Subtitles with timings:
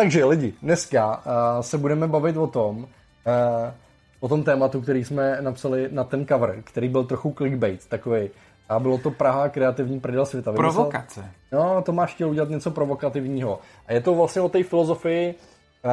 [0.00, 2.84] Takže lidi, dneska uh, se budeme bavit o tom, uh,
[4.20, 8.30] o tom tématu, který jsme napsali na ten cover, který byl trochu clickbait, takový.
[8.68, 10.52] A bylo to Praha kreativní prdel světa.
[10.52, 11.30] Provokace.
[11.52, 13.58] No, to máš chtěl udělat něco provokativního.
[13.86, 15.34] A je to vlastně o té filozofii,
[15.84, 15.92] uh,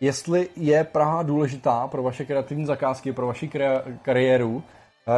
[0.00, 3.50] jestli je Praha důležitá pro vaše kreativní zakázky, pro vaši
[4.02, 4.62] kariéru, uh,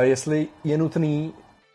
[0.01, 1.33] jestli je nutný,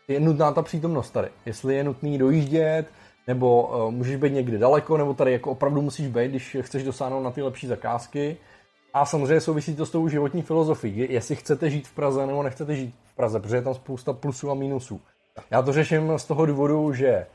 [0.08, 1.28] je nutná ta přítomnost tady.
[1.46, 2.86] Jestli je nutný dojíždět,
[3.26, 7.22] nebo uh, můžeš být někde daleko, nebo tady jako opravdu musíš být, když chceš dosáhnout
[7.22, 8.36] na ty lepší zakázky.
[8.94, 12.76] A samozřejmě souvisí to s tou životní filozofií, jestli chcete žít v Praze nebo nechcete
[12.76, 15.00] žít v Praze, protože je tam spousta plusů a minusů.
[15.50, 17.26] Já to řeším z toho důvodu, že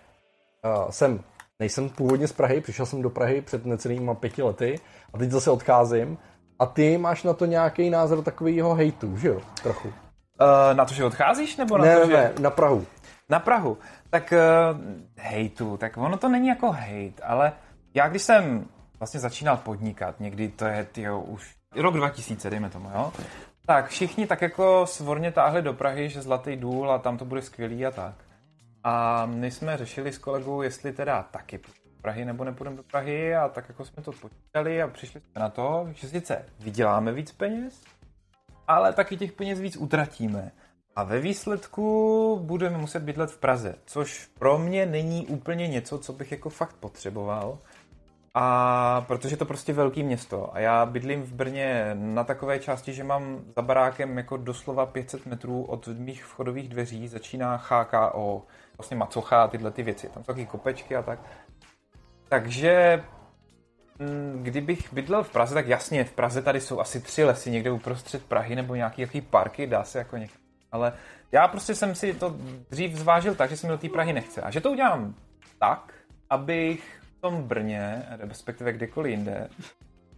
[0.66, 1.20] uh, jsem,
[1.60, 4.80] nejsem původně z Prahy, přišel jsem do Prahy před necelýma pěti lety
[5.14, 6.18] a teď zase odcházím.
[6.60, 9.42] A ty máš na to nějaký názor takového hejtu, že jo?
[9.64, 9.88] Trochu.
[9.88, 9.94] Uh,
[10.74, 12.14] na to, že odcházíš, nebo na ne, to, že...
[12.14, 12.86] Ne, na Prahu.
[13.30, 13.78] Na Prahu.
[14.10, 14.82] Tak uh,
[15.18, 17.54] hejtu, tak ono to není jako hejt, ale
[17.94, 18.66] já když jsem
[19.00, 23.14] vlastně začínal podnikat, někdy to je tyjo, už rok 2000, dejme tomu, jo,
[23.66, 27.42] tak všichni tak jako svorně táhli do Prahy, že Zlatý důl a tam to bude
[27.42, 28.16] skvělý a tak.
[28.84, 31.64] A my jsme řešili s kolegou, jestli teda taky do
[32.02, 35.50] Prahy nebo nepůjdeme do Prahy a tak jako jsme to počítali a přišli jsme na
[35.50, 37.84] to, že sice vyděláme víc peněz,
[38.68, 40.52] ale taky těch peněz víc utratíme.
[41.00, 46.14] A ve výsledku budeme muset bydlet v Praze, což pro mě není úplně něco, co
[46.14, 47.58] bych jako fakt potřeboval.
[48.34, 53.04] A protože to prostě velký město a já bydlím v Brně na takové části, že
[53.04, 58.44] mám za barákem jako doslova 500 metrů od mých vchodových dveří začíná HKO,
[58.78, 61.20] vlastně macocha a tyhle ty věci, tam jsou taky kopečky a tak.
[62.30, 63.04] Takže
[64.00, 67.72] mm, kdybych bydlel v Praze, tak jasně, v Praze tady jsou asi tři lesy někde
[67.72, 70.39] uprostřed Prahy nebo nějaký jaký parky, dá se jako někde.
[70.72, 70.94] Ale
[71.32, 72.36] já prostě jsem si to
[72.70, 74.42] dřív zvážil tak, že jsem do té Prahy nechce.
[74.42, 75.16] A že to udělám
[75.60, 75.94] tak,
[76.30, 79.50] abych v tom Brně, respektive kdekoliv jinde,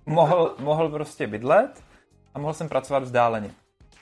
[0.06, 1.84] mohl, mohl prostě bydlet
[2.34, 3.52] a mohl jsem pracovat vzdáleně.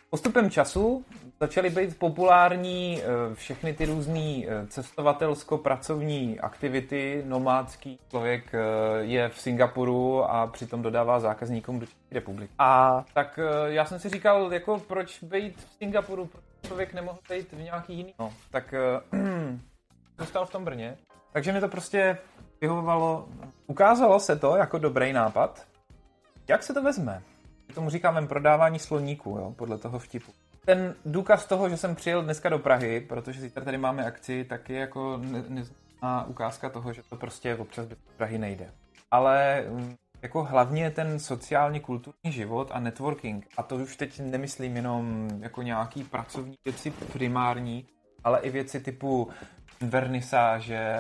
[0.09, 1.06] Postupem času
[1.39, 7.23] začaly být populární eh, všechny ty různé eh, cestovatelsko-pracovní aktivity.
[7.25, 8.59] Nomádský člověk eh,
[9.00, 12.53] je v Singapuru a přitom dodává zákazníkům do České republiky.
[12.59, 17.52] A tak já jsem si říkal, jako proč být v Singapuru, proč člověk nemohl být
[17.52, 18.13] v nějaký jiný.
[18.19, 18.74] No, tak
[20.19, 20.97] zůstal v tom Brně.
[21.34, 22.18] Takže mi to prostě
[22.62, 23.28] vyhovovalo.
[23.68, 25.68] Ukázalo se to jako dobrý nápad.
[26.47, 27.22] Jak se to vezme?
[27.75, 30.31] Tomu říkáme prodávání sloníků, jo, podle toho vtipu.
[30.66, 34.69] Ten důkaz toho, že jsem přijel dneska do Prahy, protože zítra tady máme akci, tak
[34.69, 38.72] je jako neznámá ukázka toho, že to prostě občas bez Prahy nejde.
[39.12, 44.75] Ale mm, jako hlavně ten sociálně kulturní život a networking, a to už teď nemyslím
[44.75, 47.88] jenom jako nějaký pracovní věci primární,
[48.24, 49.29] ale i věci typu
[49.81, 50.97] vernisáže,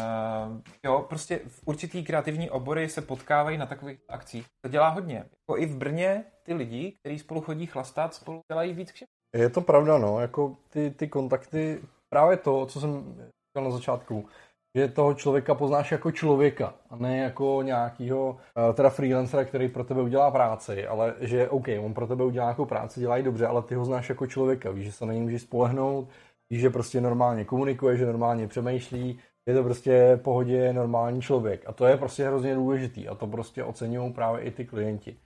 [0.00, 4.46] uh, jo, prostě v určitý kreativní obory se potkávají na takových akcích.
[4.60, 5.16] To dělá hodně.
[5.16, 9.08] Jako i v Brně ty lidi, kteří spolu chodí chlastat, spolu dělají víc kšet.
[9.36, 13.14] Je to pravda, no, jako ty, ty kontakty, právě to, co jsem
[13.48, 14.28] říkal na začátku,
[14.74, 19.84] že toho člověka poznáš jako člověka a ne jako nějakýho uh, teda freelancera, který pro
[19.84, 23.46] tebe udělá práci, ale že OK, on pro tebe udělá nějakou práci, dělá ji dobře,
[23.46, 26.08] ale ty ho znáš jako člověka, víš, že se na něj můžeš spolehnout,
[26.50, 31.62] Víš, že prostě normálně komunikuje, že normálně přemýšlí, je to prostě pohodě normální člověk.
[31.66, 35.16] A to je prostě hrozně důležitý a to prostě oceňují právě i ty klienti.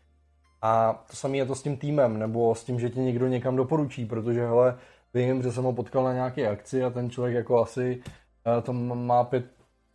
[0.62, 3.56] A to samé je to s tím týmem, nebo s tím, že tě někdo někam
[3.56, 4.78] doporučí, protože hele,
[5.14, 8.12] vím, že jsem ho potkal na nějaké akci a ten člověk jako asi eh,
[8.62, 9.44] to má pět,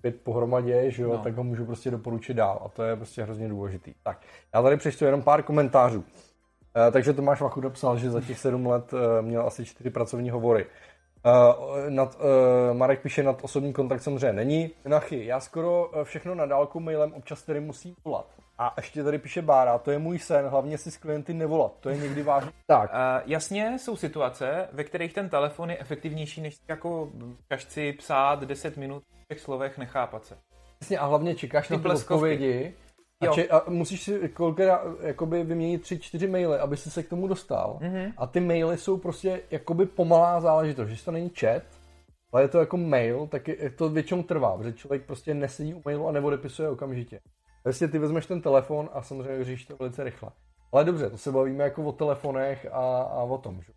[0.02, 1.18] pět pohromadě, že jo, no.
[1.18, 3.94] tak ho můžu prostě doporučit dál a to je prostě hrozně důležitý.
[4.04, 4.22] Tak,
[4.54, 6.04] já tady přečtu jenom pár komentářů.
[6.88, 10.30] Eh, takže Tomáš Vachu dopsal, že za těch sedm let eh, měl asi čtyři pracovní
[10.30, 10.66] hovory.
[11.26, 14.72] Uh, nad, uh, Marek píše, nad osobní kontakt samozřejmě není.
[14.86, 18.28] Nachy, já skoro všechno na dálku mailem občas tady musím volat.
[18.58, 21.90] A ještě tady píše Bára, to je můj sen, hlavně si s klienty nevolat, to
[21.90, 22.52] je někdy vážné.
[22.68, 22.90] Tak.
[22.94, 27.10] Uh, jasně, jsou situace, ve kterých ten telefon je efektivnější, než jako
[27.48, 30.38] kašci psát 10 minut v těch slovech, nechápat se.
[30.82, 32.74] Jasně, a hlavně čekáš Ty na ty odpovědi
[33.22, 37.10] a, če, a musíš si kolikrát jakoby vyměnit tři, čtyři maily, aby si se k
[37.10, 37.80] tomu dostal.
[37.82, 38.14] Mm-hmm.
[38.18, 41.64] A ty maily jsou prostě jakoby pomalá záležitost, že to není chat,
[42.32, 45.82] ale je to jako mail, tak je, to většinou trvá, protože člověk prostě nesedí u
[45.86, 47.20] mailu a neodepisuje okamžitě.
[47.68, 50.30] Vlastně ty vezmeš ten telefon a samozřejmě řešíš to velice rychle.
[50.72, 53.74] Ale dobře, to se bavíme jako o telefonech a, a o tom, že?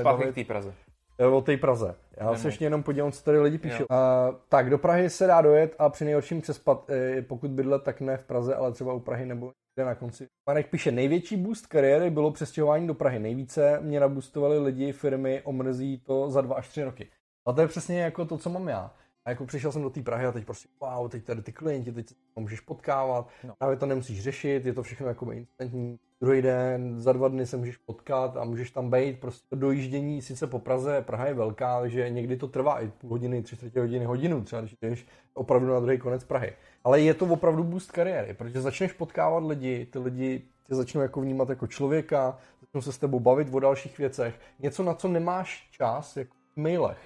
[0.00, 0.74] Zpátky k té Praze.
[1.18, 1.94] Eh, o té Praze.
[2.16, 2.38] Já Nemo.
[2.38, 3.84] se ještě jenom podívám, co tady lidi píšou.
[3.90, 8.00] Uh, tak, do Prahy se dá dojet a při nejhorším přespat, uh, pokud bydlet, tak
[8.00, 10.26] ne v Praze, ale třeba u Prahy nebo jde na konci.
[10.44, 13.18] Panek píše, největší boost kariéry bylo přestěhování do Prahy.
[13.18, 17.08] Nejvíce mě nabustovali lidi, firmy, omrzí to za dva až tři roky.
[17.46, 18.90] A to je přesně jako to, co mám já.
[19.24, 21.92] A jako přišel jsem do té Prahy a teď prostě wow, teď tady ty klienti,
[21.92, 23.54] teď se můžeš potkávat, No.
[23.58, 25.98] právě to nemusíš řešit, je to všechno jako instantní.
[26.20, 29.20] Druhý den, za dva dny se můžeš potkat a můžeš tam být.
[29.20, 33.10] Prostě to dojíždění sice po Praze, Praha je velká, takže někdy to trvá i půl
[33.10, 36.52] hodiny, tři čtvrtě hodiny, hodinu, třeba když jdeš opravdu na druhý konec Prahy.
[36.84, 41.20] Ale je to opravdu boost kariéry, protože začneš potkávat lidi, ty lidi tě začnou jako
[41.20, 44.34] vnímat jako člověka, začnou se s tebou bavit o dalších věcech.
[44.58, 46.98] Něco, na co nemáš čas, jako v mailech.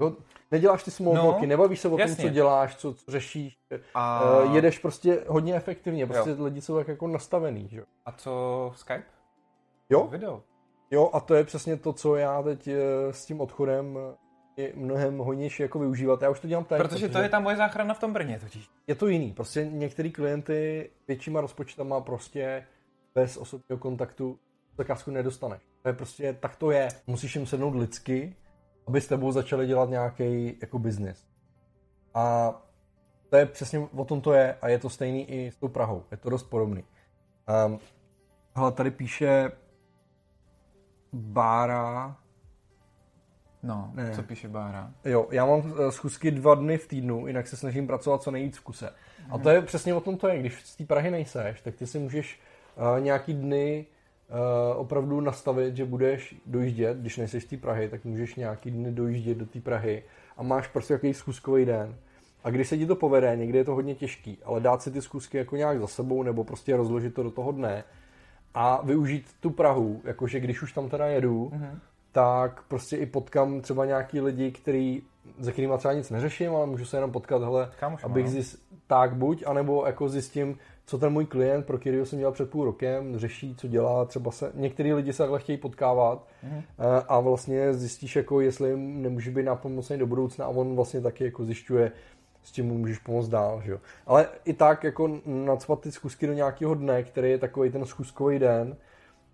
[0.00, 0.12] Jo,
[0.50, 2.24] neděláš ty small No, nebavíš se o tom, jasně.
[2.24, 3.58] co děláš, co, co řešíš.
[3.94, 6.44] A, Uh, jedeš prostě hodně efektivně, prostě Jo.
[6.44, 7.82] lidi jsou tak jako nastavený, že?
[8.06, 9.02] a co Skype?
[9.90, 10.42] Jo, Video.
[10.90, 12.76] jo, a to je přesně to, co já teď eh,
[13.12, 13.98] s tím odchodem
[14.56, 16.22] eh, je mnohem hodnější jako využívat.
[16.22, 18.68] Já už to dělám teď, Protože to je ta moje záchrana v tom Brně totiž.
[18.86, 19.32] je to jiný.
[19.32, 22.66] Prostě některý klienty většíma rozpočtama prostě
[23.14, 24.38] bez osobního kontaktu
[24.78, 25.62] zakázku nedostaneš.
[25.82, 26.88] To je prostě, tak to je.
[27.06, 28.36] Musíš jim sednout lidsky,
[28.88, 31.26] aby s tebou začali dělat nějaký jako biznis.
[32.14, 32.52] A
[33.30, 36.04] to je přesně o tom to je a je to stejný i s tou Prahou.
[36.10, 36.84] Je to dost podobný.
[37.66, 37.78] Um,
[38.56, 39.52] hele, tady píše
[41.12, 42.16] Bára,
[43.62, 44.14] No, Ne.
[44.14, 44.92] co píše Bára?
[45.04, 48.56] Jo, já mám eh, schůzky dva dny v týdnu, jinak se snažím pracovat co nejvíc
[48.58, 48.90] v kuse.
[49.30, 51.86] A to je přesně o tom to je, když z té Prahy nejseš, tak ty
[51.86, 52.40] si můžeš
[52.76, 53.86] uh, nějaký dny
[54.76, 59.38] opravdu nastavit, že budeš dojíždět, když nejseš z té Prahy, tak můžeš nějaký dny dojíždět
[59.38, 60.02] do té Prahy
[60.36, 61.94] a máš prostě jaký schůzkový den.
[62.44, 65.02] A když se ti to povede, někdy je to hodně těžký, ale dát si ty
[65.02, 67.84] schůzky jako nějak za sebou nebo prostě rozložit to do toho dne
[68.54, 71.78] a využít tu Prahu, jakože když už tam teda jedu, Mhm.
[72.12, 75.02] tak prostě i potkám třeba nějaký lidi, který,
[75.42, 78.30] se kterými třeba nic neřeším, ale můžu se jenom potkat, hele, Kámošma, abych no.
[78.30, 80.58] zjist, tak buď, anebo jako zjistím,
[80.88, 84.30] co ten můj klient, pro kterého jsem dělal před půl rokem, řeší, co dělá, třeba
[84.30, 86.62] se, některý lidi se takhle chtějí potkávat Mhm.
[87.08, 91.24] a, vlastně zjistíš, jako jestli jim nemůže být nápomocný do budoucna a on vlastně taky
[91.24, 91.92] jako zjišťuje,
[92.42, 93.78] s mu můžeš pomoct dál, že jo.
[94.06, 98.38] Ale i tak jako nacpat ty zkusky do nějakého dne, který je takový ten schůzkový
[98.38, 98.76] den,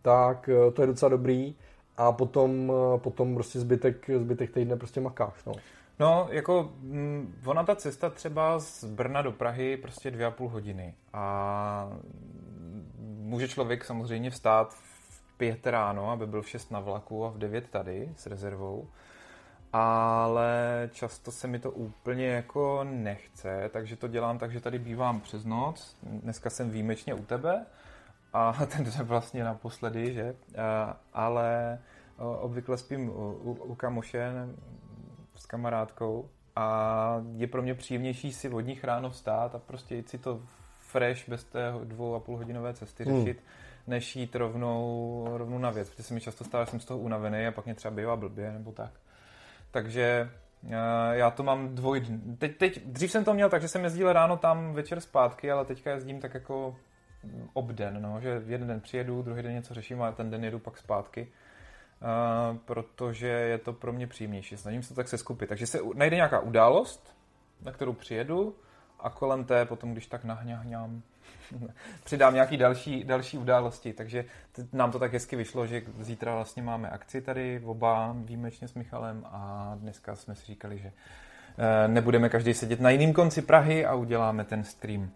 [0.03, 1.55] tak eh, to je docela dobrý
[1.97, 5.53] a potom, eh, potom prostě zbytek, zbytek týdne prostě makáš, no.
[5.99, 10.49] No, jako mm, ona ta cesta třeba z Brna do Prahy prostě dvě a půl
[10.49, 10.95] hodiny.
[11.13, 11.89] A
[12.99, 17.39] může člověk samozřejmě vstát v pět ráno, aby byl v šest na vlaku a v
[17.39, 18.89] devět tady s rezervou.
[19.73, 20.53] Ale
[20.93, 25.45] často se mi to úplně jako nechce, takže to dělám tak, že tady bývám přes
[25.45, 25.97] noc.
[26.03, 27.67] Dneska jsem výjimečně u tebe
[28.33, 30.35] a ten je vlastně naposledy, že?
[31.13, 31.79] Ale
[32.41, 34.33] obvykle spím u, u, u kamoše
[35.37, 40.09] s kamarádkou a je pro mě příjemnější si od nich ráno vstát a prostě jít
[40.09, 40.41] si to
[40.79, 43.17] fresh bez té dvou a půl hodinové cesty Hmm.
[43.17, 43.43] řešit,
[43.87, 47.01] než jít rovnou, rovnou na věc, protože se mi často stává, že jsem z toho
[47.01, 48.91] unavený a pak mě třeba bývá blbě nebo tak.
[49.71, 50.31] Takže
[50.67, 50.71] eh,
[51.11, 52.03] já to mám dvoj...
[52.39, 55.65] Teď, teď, dřív jsem to měl tak, že jsem jezdil ráno tam, večer zpátky, ale
[55.65, 56.77] teďka jezdím tak jako
[57.53, 60.79] obden, no, že jeden den přijedu, druhý den něco řeším a ten den jedu pak
[60.79, 61.29] zpátky.
[62.65, 64.57] Protože je to pro mě příjemnější.
[64.57, 65.49] Snažím se to tak se skupit.
[65.49, 67.17] Takže se najde nějaká událost,
[67.63, 68.55] na kterou přijedu
[69.01, 71.03] a kolem té potom, když tak nahňahňám,
[72.05, 73.93] přidám nějaký další, další události.
[73.93, 74.25] Takže
[74.73, 79.25] nám to tak hezky vyšlo, že zítra vlastně máme akci tady oba výjimečně s Michalem
[79.25, 80.93] a dneska jsme si říkali, že
[81.59, 85.11] eh, nebudeme každý sedět na jiném konci Prahy a uděláme ten stream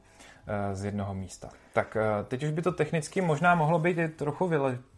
[0.47, 1.49] eh, z jednoho místa.
[1.73, 4.49] Tak eh, teď už by to technicky možná mohlo být trochu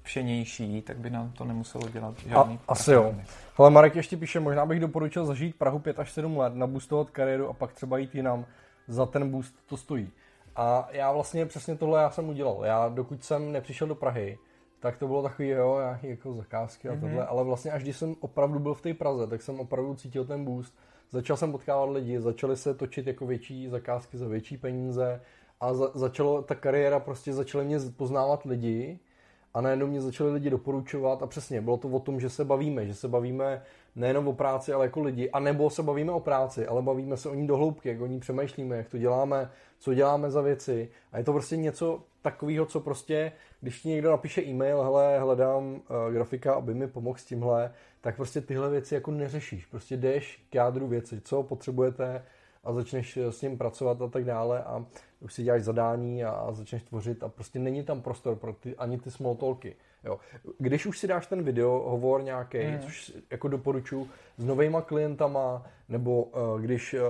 [0.01, 3.15] vylepšenější, tak by nám to nemuselo dělat žádný A, asi jo.
[3.57, 7.49] Hele, Marek ještě píše, možná bych doporučil zažít Prahu 5 až 7 let, naboostovat kariéru
[7.49, 8.45] a pak třeba jít jinam.
[8.89, 10.11] Za ten boost to stojí.
[10.57, 12.65] A já vlastně přesně tohle já jsem udělal.
[12.65, 14.39] Já dokud jsem nepřišel do Prahy,
[14.81, 18.15] tak to bylo takový, jo, nějaký jako zakázky a tohle, ale vlastně až když jsem
[18.21, 20.75] opravdu byl v té Praze, tak jsem opravdu cítil ten boost.
[21.11, 25.21] Začal jsem potkávat lidi, začaly se točit jako větší zakázky za větší peníze
[25.61, 28.99] a za, začalo ta kariéra, prostě začaly mě poznávat lidi
[29.55, 32.87] a najednou mě začali lidi doporučovat a přesně, bylo to o tom, že se bavíme,
[32.87, 33.63] že se bavíme
[33.97, 37.29] nejenom o práci, ale jako lidi, a nebo se bavíme o práci, ale bavíme se
[37.29, 40.89] o ní dohloubky, jak o ní přemýšlíme, jak to děláme, co děláme za věci.
[41.13, 45.65] A je to prostě něco takového, co prostě, když ti někdo napíše e-mail, hele, hledám
[45.65, 45.81] uh,
[46.13, 50.55] grafika, aby mi pomohl s tímhle, tak prostě tyhle věci jako neřešíš, prostě jdeš k
[50.55, 52.23] jádru věci, co potřebujete
[52.65, 54.65] a začneš eh, s ním pracovat a tak dále.
[54.65, 54.85] A
[55.21, 58.77] už si děláš zadání a, a začneš tvořit a prostě není tam prostor pro ty,
[58.77, 59.77] ani ty small talky.
[60.05, 60.19] Jo.
[60.59, 62.79] Když už si dáš ten video, hovor nějaký, mm.
[62.79, 67.01] což jako doporučuji, s novejma klientama, nebo uh, když uh,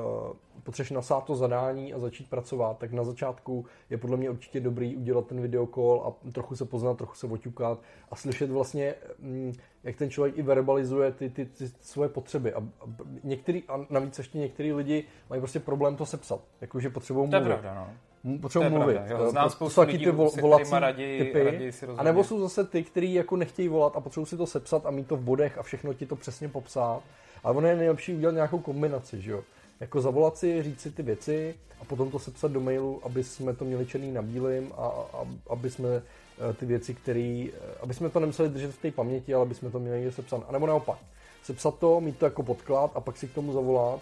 [0.63, 4.97] potřebuješ nasát to zadání a začít pracovat, tak na začátku je podle mě určitě dobrý
[4.97, 7.79] udělat ten videokol a trochu se poznat, trochu se oťukat
[8.11, 9.53] a slyšet vlastně, mm,
[9.85, 12.53] jak ten člověk i verbalizuje ty, ty, ty svoje potřeby.
[12.53, 12.87] A, a,
[13.25, 17.45] některý, a navíc ještě některý lidi mají prostě problém to sepsat, jakože potřebují mluvit.
[17.45, 18.10] To je pravda, no
[18.41, 18.95] potřebuji mluvit.
[18.95, 19.31] Pravda, jo.
[19.31, 22.83] Znám to jsou ty vol, volací raději, typy, raději si a nebo jsou zase ty,
[22.83, 25.63] kteří jako nechtějí volat a potřebují si to sepsat a mít to v bodech a
[25.63, 27.03] všechno ti to přesně popsat.
[27.45, 29.43] Ale ono je nejlepší udělat nějakou kombinaci, že jo.
[29.81, 33.55] Jako zavolat si, říct si ty věci a potom to sepsat do mailu, aby jsme
[33.55, 37.95] to měli černý na bílým a, a aby jsme eh, ty věci, které, eh, aby
[37.95, 40.45] jsme to nemuseli držet v té paměti, ale aby jsme to měli někde sepsat.
[40.49, 40.99] A nebo naopak,
[41.43, 44.01] sepsat to, mít to jako podklad a pak si k tomu zavolat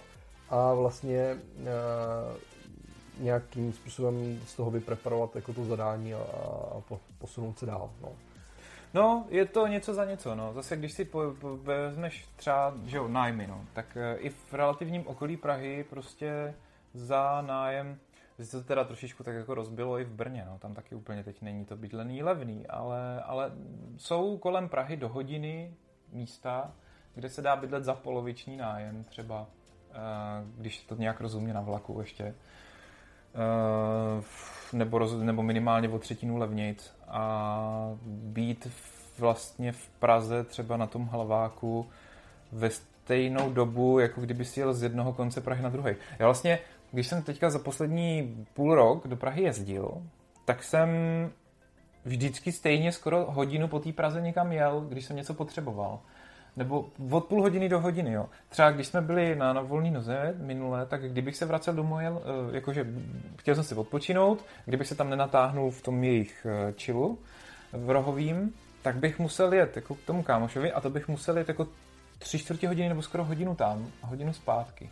[0.50, 1.36] a vlastně
[3.18, 6.82] nějakým způsobem z toho vypreparovat jako to zadání a, a
[7.18, 7.90] posunout se dál.
[8.02, 8.12] No.
[8.94, 10.52] No, je to něco za něco, no.
[10.52, 14.52] Zase, když si po, po, vezmeš třeba, že jo, nájmy, no, tak e, i v
[14.54, 16.54] relativním okolí Prahy prostě
[16.94, 17.98] za nájem,
[18.42, 21.42] se to teda trošičku tak jako rozbilo i v Brně, no, tam taky úplně teď
[21.42, 23.52] není to bydlený levný, ale, ale
[23.96, 25.74] jsou kolem Prahy do hodiny
[26.12, 26.72] místa,
[27.14, 29.46] kde se dá bydlet za poloviční nájem třeba,
[29.92, 29.94] e,
[30.56, 32.34] když to nějak rozumně na vlaku ještě.
[33.38, 34.22] Eh,
[34.72, 38.68] nebo, roz, nebo minimálně o třetinu levnějc a být
[39.18, 41.86] vlastně v Praze třeba na tom hlaváku
[42.52, 45.94] ve stejnou dobu, jako kdyby si jel z jednoho konce Prahy na druhý.
[46.18, 46.58] Já vlastně,
[46.92, 50.02] když jsem teďka za poslední půl rok do Prahy jezdil,
[50.44, 50.90] tak jsem
[52.04, 56.00] vždycky stejně skoro hodinu po té Praze někam jel, když jsem něco potřeboval
[56.58, 58.26] nebo od půl hodiny do hodiny, jo.
[58.48, 62.12] Třeba když jsme byli na, na volný noze minule, tak kdybych se vracel domů, jel,
[62.12, 62.86] uh, jakože
[63.36, 67.18] chtěl jsem si odpočinout, kdybych se tam nenatáhnul v tom jejich uh, chillu
[67.72, 71.48] v rohovým, tak bych musel jet jako k tomu kámošovi a to bych musel jet
[71.48, 71.68] jako
[72.18, 74.90] tři čtvrtě hodiny nebo skoro hodinu tam a hodinu zpátky.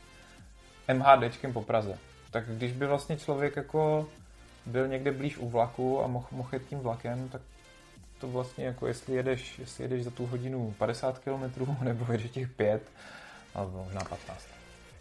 [0.92, 1.98] MHDčkem po Praze.
[2.30, 4.08] Tak když by vlastně člověk jako
[4.66, 7.42] byl někde blíž u vlaku a mohl, mohl jet tím vlakem, tak
[8.26, 12.48] to vlastně jako jestli jedeš, jestli jedeš za tu hodinu 50 km nebo jedeš těch
[12.48, 12.82] 5,
[13.54, 14.46] alebo možná 15.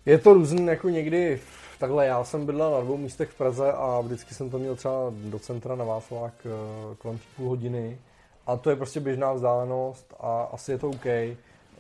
[0.05, 1.41] Je to různý, jako někdy,
[1.79, 4.94] takhle já jsem bydlel na dvou místech v Praze a vždycky jsem to měl třeba
[5.10, 7.98] do centra na Václavák eh, kolem půl hodiny
[8.48, 11.05] a to je prostě běžná vzdálenost a asi je to OK.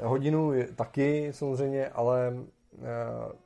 [0.01, 2.33] Hodinu je taky samozřejmě, ale
[2.73, 2.81] eh,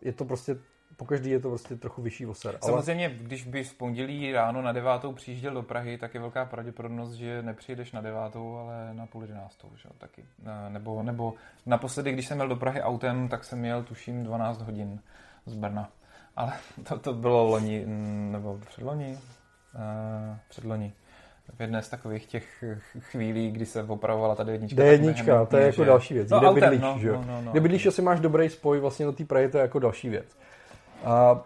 [0.02, 0.58] je to prostě
[1.00, 2.58] po každý je to prostě trochu vyšší oser.
[2.64, 3.16] Samozřejmě, ale...
[3.16, 7.42] když bys v pondělí ráno na devátou přijížděl do Prahy, tak je velká pravděpodobnost, že
[7.42, 9.90] nepřijedeš na devátou, ale na půl jedenáctou, že?
[9.98, 10.26] taky.
[10.70, 11.34] Nebo, nebo
[11.66, 15.00] naposledy, když jsem měl do Prahy autem, tak jsem měl tuším 12 hodin
[15.46, 15.90] z Brna.
[16.36, 16.54] Ale
[16.90, 17.84] to, to bylo loni,
[18.32, 19.18] nebo předloni?
[19.76, 20.94] Uh, předloni
[21.58, 22.64] v jedné z takových těch
[23.00, 24.68] chvílí, kdy se opravovala ta D1.
[24.68, 25.86] D1, to je jako že...
[25.86, 26.30] další věc.
[26.30, 27.12] No, Kde autem, bydlíš, no, že?
[27.12, 29.62] No, no, no, Kde bydlíš, asi máš dobrý spoj vlastně do té Prahy, to je
[29.62, 30.38] jako další věc.
[31.04, 31.42] A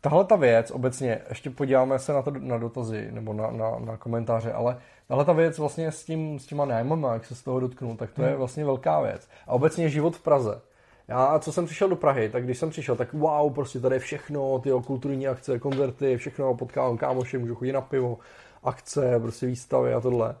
[0.00, 3.96] tahle ta věc, obecně, ještě podíváme se na to na dotazy nebo na, na, na
[3.96, 4.76] komentáře, ale
[5.08, 8.10] tahle ta věc vlastně s, tím, s těma nájmama, jak se z toho dotknu, tak
[8.10, 8.30] to hmm.
[8.30, 9.28] je vlastně velká věc.
[9.46, 10.60] A obecně život v Praze.
[11.08, 14.00] Já, co jsem přišel do Prahy, tak když jsem přišel, tak wow, prostě tady je
[14.00, 18.18] všechno, ty kulturní akce, koncerty, všechno, potkávám kámoši, můžu chodit na pivo,
[18.64, 20.34] akce, prostě výstavy a tohle.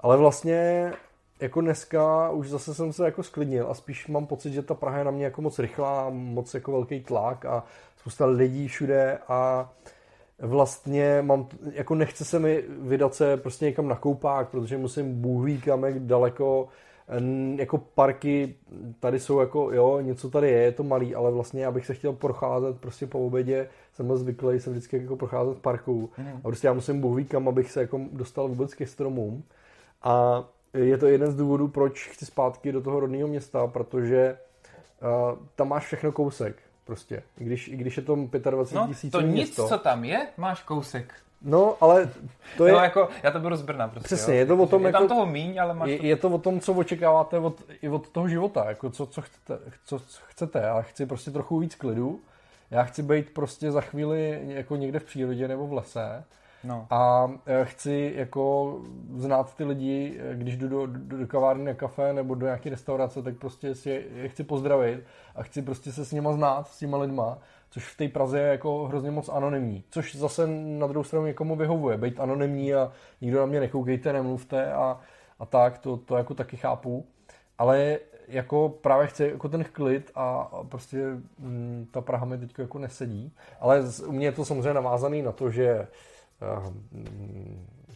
[0.00, 0.92] Ale vlastně
[1.40, 4.98] jako dneska už zase jsem se jako sklidnil a spíš mám pocit, že ta Praha
[4.98, 7.64] je na mě jako moc rychlá, moc jako velký tlak a
[7.96, 9.70] spousta lidí všude a
[10.38, 15.44] vlastně mám, jako nechce se mi vydat se prostě někam na koupák, protože musím Bůh
[15.44, 16.68] ví kam jak daleko,
[17.56, 18.54] jako parky
[19.00, 22.12] tady jsou jako, jo, něco tady je, je to malý, ale vlastně abych se chtěl
[22.12, 26.10] procházet prostě po obědě, jsem byl zvyklý se vždycky jako procházet parku.
[26.18, 26.28] Mm.
[26.28, 29.42] a prostě já musím Bůh ví kam, abych se jako dostal vůbec ke stromům.
[30.02, 30.44] A
[30.78, 34.38] je to jeden z důvodů, proč chci zpátky do toho rodného města, protože
[35.02, 36.56] uh, tam máš všechno kousek.
[36.84, 37.22] Prostě.
[37.38, 38.16] I když, i když je to
[38.50, 39.62] 25 tisíc no, to město.
[39.62, 41.14] nic, co tam je, máš kousek.
[41.42, 42.10] No, ale
[42.56, 42.72] to je...
[42.72, 44.04] No, jako, já to beru z Brna prostě.
[44.04, 44.38] Přesně, jo.
[44.38, 46.06] je to o tom, je jako, tam toho míň, ale máš je, to...
[46.06, 49.58] je to o tom, co očekáváte od, i od toho života, jako co, co, chcete,
[49.84, 50.58] co chcete.
[50.58, 52.20] Já chci prostě trochu víc klidu,
[52.70, 56.24] já chci být prostě za chvíli jako někde v přírodě nebo v lese
[56.66, 56.86] No.
[56.90, 58.76] A e, chci jako
[59.16, 62.70] znát ty lidi, e, když jdu do, do, do kavárny na kafe nebo do nějaké
[62.70, 65.04] restaurace, tak prostě si je, chci pozdravit
[65.34, 67.38] a chci prostě se s nima znát, s těma lidma,
[67.70, 69.84] což v té Praze je jako hrozně moc anonymní.
[69.90, 74.72] Což zase na druhou stranu někomu vyhovuje, být anonymní a nikdo na mě nekoukejte, nemluvte
[74.72, 75.00] a,
[75.38, 77.06] a tak, to, to jako taky chápu.
[77.58, 80.98] Ale jako právě chci jako ten klid a prostě
[81.38, 83.32] mm, ta Praha mi teď jako nesedí.
[83.60, 85.86] Ale u mě je to samozřejmě navázaný na to, že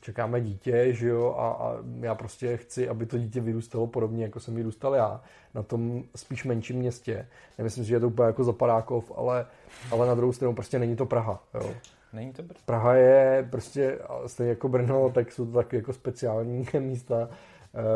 [0.00, 4.40] čekáme dítě, že jo, a, a já prostě chci, aby to dítě vyrůstalo podobně, jako
[4.40, 5.20] jsem vyrůstal já,
[5.54, 7.28] na tom spíš menším městě.
[7.58, 9.46] Nemyslím si, že je to úplně jako zapadákov, ale,
[9.90, 11.74] ale na druhou stranu prostě není to Praha, jo.
[12.12, 12.60] Není to Brno.
[12.64, 17.28] Praha je prostě, stejně jako Brno, tak jsou to taky jako speciální místa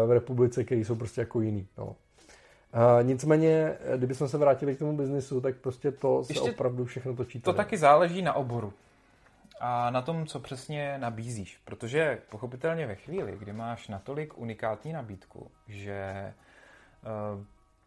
[0.06, 1.86] v republice, které jsou prostě jako jiný, no.
[1.86, 7.16] Uh, nicméně, kdybychom se vrátili k tomu biznisu, tak prostě to se Ještě opravdu všechno
[7.16, 7.40] točí.
[7.40, 8.72] To taky záleží na oboru
[9.60, 11.60] a na tom, co přesně nabízíš.
[11.64, 16.32] Protože pochopitelně ve chvíli, kdy máš natolik unikátní nabídku, že
[17.02, 17.44] uh,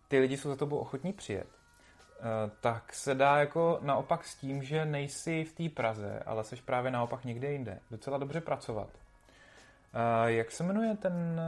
[0.08, 2.26] ty lidi jsou za tobou ochotní přijet, uh,
[2.62, 6.92] tak se dá jako naopak s tím, že nejsi v té Praze, ale jsi právě
[6.92, 8.90] naopak někde jinde, docela dobře pracovat.
[9.94, 11.42] A jak se jmenuje ten,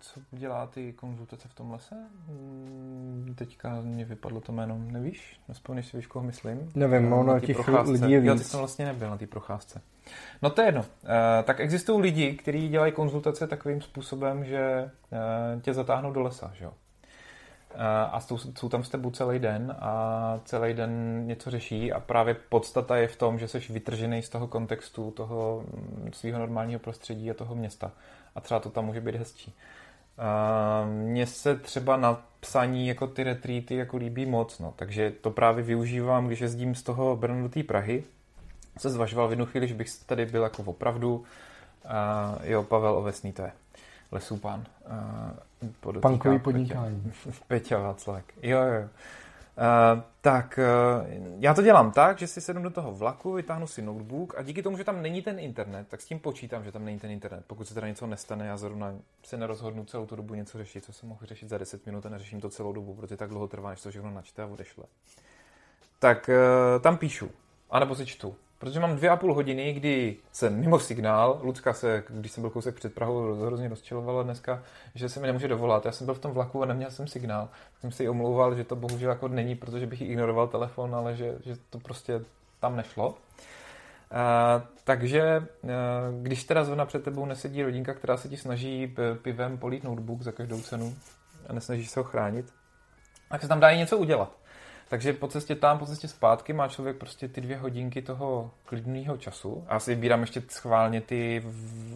[0.00, 1.94] co dělá ty konzultace v tom lese?
[2.28, 5.40] Hmm, teďka mě vypadlo to jméno, nevíš?
[5.48, 6.70] Nespomněš si, víš, koho myslím?
[6.74, 7.92] Nevím, ono na těch procházce.
[7.92, 8.28] lidí je víc.
[8.28, 9.80] Já jsem vlastně nebyl na té procházce.
[10.42, 10.80] No to je jedno.
[10.80, 10.86] Uh,
[11.44, 14.90] tak existují lidi, kteří dělají konzultace takovým způsobem, že
[15.54, 16.72] uh, tě zatáhnou do lesa, že jo?
[18.12, 18.20] A
[18.54, 23.08] jsou tam s tebou celý den a celý den něco řeší a právě podstata je
[23.08, 27.54] v tom, že jsi vytržený z toho kontextu, toho mm, svého normálního prostředí a toho
[27.54, 27.92] města.
[28.34, 29.54] A třeba to tam může být hezčí.
[30.84, 34.74] Mně se třeba na psaní jako ty retreaty jako líbí moc, no.
[34.76, 38.04] takže to právě využívám, když jezdím z toho Brna do té Prahy.
[38.78, 41.24] Se zvažoval v jednu chvíli, že bych tady byl jako opravdu.
[41.88, 43.52] A jo, Pavel Ovesný to je.
[44.12, 44.64] Lesů pán.
[46.00, 47.12] Punkový podnikání.
[47.48, 48.24] Peťa Václak.
[48.42, 48.88] Jo, jo.
[49.60, 51.06] Uh, tak uh,
[51.38, 54.62] já to dělám tak, že si sednu do toho vlaku, vytáhnu si notebook a díky
[54.62, 57.44] tomu, že tam není ten internet, tak s tím počítám, že tam není ten internet.
[57.46, 60.92] Pokud se teda něco nestane, já zrovna se nerozhodnu celou tu dobu něco řešit, co
[60.92, 63.70] jsem mohl řešit za 10 minut a neřeším to celou dobu, protože tak dlouho trvá,
[63.70, 64.84] než to všechno načte a odešle.
[65.98, 67.30] Tak uh, tam píšu,
[67.70, 68.36] anebo si čtu.
[68.60, 71.40] Protože mám dvě a půl hodiny, kdy jsem mimo signál.
[71.42, 74.62] Lucka se, když jsem byl kousek před Prahou, hrozně rozčilovala dneska,
[74.94, 75.86] že se mi nemůže dovolat.
[75.86, 77.48] Já jsem byl v tom vlaku a neměl jsem signál.
[77.72, 81.38] Tak jsem si omlouval, že to bohužel jako není, protože bych ignoroval telefon, ale že,
[81.44, 82.20] že to prostě
[82.60, 83.08] tam nešlo.
[83.08, 83.16] Uh,
[84.84, 85.70] takže uh,
[86.22, 90.32] když teda zrovna před tebou nesedí rodinka, která se ti snaží pivem polít notebook za
[90.32, 90.94] každou cenu
[91.46, 92.52] a nesnaží se ho chránit,
[93.28, 94.40] tak se tam dá i něco udělat.
[94.90, 99.16] Takže po cestě tam, po cestě zpátky má člověk prostě ty dvě hodinky toho klidného
[99.16, 99.64] času.
[99.68, 101.42] A si vybírám ještě schválně ty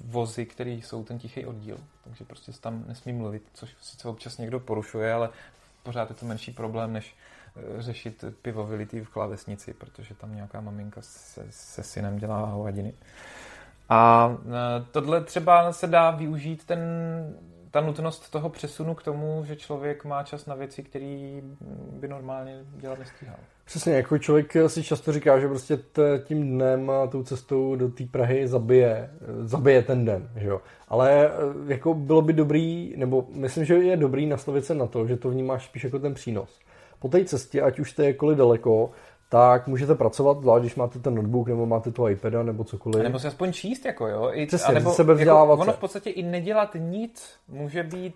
[0.04, 1.78] vozy, které jsou ten tichý oddíl.
[2.04, 5.28] Takže prostě tam nesmí mluvit, což sice občas někdo porušuje, ale
[5.82, 7.16] pořád je to menší problém, než
[7.56, 12.94] eh, řešit pivo vylitý v klávesnici, protože tam nějaká maminka se, se synem dělá hovadiny.
[13.88, 16.78] A eh, tohle třeba se dá využít ten
[17.74, 21.40] ta nutnost toho přesunu k tomu, že člověk má čas na věci, které
[21.90, 23.36] by normálně dělat nestíhal.
[23.64, 25.78] Přesně, jako člověk si často říká, že prostě
[26.24, 29.10] tím dnem a tou cestou do té Prahy zabije,
[29.40, 30.60] zabije ten den, že jo.
[30.88, 31.30] Ale eh,
[31.72, 35.30] jako bylo by dobrý, nebo myslím, že je dobrý nastavit se na to, že to
[35.30, 36.60] vnímáš spíš jako ten přínos.
[36.98, 38.90] Po té cestě, ať už je jakkoliv daleko,
[39.28, 43.00] tak můžete pracovat, zvlášť když máte ten notebook, nebo máte toho iPada, nebo cokoliv.
[43.00, 44.30] A nebo se aspoň číst, jako jo.
[44.32, 48.14] I, Přesně, nebo, jako, ono v podstatě i nedělat nic může být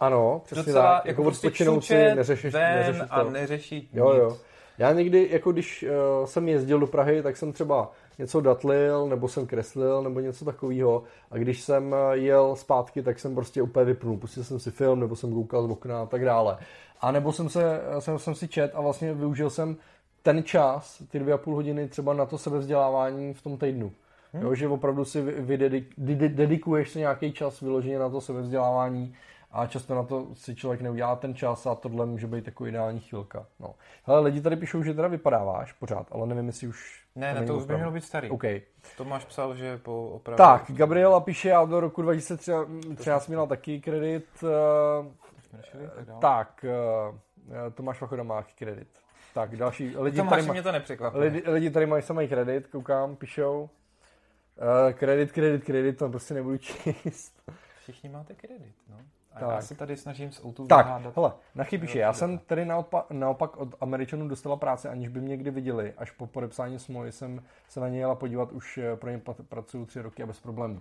[0.00, 1.06] ano, přesně docela, tak.
[1.06, 3.14] Jako, jako odpočinout si, neřešit, neřešit to.
[3.14, 4.36] a neřešit jo, jo.
[4.78, 9.28] Já někdy, jako když uh, jsem jezdil do Prahy, tak jsem třeba něco datlil, nebo
[9.28, 11.02] jsem kreslil, nebo něco takového.
[11.30, 14.16] A když jsem eh, jel zpátky, tak jsem prostě úplně vypnul.
[14.16, 16.58] Pustil jsem si film, nebo jsem koukal z okna a tak dále.
[17.02, 19.76] A nebo jsem, se, jsem, jsem si čet a vlastně využil jsem
[20.22, 23.92] ten čas, ty dvě a půl hodiny třeba na to sebevzdělávání v tom týdnu.
[24.32, 24.42] Hmm.
[24.42, 25.22] Jo, že opravdu si
[26.28, 29.14] dedikuješ si nějaký čas vyloženě na to sebevzdělávání
[29.52, 33.00] a často na to si člověk neudělá ten čas a tohle může být jako ideální
[33.00, 33.46] chvilka.
[33.60, 33.74] No.
[34.04, 37.02] Hele, lidi tady píšou, že teda vypadáváš pořád, ale nevím, jestli už...
[37.16, 38.30] Ne, ne, to už by mělo být starý.
[38.30, 38.62] Okay.
[38.96, 40.36] To máš psal, že po opravdu...
[40.36, 44.24] Tak, Gabriela píše, já do roku 2013 měla taky kredit.
[45.52, 46.64] Uh, tak,
[47.48, 48.88] uh, Tomáš Vachoda má kredit.
[49.34, 49.96] Tak, další.
[49.98, 51.24] Lidi Tomáš, tady mě to nepřekvapuje.
[51.24, 53.70] Lidi, lidi tady mají samý kredit, koukám, píšou.
[54.56, 57.42] Uh, kredit, kredit, kredit, to prostě nebudu číst.
[57.82, 58.96] Všichni máte kredit, no.
[59.40, 59.50] Tak.
[59.50, 61.16] já se tady snažím s Outu Tak, vyhádat.
[61.16, 65.36] hele, nachy píše, já jsem tady naopak, naopak od Američanů dostala práci, aniž by mě
[65.36, 65.94] kdy viděli.
[65.96, 69.86] Až po podepsání smlouvy jsem se na ně jela podívat, už eh, pro ně pracuju
[69.86, 70.80] tři roky a bez problémů.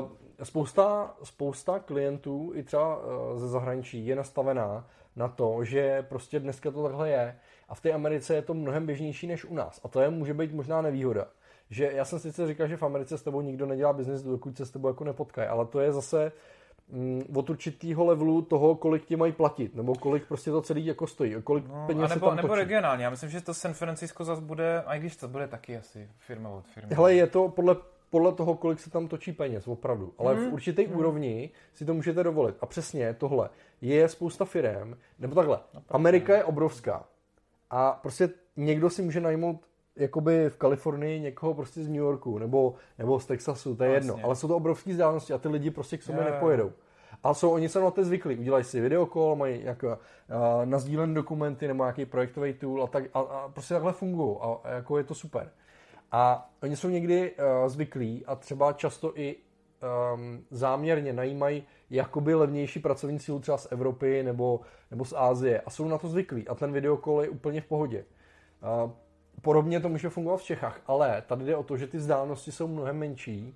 [0.00, 0.08] Uh,
[0.42, 4.84] spousta, spousta klientů, i třeba uh, ze zahraničí, je nastavená
[5.16, 7.36] na to, že prostě dneska to takhle je
[7.68, 9.80] a v té Americe je to mnohem běžnější než u nás.
[9.84, 11.26] A to je může být možná nevýhoda.
[11.70, 14.66] Že já jsem sice říkal, že v Americe s tebou nikdo nedělá biznis, dokud se
[14.66, 16.32] s tebou jako nepotkají, ale to je zase
[17.34, 21.34] od určitého levelu toho, kolik ti mají platit, nebo kolik prostě to celý jako stojí,
[21.44, 24.82] kolik no, peněz nebo, tam nebo regionálně, já myslím, že to San Francisco zase bude,
[24.82, 26.94] a i když to bude taky asi firma od firmy.
[26.94, 27.76] Hele, je to podle
[28.10, 30.14] podle toho, kolik se tam točí peněz, opravdu.
[30.18, 32.56] Ale v určité úrovni si to můžete dovolit.
[32.60, 33.50] A přesně tohle.
[33.80, 35.58] Je spousta firm, nebo takhle.
[35.88, 37.04] Amerika je obrovská.
[37.70, 39.66] A prostě někdo si může najmout
[39.98, 43.94] jakoby v Kalifornii někoho prostě z New Yorku nebo, nebo z Texasu, to je No,
[43.94, 44.18] jedno.
[44.22, 46.72] Ale jsou to obrovské vzdálenosti a ty lidi prostě k sobě Jo, nepojedou.
[47.24, 49.94] A jsou, oni se na to zvyklí, udělají si videokol, mají jako, uh,
[50.64, 54.70] nazdílené dokumenty nebo nějaký projektový tool a, tak, a, a prostě takhle fungují a, a
[54.70, 55.50] jako je to super.
[56.12, 59.36] A oni jsou někdy uh, zvyklí a třeba často i
[60.14, 65.70] um, záměrně najímají jakoby levnější pracovní sílu třeba z Evropy nebo, nebo z Ázie a
[65.70, 68.04] jsou na to zvyklí a ten videokol je úplně v pohodě.
[68.84, 68.90] Uh,
[69.42, 72.68] podobně to může fungovat v Čechách, ale tady jde o to, že ty vzdálenosti jsou
[72.68, 73.54] mnohem menší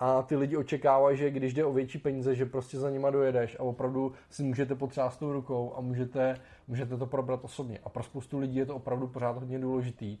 [0.00, 3.56] a ty lidi očekávají, že když jde o větší peníze, že prostě za nima dojedeš
[3.60, 7.78] a opravdu si můžete potřást tou rukou a můžete, můžete to probrat osobně.
[7.84, 10.18] A pro spoustu lidí je to opravdu pořád hodně důležitý.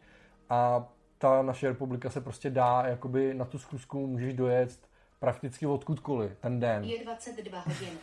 [0.50, 4.78] A ta naše republika se prostě dá, jakoby na tu schůzku můžeš dojet
[5.18, 6.84] prakticky odkudkoliv ten den.
[6.84, 7.98] Je 22 hodin.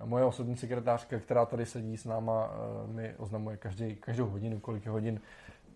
[0.00, 4.60] A moje osobní sekretářka, která tady sedí s náma, eh, mi oznamuje každý, každou hodinu,
[4.60, 5.20] kolik je hodin.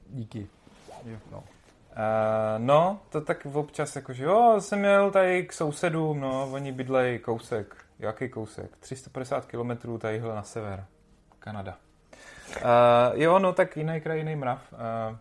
[0.07, 0.49] Díky.
[1.31, 1.39] No.
[1.39, 1.45] Uh,
[2.59, 7.77] no, to tak občas jakože, jo, jsem měl tady k sousedům, no, oni bydlejí kousek.
[7.99, 8.77] Jaký kousek?
[8.77, 10.85] 350 kilometrů tadyhle na sever.
[11.39, 11.77] Kanada.
[12.57, 14.73] Uh, jo, no, tak jiný kraj, jiný mrav.
[14.73, 15.17] Uh,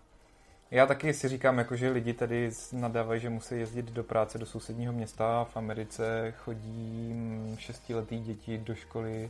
[0.72, 4.46] já taky si říkám, jako, že lidi tady nadávají, že musí jezdit do práce do
[4.46, 5.44] sousedního města.
[5.44, 7.16] V Americe chodí
[7.60, 9.30] šestiletý děti do školy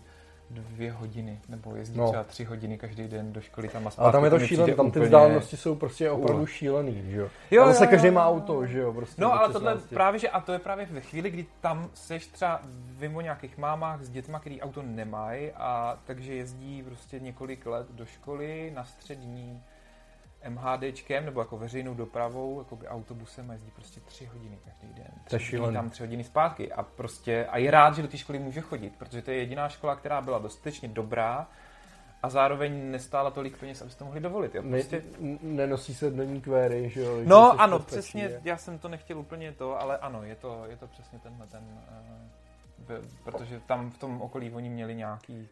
[0.54, 2.08] dvě hodiny, nebo jezdí No.
[2.10, 4.04] třeba tři hodiny každý den do školy tam a zpátky.
[4.04, 7.28] Ale tam je to šílené, tam ty úplně- vzdálenosti jsou prostě opravdu šílený, že jo?
[7.52, 8.94] Jo, a zase jo, každý má auto, že jo?
[8.94, 9.90] Prostě No ale tohle 16.
[9.94, 12.62] právě, že a to je právě ve chvíli, kdy tam seš třeba
[13.00, 17.88] vím o nějakých mámách s dětma, který auto nemají a takže jezdí prostě několik let
[17.92, 19.64] do školy na střední
[20.50, 25.12] MHDčkem nebo jako veřejnou dopravou, jako by autobusem a jezdí prostě tři hodiny každý den.
[25.26, 28.40] Tři hodiny tam tři hodiny zpátky a prostě a je rád, že do té školy
[28.40, 31.48] může chodit, protože to je jediná škola, která byla dostatečně dobrá
[32.24, 34.56] a zároveň nestála tolik peněz, to mohli dovolit.
[34.56, 34.62] Jo?
[34.62, 37.20] Ne, Prostě, n- nenosí se denní kvéry, že jo?
[37.20, 38.42] že No ano, bezpečí přesně, je.
[38.44, 41.64] já jsem to nechtěl úplně to, ale ano, je to, je to přesně tenhle ten,
[42.90, 45.48] uh, protože tam v tom okolí oni měli nějaký...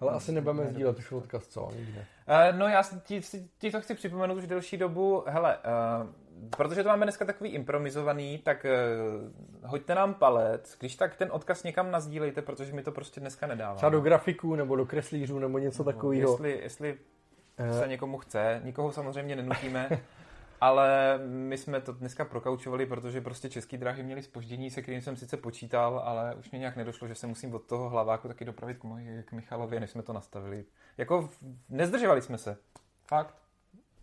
[0.00, 1.70] Ale asi nebudeme sdílet už odkaz, co?
[1.76, 1.98] Nikdy.
[1.98, 3.20] Uh, no já si- ti,
[3.58, 5.58] ti to chci připomenout už delší dobu, hele,
[6.02, 6.06] uh,
[6.56, 8.66] protože to máme dneska takový improvizovaný, tak
[9.62, 13.46] uh, hoďte nám palec, když tak ten odkaz někam nazdílejte, protože mi to prostě dneska
[13.46, 13.74] nedává.
[13.74, 16.30] Třeba do grafiků nebo do kreslířů nebo něco takového.
[16.30, 16.98] Jestli, jestli
[17.60, 17.72] Eh.
[17.72, 19.88] se někomu chce, nikoho samozřejmě nenutíme,
[20.60, 25.16] ale my jsme to dneska prokaučovali, protože prostě český dráhy měli spoždění, se kterým jsem
[25.16, 28.78] sice počítal, ale už mě nějak nedošlo, že se musím od toho hlaváku taky dopravit
[28.78, 30.64] k, moji, k Michalovi, než jsme to nastavili.
[30.98, 31.28] Jako
[31.68, 32.56] nezdržovali jsme se.
[33.06, 33.34] Fakt.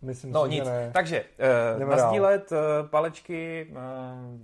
[0.02, 0.64] Myslím No si, nic.
[0.64, 0.90] že ne.
[0.94, 1.20] Takže
[1.74, 4.40] uh, Jdeme nazdílet uh, palečky, uh,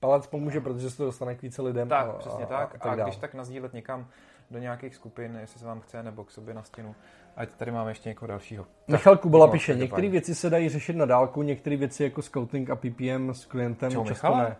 [0.00, 1.88] Palec pomůže, protože se to dostane k více lidem.
[1.88, 2.74] tak, a, přesně a, tak.
[2.74, 3.06] A, A, tak dál.
[3.06, 4.08] když tak nazdílet někam
[4.54, 6.94] do nějakých skupin, jestli se vám chce, nebo k sobě na stěnu.
[7.36, 8.66] Ať tady máme ještě někoho dalšího.
[8.88, 12.70] Michal Kubala no, píše, některé věci se dají řešit na dálku, některé věci jako scouting
[12.70, 14.48] a PPM s klientem Čau, často Michala?
[14.48, 14.56] ne.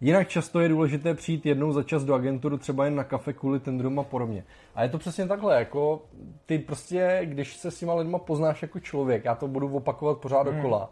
[0.00, 3.60] Jinak často je důležité přijít jednou za čas do agenturu, třeba jen na kafe kvůli
[3.60, 4.44] tendrům a podobně.
[4.74, 6.02] A je to přesně takhle, jako
[6.46, 10.46] ty prostě, když se s těma lidma poznáš jako člověk, já to budu opakovat pořád
[10.46, 10.56] Hmm.
[10.56, 10.90] dokola,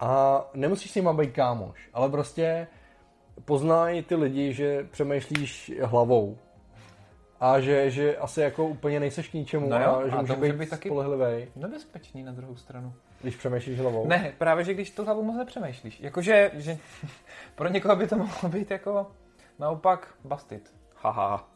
[0.00, 2.66] a nemusíš s nima být kámoš, ale prostě
[3.44, 6.38] poznají ty lidi, že přemýšlíš hlavou
[7.40, 10.20] a že, že asi jako úplně nejseš k ničemu No jo, a že a to
[10.22, 12.92] může může být, být taky- spolehlivý, Nebezpečný na druhou stranu.
[13.22, 14.06] když přemýšlíš hlavou.
[14.06, 16.00] Ne, právě, že když tu hlavu moc nepřemýšlíš.
[16.00, 16.78] Jakože, že
[17.54, 19.06] pro někoho by to mohlo být jako
[19.58, 20.72] naopak bastit.
[21.02, 21.48] Haha.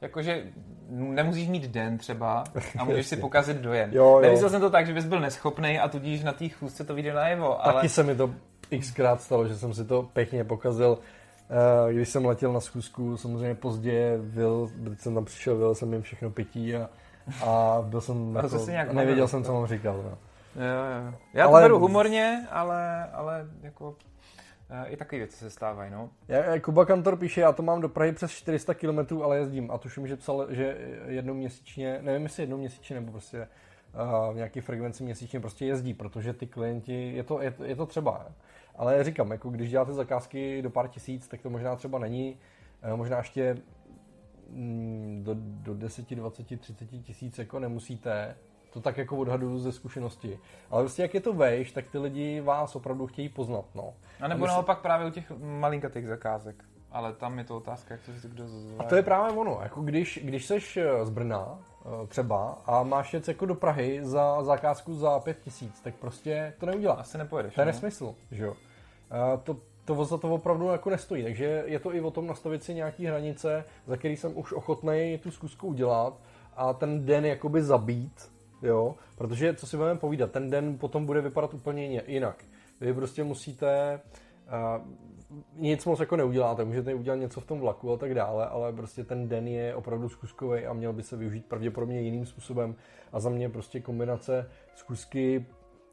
[0.00, 0.44] Jakože
[0.88, 2.44] nemusíš mít den třeba
[2.78, 3.90] a můžeš si pokazit dojem.
[3.92, 4.20] Jo, jo.
[4.20, 7.12] Nemyslel jsem to tak, že bys byl neschopný a tudíž na té chůzce to vyjde
[7.12, 7.74] najevo, ale...
[7.74, 8.30] Taky se mi to
[8.80, 10.98] xkrát stalo, že jsem si to pěkně pokazil.
[11.50, 15.92] Eh, Když jsem letěl na schůzku, samozřejmě pozdě, vyl, když jsem tam přišel, vyl jsem
[15.92, 16.88] jim všechno pití a,
[17.46, 19.28] a byl jsem Ale jako, nějak a nevěděl bavil.
[19.28, 19.96] jsem, co mám říkal.
[19.96, 20.18] No.
[20.64, 21.14] Jo, jo.
[21.34, 23.96] Já Ale- to beru humorně, ale, ale jako
[24.70, 26.10] eh, i takové věci se stávají, no.
[26.28, 29.70] Já, Kuba Kantor píše, já to mám do Prahy přes 400 km, ale jezdím.
[29.70, 33.48] A tuším, že psal, že jednou měsíčně, nevím jestli jednou měsíčně, nebo prostě
[34.28, 37.76] uh, v nějaký frekvenci měsíčně prostě jezdí, protože ty klienti, je to, je, to- je
[37.76, 38.26] to třeba.
[38.78, 42.38] Ale říkám, jako když děláte zakázky do pár tisíc, tak to možná třeba není.
[42.82, 43.56] Eh, Možná ještě
[44.50, 48.36] mm, do, do 10, 20, 30 tisíc jako nemusíte.
[48.72, 50.38] To tak jako odhaduju ze zkušenosti.
[50.70, 53.64] Ale prostě jak je to vejš, tak ty lidi vás opravdu chtějí poznat.
[53.74, 53.94] No.
[54.20, 56.64] A nebo my se- naopak právě u těch malinkatých zakázek.
[56.92, 58.76] Ale tam je to otázka, jak to si kdo zve.
[58.78, 62.82] A to je právě ono, jako když, když seš eh, z Brna eh, třeba a
[62.82, 66.98] máš jet jako do Prahy za zakázku za pět tisíc, tak prostě to neuděláš.
[66.98, 67.54] Asi nepojedeš.
[67.54, 67.72] To je no.
[67.72, 68.54] nesmysl, že jo.
[69.10, 69.56] Eh, To
[69.96, 71.22] to za to opravdu jako nestojí.
[71.22, 75.18] Takže je to i o tom nastavit si nějaký hranice, za který jsem už ochotný
[75.22, 76.20] tu zkusku udělat
[76.56, 81.20] a ten den jakoby zabít, jo, protože co si budeme povídat, ten den potom bude
[81.20, 82.44] vypadat úplně jinak.
[82.80, 84.00] Vy prostě musíte
[84.80, 84.86] uh,
[85.56, 89.04] nic moc jako neuděláte, můžete udělat něco v tom vlaku a tak dále, ale prostě
[89.04, 92.74] ten den je opravdu zkuskový a měl by se využít pravděpodobně jiným způsobem
[93.12, 95.46] a za mě prostě kombinace zkusky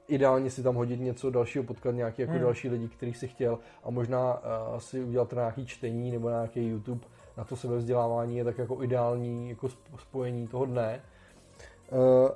[0.08, 2.41] ideálně si tam hodit něco dalšího, potkat nějaký jako hmm.
[2.41, 7.06] další lidi, který si chtěl a možná uh, si udělat nějaký čtení nebo nějaký YouTube
[7.38, 11.02] na to sebevzdělávání je tak jako ideální jako spojení toho dne.
[11.91, 12.30] Uh,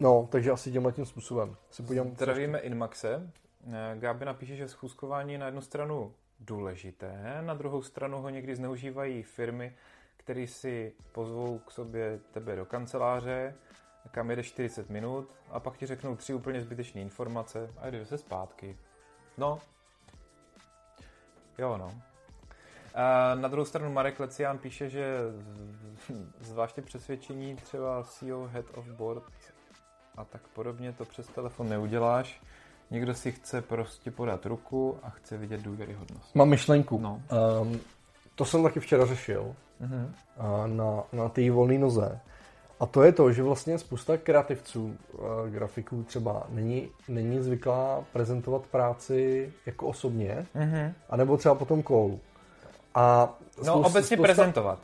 [0.00, 1.56] no, takže asi tímhle tím způsobem.
[1.70, 3.30] Se podívám, Zdravíme Inmaxe.
[3.72, 9.22] Eh, Gáby napíše, že schůzkování na jednu stranu důležité, na druhou stranu ho někdy zneužívají
[9.22, 9.76] firmy,
[10.16, 13.54] které si pozvou k sobě tebe do kanceláře,
[14.10, 18.18] kam jede 40 minut a pak ti řeknou tři úplně zbytečné informace a jde se
[18.18, 18.76] zpátky.
[19.38, 19.58] No.
[21.58, 21.92] Jo, no.
[22.94, 25.18] A na druhou stranu Marek Lecián píše, že
[26.40, 29.24] zvláště přesvědčení třeba CEO Head of Board
[30.16, 32.40] a tak podobně to přes telefon neuděláš.
[32.90, 36.34] Někdo si chce prostě podat ruku a chce vidět důvěryhodnost.
[36.34, 36.98] Mám myšlenku.
[36.98, 37.22] No.
[37.62, 37.80] Um,
[38.34, 40.66] to jsem taky včera řešil uh-huh.
[40.66, 42.20] na, na té volné noze.
[42.82, 48.62] A to je to, že vlastně spousta kreativců, eh, grafiků třeba není, není zvyklá prezentovat
[48.70, 50.92] práci jako osobně, mm-hmm.
[51.10, 52.20] anebo třeba potom kolu.
[52.94, 54.22] A no obecně spousta...
[54.22, 54.78] prezentovat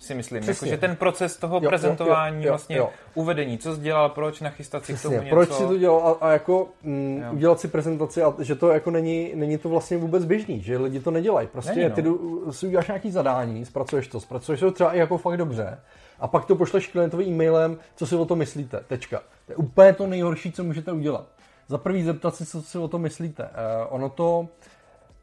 [0.00, 0.42] si myslím.
[0.42, 2.90] Jako, že ten proces toho jo, prezentování, jo, jo, vlastně jo.
[3.14, 5.36] uvedení, co jsi dělal, proč nachystat si Přesně, k tomu něco.
[5.36, 8.90] Proč si to dělal a, a jako mm, udělat si prezentaci a že to jako
[8.90, 11.48] není, není to vlastně vůbec běžný, že lidi to nedělají.
[11.48, 11.94] Prostě není, no.
[11.94, 15.78] ty si uděláš nějaký zadání, zpracuješ to, zpracuješ to třeba i jako fakt dobře
[16.20, 18.80] a pak to pošleš klientovi e-mailem, co si o to myslíte.
[18.86, 19.22] Tečka.
[19.46, 21.26] To je úplně to nejhorší, co můžete udělat.
[21.68, 23.42] Za prvý zeptat si, co si o to myslíte.
[23.42, 23.48] Uh,
[23.88, 24.48] ono to,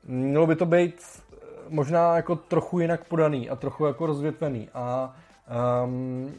[0.03, 1.01] mělo by to být
[1.69, 5.15] možná jako trochu jinak podaný a trochu jako rozvětvený a
[5.83, 6.33] um,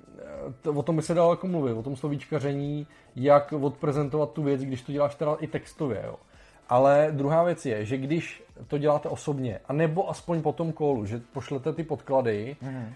[0.63, 2.87] to, o tom by se dalo jako mluvit, o tom slovíčkaření,
[3.17, 6.17] jak odprezentovat tu věc, když to děláš teda i textově, jo.
[6.69, 11.07] Ale druhá věc je, že když to děláte osobně, a nebo aspoň po tom kolu,
[11.07, 12.93] že pošlete ty podklady mm.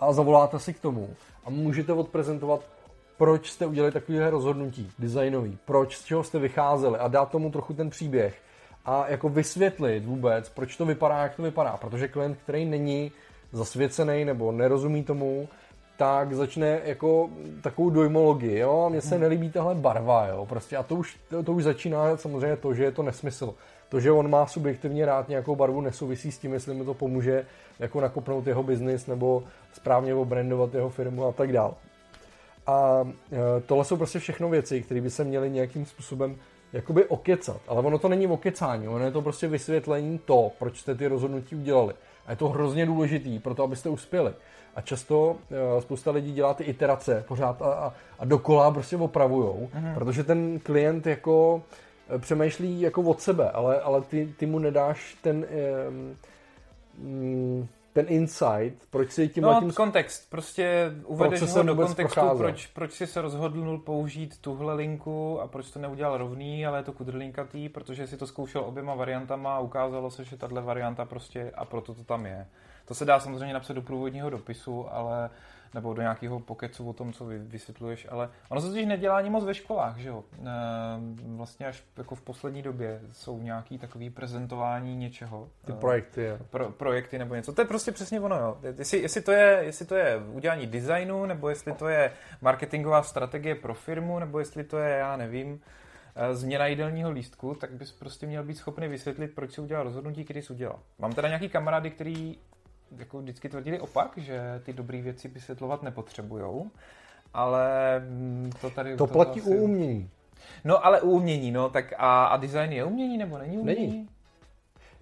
[0.00, 1.08] a zavoláte si k tomu
[1.44, 2.60] a můžete odprezentovat,
[3.16, 7.74] proč jste udělali takové rozhodnutí designový, proč, z čeho jste vycházeli a dát tomu trochu
[7.74, 8.42] ten příběh
[8.90, 13.12] a jako vysvětlit vůbec, proč to vypadá, jak to vypadá, protože klient, který není
[13.52, 15.48] zasvěcený nebo nerozumí tomu,
[15.96, 17.30] tak začne jako
[17.62, 21.52] takovou dojmologii, jo, mně se nelíbí tahle barva, jo, prostě a to už, to, to
[21.52, 23.54] už začíná samozřejmě to, že je to nesmysl.
[23.88, 27.46] To, že on má subjektivně rád nějakou barvu, nesouvisí s tím, jestli mu to pomůže
[27.78, 31.72] jako nakopnout jeho biznis nebo správně obrandovat jeho firmu a tak dále.
[32.66, 36.36] A e, tohle jsou prostě všechno věci, které by se měly nějakým způsobem
[36.72, 37.60] jakoby okecat.
[37.68, 41.56] Ale ono to není okecání, ono je to prostě vysvětlení to, proč jste ty rozhodnutí
[41.56, 41.94] udělali.
[42.26, 44.32] A je to hrozně důležitý pro to, abyste uspěli.
[44.74, 45.36] A často uh,
[45.80, 49.94] spousta lidí dělá ty iterace pořád a, a, a dokola prostě opravujou, uh-huh.
[49.94, 51.62] protože ten klient jako
[52.08, 55.46] eh, přemýšlí jako od sebe, ale, ale ty, ty mu nedáš ten
[55.88, 59.42] um, ten insight, proč si tím...
[59.42, 64.74] No, tím kontext, prostě uvedeš ho do kontextu, proč, proč jsi se rozhodnul použít tuhle
[64.74, 68.94] linku a proč to neudělal rovný, ale je to kudrlinkatý, protože si to zkoušel oběma
[68.94, 72.46] variantama a ukázalo se, že tahle varianta prostě a proto to tam je.
[72.90, 75.30] To se dá samozřejmě napsat do průvodního dopisu, ale
[75.74, 79.30] nebo do nějakého pokecu o tom, co vy, vysvětluješ, ale ono se totiž nedělá ani
[79.30, 80.24] moc ve školách, že jo?
[80.38, 80.46] E,
[81.36, 85.48] vlastně až jako v poslední době jsou nějaký takový prezentování něčeho.
[85.66, 86.38] Ty projekty, jo.
[86.50, 87.52] Pro, projekty nebo něco.
[87.52, 88.58] To je prostě přesně ono, jo.
[88.78, 93.54] Jestli, jestli, to je, jestli to je udělání designu, nebo jestli to je marketingová strategie
[93.54, 95.60] pro firmu, nebo jestli to je, já nevím,
[96.14, 100.24] e, změna jídelního lístku, tak bys prostě měl být schopný vysvětlit, proč si udělal rozhodnutí,
[100.24, 100.78] který jsi udělal.
[100.98, 102.38] Mám teda nějaký kamarády, který
[102.98, 106.70] jako vždycky tvrdili opak, že ty dobré věci vysvětlovat nepotřebujou,
[107.34, 107.68] ale
[108.08, 108.96] mm, to tady...
[108.96, 109.50] To, to platí asi...
[109.50, 110.10] u umění.
[110.64, 113.86] No ale u umění, no, tak a, a design je umění nebo není umění?
[113.86, 114.08] Není.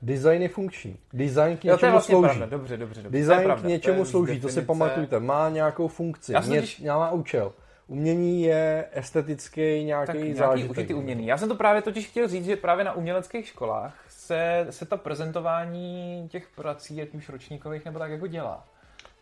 [0.02, 0.96] Design je funkční.
[1.12, 2.26] Design k něčemu jo, to je vlastně slouží.
[2.28, 2.46] Pravda.
[2.46, 3.18] Dobře, dobře, dobře.
[3.18, 4.54] Design k něčemu to slouží, definice...
[4.54, 5.20] to si pamatujte.
[5.20, 6.80] Má nějakou funkci, Já Ně, když...
[6.80, 7.52] má účel.
[7.86, 10.70] Umění je estetický nějaký tak nějaký zážitek.
[10.70, 11.26] určitý umění.
[11.26, 14.96] Já jsem to právě totiž chtěl říct, že právě na uměleckých školách se, se to
[14.96, 18.64] prezentování těch prací, ať už ročníkových, nebo tak jako dělá.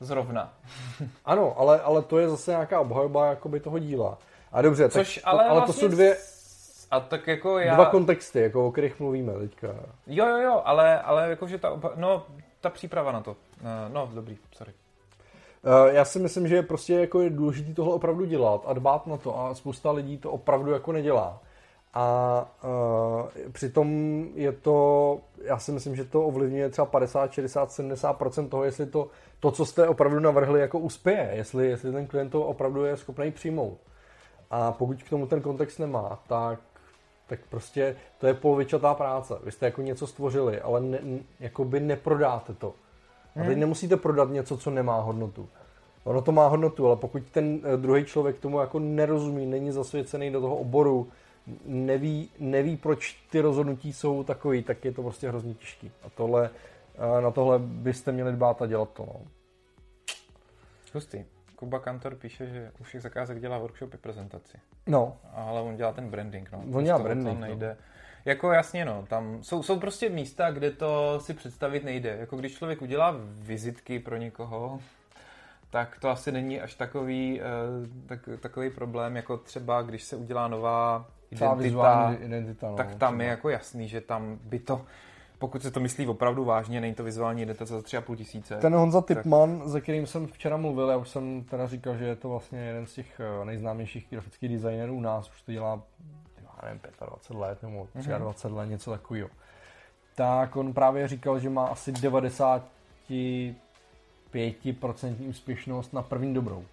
[0.01, 0.53] Zrovna.
[1.25, 4.19] ano, ale, ale to je zase nějaká obhajoba jakoby toho díla.
[4.53, 6.16] A dobře, Což tak, ale, to, ale vlastně to jsou dvě,
[6.90, 7.75] a tak jako já...
[7.75, 9.69] Dva kontexty, jako o kterých mluvíme teďka.
[10.07, 12.27] Jo, jo, jo, ale, ale jakože ta, no,
[12.61, 13.37] ta příprava na to.
[13.61, 14.73] Eh, no, dobrý, sorry.
[15.64, 19.16] Eh, já si myslím, že prostě jako je důležité tohle opravdu dělat a dbát na
[19.16, 21.40] to a spousta lidí to opravdu jako nedělá.
[21.94, 23.88] A uh, přitom
[24.35, 28.18] je to, já si myslím, že to ovlivňuje třeba 50, 60, 70
[28.49, 29.09] toho, jestli to,
[29.40, 33.31] to, co jste opravdu navrhli, jako uspěje, jestli, jestli ten klient to opravdu je schopný
[33.33, 33.79] přijmout.
[34.51, 36.61] A pokud k tomu ten kontext nemá, tak,
[37.27, 39.35] tak prostě to je polovičatá práce.
[39.44, 40.99] Vy jste jako něco stvořili, ale ne,
[41.40, 42.75] jako by neprodáte to.
[43.37, 43.61] A teď hmm.
[43.61, 45.49] nemusíte prodat něco, co nemá hodnotu.
[46.05, 50.31] Ono to má hodnotu, ale pokud ten eh, druhý člověk tomu jako nerozumí, není zasvěcený
[50.31, 51.09] do toho oboru,
[51.64, 55.90] neví, neví, proč ty rozhodnutí jsou takový, tak je to prostě hrozně těžký.
[56.02, 56.50] A tohle,
[57.20, 59.06] na tohle byste měli dbát a dělat to.
[59.06, 59.20] No.
[60.94, 61.24] Hustý.
[61.56, 64.59] Kuba Kantor píše, že u všech zakázek dělá workshopy prezentaci.
[64.87, 65.16] No.
[65.32, 66.64] Ale on dělá ten branding, no.
[66.72, 67.46] On dělá branding, no.
[67.46, 67.68] nejde.
[67.68, 67.85] No.
[68.24, 72.16] Jako jasně, no, tam jsou, jsou prostě místa, kde to si představit nejde.
[72.20, 74.80] Jako když člověk udělá vizitky pro někoho,
[75.70, 80.48] tak to asi není až takový, uh, tak, takový problém, jako třeba když se udělá
[80.48, 83.22] nová identita, identita no, tak tam třeba.
[83.22, 84.82] je jako jasný, že tam by to,
[85.38, 88.56] pokud se to myslí opravdu vážně, není to vizuální identita za 3,5 tisíce.
[88.56, 89.68] Ten Honza Tipman, tak...
[89.68, 92.86] se kterým jsem včera mluvil, já už jsem teda říkal, že je to vlastně jeden
[92.86, 95.82] z těch eh, nejznámějších grafických designérů u nás, už to dělá,
[96.42, 98.56] já nevím, 25 let nebo 23 mm-hmm.
[98.56, 99.28] let, něco takového.
[100.14, 102.62] Tak on právě říkal, že má asi 90
[104.36, 106.64] 5% úspěšnost na první dobrou.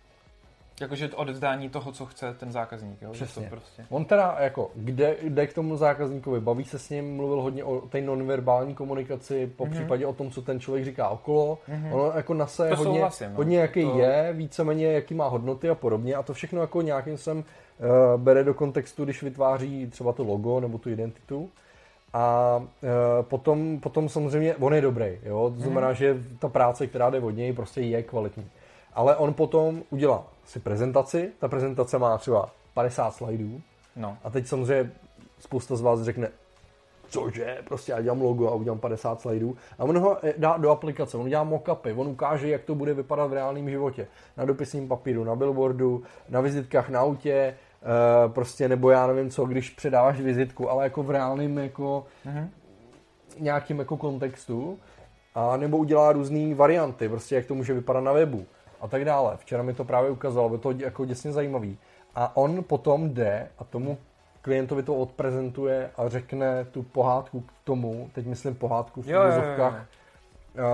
[0.81, 3.01] Jakože odezdání toho, co chce ten zákazník.
[3.01, 3.11] Jo?
[3.11, 3.43] Přesně.
[3.43, 3.85] To prostě...
[3.89, 7.81] On teda jako, kde, kde k tomu zákazníkovi, baví se s ním, mluvil hodně o
[7.81, 9.71] té nonverbální komunikaci, po mm-hmm.
[9.71, 11.57] případě o tom, co ten člověk říká okolo.
[11.69, 11.93] Mm-hmm.
[11.93, 13.35] Ono jako na se hodně, souhlasím, no.
[13.35, 13.99] hodně jaký to...
[13.99, 16.15] je, víceméně jaký má hodnoty a podobně.
[16.15, 17.43] A to všechno jako nějakým sem uh,
[18.21, 21.49] bere do kontextu, když vytváří třeba to logo nebo tu identitu.
[22.13, 25.53] A e, potom, potom samozřejmě on je dobrý, jo?
[25.55, 25.95] to znamená, mm.
[25.95, 28.49] že ta práce, která jde od něj, prostě je kvalitní.
[28.95, 33.61] Ale on potom udělá si prezentaci, ta prezentace má třeba 50 slajdů.
[33.95, 34.17] No.
[34.23, 34.91] a teď samozřejmě
[35.39, 36.29] spousta z vás řekne,
[37.09, 39.57] cože, prostě já dělám logo a udělám 50 slajdů.
[39.79, 43.27] A on ho dá do aplikace, on dělá mockupy, on ukáže, jak to bude vypadat
[43.27, 44.07] v reálném životě.
[44.37, 49.45] Na dopisním papíru, na billboardu, na vizitkách na autě, Eh, prostě, nebo já nevím co,
[49.45, 52.47] když předáváš vizitku, ale jako v reálném jako uh-huh.
[53.39, 54.79] nějakým jako kontextu,
[55.35, 58.45] a nebo udělá různé varianty, prostě jak to může vypadat na webu
[58.83, 59.37] a tak dále.
[59.37, 61.77] Včera mi to právě ukázalo, bylo to jako děsně zajímavý.
[62.15, 63.97] A on potom jde a tomu
[64.41, 69.85] klientovi to odprezentuje a řekne tu pohádku k tomu, teď myslím pohádku v úvozovkách,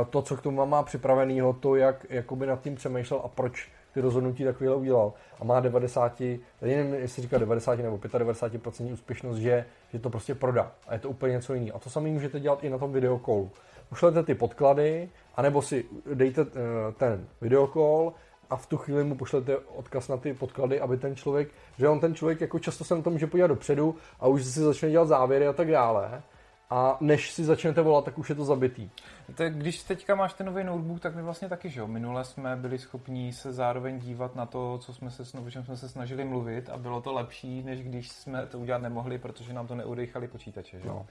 [0.09, 4.01] to, co k tomu má připravenýho, to, jak jakoby nad tím přemýšlel a proč ty
[4.01, 6.19] rozhodnutí takovýhle udělal a má 90,
[6.61, 11.09] nevím, jestli říká 90 nebo 95% úspěšnost, že, že to prostě prodá a je to
[11.09, 11.75] úplně něco jiného.
[11.75, 13.51] A to samé můžete dělat i na tom videokolu.
[13.89, 18.13] Pošlete ty podklady, anebo si dejte eh, ten videokol
[18.49, 21.99] a v tu chvíli mu pošlete odkaz na ty podklady, aby ten člověk, že on
[21.99, 25.07] ten člověk jako často se na to může podívat dopředu a už si začne dělat
[25.07, 26.21] závěry a tak dále
[26.69, 28.89] a než si začnete volat, tak už je to zabitý.
[29.35, 31.87] Tak když teďka máš ten nový notebook, tak my vlastně taky, že jo?
[31.87, 35.77] Minule jsme byli schopni se zároveň dívat na to, co jsme se, o čem jsme
[35.77, 39.67] se snažili mluvit a bylo to lepší, než když jsme to udělat nemohli, protože nám
[39.67, 40.93] to neudechali počítače, že jo?
[40.93, 41.05] No.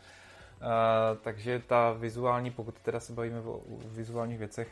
[1.22, 4.68] Takže ta vizuální, pokud teda se bavíme o, vizuálních věcech,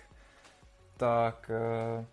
[0.97, 1.51] tak
[1.99, 2.05] uh,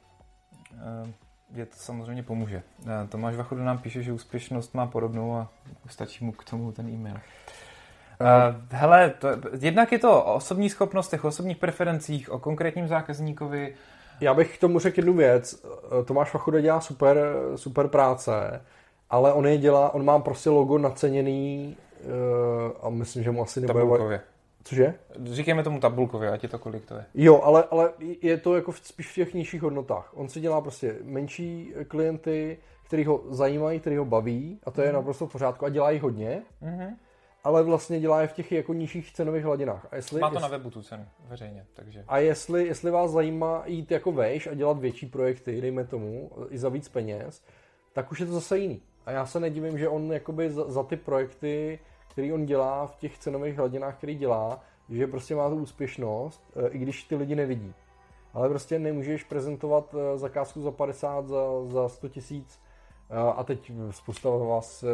[1.03, 1.09] uh,
[1.53, 2.63] je to samozřejmě pomůže.
[2.79, 5.47] Uh, Tomáš Vachodu nám píše, že úspěšnost má podobnou a
[5.88, 7.15] stačí mu k tomu ten e-mail.
[7.15, 9.27] Uh, hele, to,
[9.59, 13.75] jednak je to o osobní schopnostech, o osobních preferencích, o konkrétním zákazníkovi.
[14.19, 15.65] Já bych k tomu řekl jednu věc.
[16.05, 17.17] Tomáš Fachuda dělá super,
[17.55, 18.62] super práce,
[19.09, 21.77] ale on je dělá, on má prostě logo naceněný
[22.81, 23.79] a myslím, že mu asi nebude...
[23.79, 24.21] Tabulkově.
[24.63, 24.93] Cože?
[25.23, 27.05] Říkejme tomu tabulkově, ať je to kolik to je.
[27.13, 30.11] Jo, ale, ale je to jako v, spíš v těch nižších hodnotách.
[30.13, 34.87] On si dělá prostě menší klienty, který ho zajímají, který ho baví a to je
[34.87, 34.93] mm.
[34.93, 36.41] naprosto v pořádku a dělá jich hodně.
[36.63, 36.93] Mm-hmm
[37.43, 39.87] ale vlastně dělá je v těch jako nižších cenových hladinách.
[39.91, 41.65] A jestli, Má to jestli, na webu tu cenu, veřejně.
[41.73, 42.03] Takže.
[42.07, 46.57] A jestli, jestli vás zajímá jít jako vejš a dělat větší projekty, dejme tomu, i
[46.57, 47.43] za víc peněz,
[47.93, 48.81] tak už je to zase jiný.
[49.05, 51.79] A já se nedivím, že on jakoby za, za ty projekty,
[52.13, 56.67] který on dělá v těch cenových hladinách, který dělá, že prostě má tu úspěšnost, eh,
[56.67, 57.73] i když ty lidi nevidí.
[58.34, 62.60] Ale prostě nemůžeš prezentovat eh, zakázku za 50, za, za 100 tisíc
[63.36, 64.86] a teď spousta vás,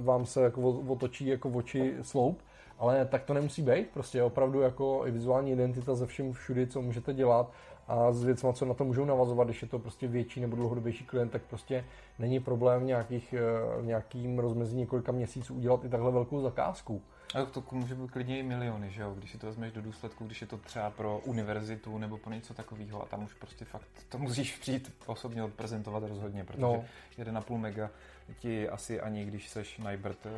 [0.00, 2.42] vám se jako otočí jako oči sloup,
[2.78, 6.82] ale tak to nemusí být, prostě opravdu jako i vizuální identita ze všem všudy, co
[6.82, 7.52] můžete dělat
[7.88, 11.04] a s věcmi, co na to můžou navazovat, když je to prostě větší nebo dlouhodobější
[11.04, 11.84] klient, tak prostě
[12.18, 13.34] není problém v, nějakých,
[13.80, 17.02] v nějakým rozmezí několika měsíců udělat i takhle velkou zakázku.
[17.34, 19.14] Ale to může být klidně i miliony, že jo?
[19.18, 22.54] Když si to vezmeš do důsledku, když je to třeba pro univerzitu nebo pro něco
[22.54, 26.84] takového a tam už prostě fakt to musíš přijít osobně odprezentovat rozhodně, protože no.
[27.18, 27.90] 1,5 mega
[28.38, 30.30] ti asi ani když seš najbrt, eh,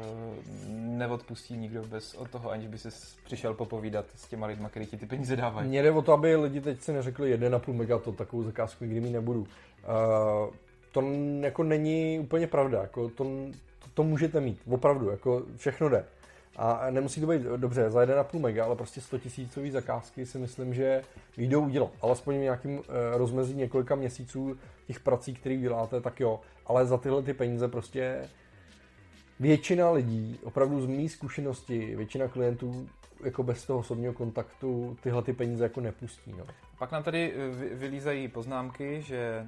[0.68, 2.88] neodpustí nikdo bez od toho, aniž by se
[3.24, 5.68] přišel popovídat s těma lidma, kteří ti ty peníze dávají.
[5.68, 9.00] Mně jde o to, aby lidi teď si neřekli 1,5 mega, to takovou zakázku nikdy
[9.00, 9.40] mít nebudu.
[9.40, 10.54] Uh,
[10.92, 11.02] to
[11.40, 13.24] jako není úplně pravda, jako to,
[13.78, 16.04] to, to můžete mít, opravdu, jako všechno jde.
[16.56, 20.74] A nemusí to být dobře za 1,5 mega, ale prostě 100 tisícový zakázky si myslím,
[20.74, 21.02] že
[21.36, 21.90] jdou udělat.
[22.00, 26.40] Alespoň nějakým eh, rozmezí několika měsíců těch prací, které děláte, tak jo.
[26.66, 28.28] Ale za tyhle ty peníze prostě
[29.40, 32.88] většina lidí, opravdu z mý zkušenosti, většina klientů
[33.24, 36.34] jako bez toho osobního kontaktu tyhle ty peníze jako nepustí.
[36.38, 36.46] No.
[36.78, 39.46] Pak nám tady eh, vylízají poznámky, že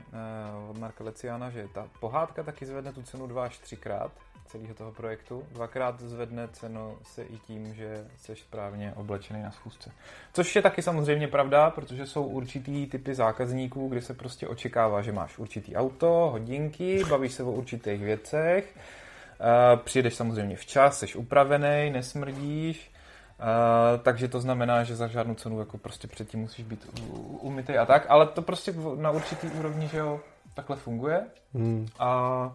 [0.63, 4.13] uh, od Marka Leciana, že ta pohádka taky zvedne tu cenu dva až třikrát
[4.47, 5.45] celého toho projektu.
[5.53, 9.91] Dvakrát zvedne cenu se i tím, že jsi správně oblečený na schůzce.
[10.33, 15.13] Což je taky samozřejmě pravda, protože jsou určitý typy zákazníků, kde se prostě očekává, že
[15.13, 21.91] máš určitý auto, hodinky, bavíš se o určitých věcech, uh, přijedeš samozřejmě včas, jsi upravený,
[21.91, 22.91] nesmrdíš,
[23.39, 27.01] Uh, takže to znamená, že za žádnou cenu jako prostě předtím musíš být
[27.41, 30.21] umytý a tak, ale to prostě na určitý úrovni, že jo,
[30.55, 31.27] takhle funguje.
[31.55, 31.87] Hmm.
[31.99, 32.53] A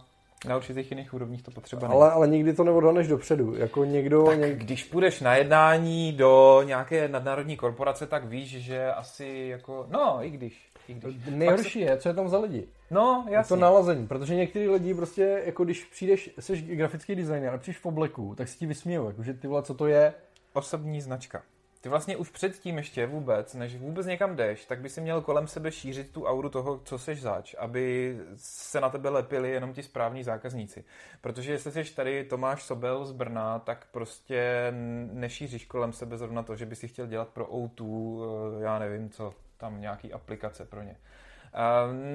[0.47, 3.55] na určitých jiných úrovních to potřeba ale, ale nikdy to neodhaneš dopředu.
[3.55, 4.57] Jako někdo, tak něk...
[4.57, 10.29] když půjdeš na jednání do nějaké nadnárodní korporace, tak víš, že asi jako, no, i
[10.29, 10.69] když.
[10.87, 11.15] I když.
[11.29, 11.91] Nejhorší se...
[11.91, 12.67] je, co je tam za lidi.
[12.91, 13.53] No, jasně.
[13.53, 17.81] Je to nalazení, protože některý lidi prostě, jako když přijdeš, jsi grafický designer a přijdeš
[17.81, 20.13] v obleku, tak si ti vysmějou, jako, že ty vole, co to je?
[20.53, 21.43] Osobní značka.
[21.81, 25.47] Ty vlastně už předtím ještě vůbec, než vůbec někam jdeš, tak by si měl kolem
[25.47, 29.83] sebe šířit tu auru toho, co seš zač, aby se na tebe lepili jenom ti
[29.83, 30.85] správní zákazníci.
[31.21, 34.73] Protože jestli jsi tady Tomáš Sobel z Brna, tak prostě
[35.11, 38.19] nešíříš kolem sebe zrovna to, že by si chtěl dělat pro O2,
[38.59, 40.95] eh, já nevím co, tam nějaký aplikace pro ně.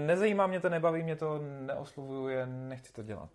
[0.07, 3.31] Nezajímá mě to, nebaví mě to, neoslovuje, nechci to dělat.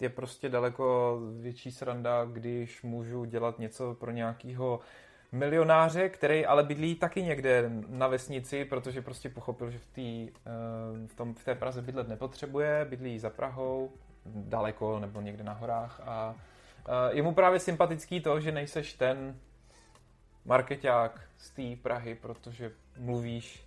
[0.00, 4.80] Je prostě daleko větší sranda, když můžu dělat něco pro nějakého
[5.32, 11.06] milionáře, který ale bydlí taky někde na vesnici, protože prostě pochopil, že v, tý, eh,
[11.06, 13.92] v, tom, v té Praze bydlet nepotřebuje, bydlí za Prahou,
[14.26, 16.34] daleko nebo někde na horách a
[16.88, 19.36] eh, je mu právě sympatický to, že nejseš ten
[20.44, 23.66] marketák z té Prahy, protože mluvíš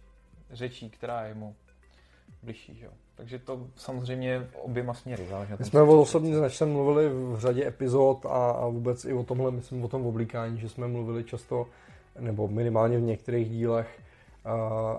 [0.51, 1.55] řečí, která je mu
[2.43, 2.75] bližší.
[2.75, 2.87] Že?
[3.15, 5.25] Takže to samozřejmě oběma směry.
[5.29, 9.23] Záleží My jsme o osobní značce mluvili v řadě epizod a, a vůbec i o
[9.23, 11.67] tomhle, myslím o tom oblíkání, že jsme mluvili často,
[12.19, 13.99] nebo minimálně v některých dílech.
[14.45, 14.53] A,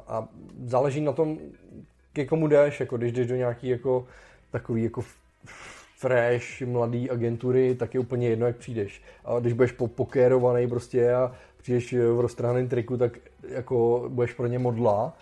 [0.09, 0.28] a
[0.64, 1.39] záleží na tom,
[2.12, 4.07] ke komu jdeš, jako když jdeš do nějaký jako
[4.51, 5.03] takový jako
[5.97, 9.03] fresh, mladý agentury, tak je úplně jedno, jak přijdeš.
[9.24, 13.18] A když budeš po pokérovaný prostě a přijdeš v roztrhaném triku, tak
[13.49, 15.16] jako budeš pro ně modla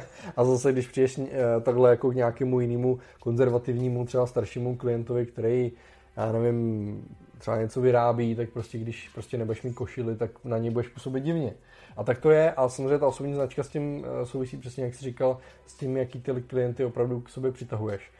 [0.36, 5.72] a zase, když přijdeš eh, takhle jako k nějakému jinému konzervativnímu, třeba staršímu klientovi, který,
[6.16, 7.04] já nevím,
[7.38, 11.20] třeba něco vyrábí, tak prostě když prostě nebudeš mít košily, tak na ně budeš působit
[11.20, 11.54] divně.
[11.96, 14.94] A tak to je, a samozřejmě ta osobní značka s tím eh, souvisí přesně, jak
[14.94, 18.10] jsi říkal, s tím, jaký ty klienty opravdu k sobě přitahuješ.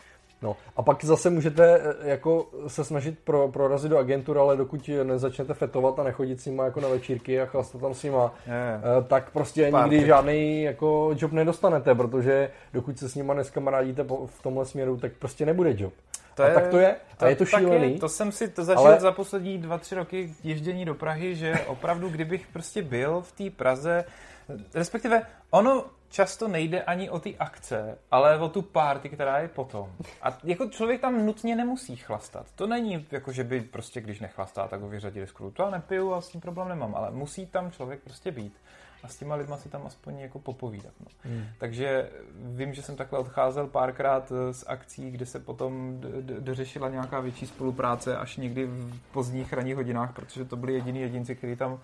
[0.43, 0.57] No.
[0.77, 5.55] A pak zase můžete eh, jako se snažit pro, prorazit do agentury, ale dokud nezačnete
[5.55, 8.53] fetovat a nechodit s nima jako na večírky a chlastat tam s nima, je.
[8.53, 9.91] Eh, tak prostě Párky.
[9.91, 15.13] nikdy žádný jako job nedostanete, protože dokud se s nima neskamarádíte v tomhle směru, tak
[15.19, 15.93] prostě nebude job.
[16.35, 16.97] To a je, tak to je.
[17.17, 17.93] To, a je to šílený.
[17.93, 19.01] Je, to jsem si to zažil ale...
[19.01, 23.51] za poslední dva, tři roky ježdění do Prahy, že opravdu, kdybych prostě byl v té
[23.51, 24.05] Praze,
[24.75, 29.93] respektive ono často nejde ani o ty akce, ale o tu party, která je potom.
[30.23, 32.47] A jako člověk tam nutně nemusí chlastat.
[32.55, 36.15] To není jako, že by prostě, když nechlastá, tak ho vyřadili z To já nepiju
[36.15, 38.55] a s tím problém nemám, ale musí tam člověk prostě být
[39.03, 40.93] a s těma lidma si tam aspoň jako popovídat.
[41.01, 41.07] No.
[41.23, 41.45] Hmm.
[41.59, 46.01] Takže vím, že jsem takhle odcházel párkrát eh, z akcí, kde se potom
[46.39, 51.37] dořešila nějaká větší spolupráce až někdy v pozdních ranních hodinách, protože to byli jediní jedinci,
[51.37, 51.81] kteří tam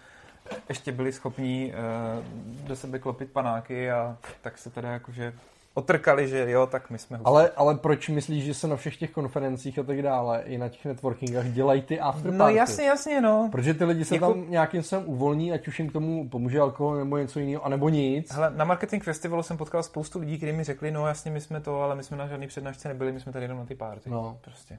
[0.68, 5.32] ještě byli schopní uh, do sebe klopit panáky a tak se teda jakože
[5.78, 9.10] otrkali, že jo, tak my jsme Ale, ale proč myslíš, že se na všech těch
[9.10, 12.38] konferencích a tak dále, i na těch networkingách dělají ty afterparty?
[12.38, 13.48] No jasně, jasně, no.
[13.52, 14.28] Protože ty lidi se jako...
[14.28, 17.88] tam nějakým způsobem uvolní, ať už jim k tomu pomůže alkohol nebo něco jiného, anebo
[17.88, 18.32] nic.
[18.32, 21.60] Hele, na Marketing Festivalu jsem potkal spoustu lidí, kteří mi řekli, no jasně, my jsme
[21.60, 24.10] to, ale my jsme na žádný přednášce nebyli, my jsme tady jenom na ty party.
[24.10, 24.38] No.
[24.40, 24.78] Prostě.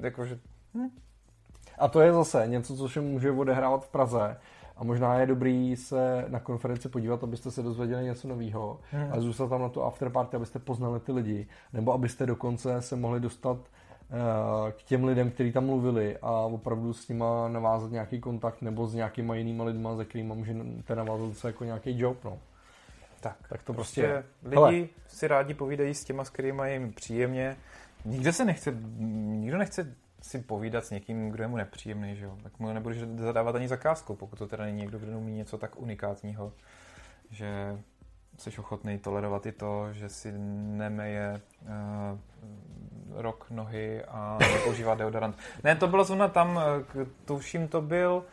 [0.00, 0.38] Jakože...
[0.74, 0.88] Hm.
[1.78, 4.36] A to je zase něco, co se může odehrávat v Praze
[4.78, 9.08] a možná je dobrý se na konferenci podívat, abyste se dozvěděli něco nového hmm.
[9.12, 13.20] a zůstat tam na tu afterparty, abyste poznali ty lidi, nebo abyste dokonce se mohli
[13.20, 18.62] dostat uh, k těm lidem, kteří tam mluvili a opravdu s nima navázat nějaký kontakt
[18.62, 22.24] nebo s nějakýma jinýma lidma, se kterými můžete navázat se jako nějaký job.
[22.24, 22.38] No.
[23.20, 24.88] Tak, tak to prostě, prostě lidi Hele.
[25.06, 27.56] si rádi povídají s těma, s kterými jim příjemně,
[28.04, 32.38] nikdo se nechce, nikdo nechce si povídat s někým, kdo je mu nepříjemný, že jo?
[32.42, 35.80] Tak mu nebudeš zadávat ani zakázku, pokud to teda není někdo, kdo umí něco tak
[35.80, 36.52] unikátního,
[37.30, 37.78] že
[38.38, 41.68] jsi ochotný tolerovat i to, že si nemeje uh,
[43.22, 45.36] rok nohy a nepoužívá deodorant.
[45.64, 48.24] Ne, to bylo zrovna tam, eh, tuším, to byl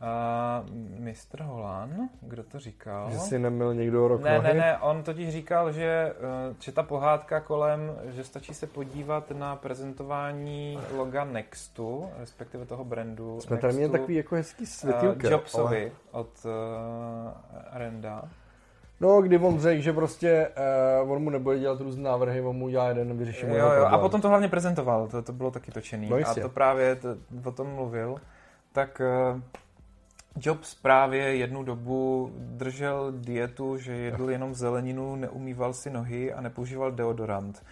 [0.00, 0.70] Uh,
[1.00, 1.42] Mr.
[1.42, 3.10] Holan, kdo to říkal?
[3.10, 4.48] Že si neměl někdo rok Ne, nohy?
[4.48, 6.12] ne, ne, on totiž říkal, že,
[6.60, 13.40] že ta pohádka kolem, že stačí se podívat na prezentování loga Nextu, respektive toho brandu
[13.40, 15.26] Jsme tady měli takový jako hezký světilka.
[15.26, 16.22] uh, Jobsovi ale...
[16.22, 16.50] od uh,
[17.72, 18.22] Renda.
[19.00, 20.50] No, kdy on řekl, že prostě
[21.04, 23.84] uh, on mu nebude dělat různé návrhy, on mu udělá jeden, vyřeší mu Jo, jo,
[23.84, 26.08] a potom to hlavně prezentoval, to, to bylo taky točený.
[26.08, 27.08] No a to právě to,
[27.44, 28.16] o tom mluvil.
[28.72, 29.02] Tak
[29.34, 29.40] uh,
[30.40, 36.92] Jobs právě jednu dobu držel dietu, že jedl jenom zeleninu, neumýval si nohy a nepoužíval
[36.92, 37.62] deodorant.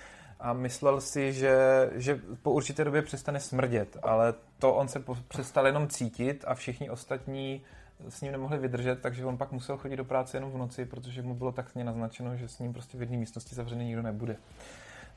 [0.41, 1.57] A myslel si, že,
[1.95, 6.55] že po určité době přestane smrdět, ale to on se po, přestal jenom cítit a
[6.55, 7.63] všichni ostatní
[8.09, 11.23] s ním nemohli vydržet, takže on pak musel chodit do práce jenom v noci, protože
[11.23, 14.37] mu bylo tak naznačeno, že s ním prostě v jedné místnosti zavřený nikdo nebude.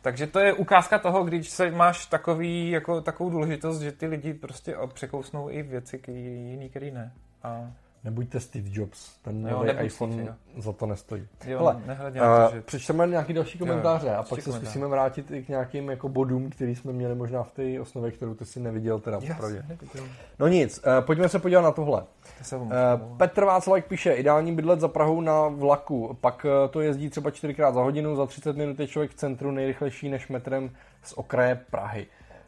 [0.02, 4.34] Takže to je ukázka toho, když se máš takový, jako, takovou důležitost, že ty lidi
[4.34, 7.12] prostě překousnou i věci, jiný, který ne.
[7.44, 7.72] A
[8.04, 10.62] Nebuďte Steve Jobs, ten Jo, nový iPhone Steve, jo.
[10.62, 11.28] za to nestojí.
[11.46, 12.62] jo, Hele, nehledě na Uh, to, že...
[12.62, 14.56] přečteme nějaký další komentáře Jo, a pak se komentář.
[14.70, 18.34] zkusíme vrátit i k nějakým jako bodům, který jsme měli možná v té osnově, kterou
[18.34, 19.64] ty si neviděl teda popravdě.
[19.70, 20.02] Jasně,
[20.40, 22.04] No nic, uh, pojďme se podívat na tohle.
[22.50, 22.70] to Uh,
[23.18, 27.74] Petr Václavek píše, ideální bydlet za Prahou na vlaku, pak uh, to jezdí třeba čtyřikrát
[27.74, 30.72] za hodinu, za 30 minut je člověk v centru nejrychlejší než metrem
[31.04, 32.08] z okraje Prahy.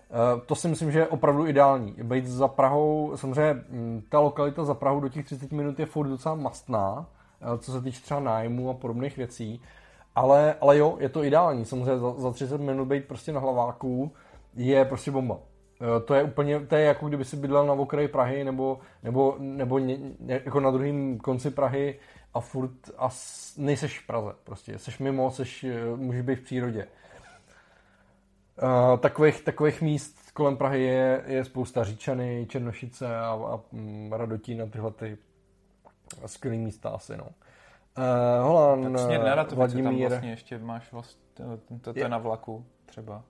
[0.10, 1.96] Uh, to si myslím, že je opravdu ideální.
[2.04, 6.08] Být za Prahou, samozřejmě mm, ta lokalita za Prahou do těch 30 minut je furt
[6.08, 6.94] docela mastná,
[7.52, 9.62] uh, co se týče třeba nájmu a podobných věcí,
[10.16, 11.66] ale, ale jo, je to ideální.
[11.66, 14.12] Samozřejmě za, za 30 minut být prostě na hlaváku
[14.56, 15.40] je prostě bomba.
[15.82, 19.36] Eh, To je úplně, to je jako kdyby si bydlel na okraji Prahy nebo, nebo,
[19.40, 22.00] nebo ně, jako na druhém konci Prahy
[22.34, 23.10] a furt a
[23.58, 24.78] nejseš v Praze prostě.
[24.78, 26.88] Seš mimo, seš, eh, můžeš být v přírodě.
[28.64, 34.62] Uh, takových, takových míst kolem Prahy je, je spousta Říčany, Černošice a, a mm, Radotín
[34.62, 35.18] a tyhle ty
[36.26, 37.24] skvělý místa asi, no.
[37.24, 41.44] Uh, Holan, Tak směr na tam Vladimír, vlastně ještě máš vlast, to,
[41.94, 43.24] to, Je- na vlaku třeba.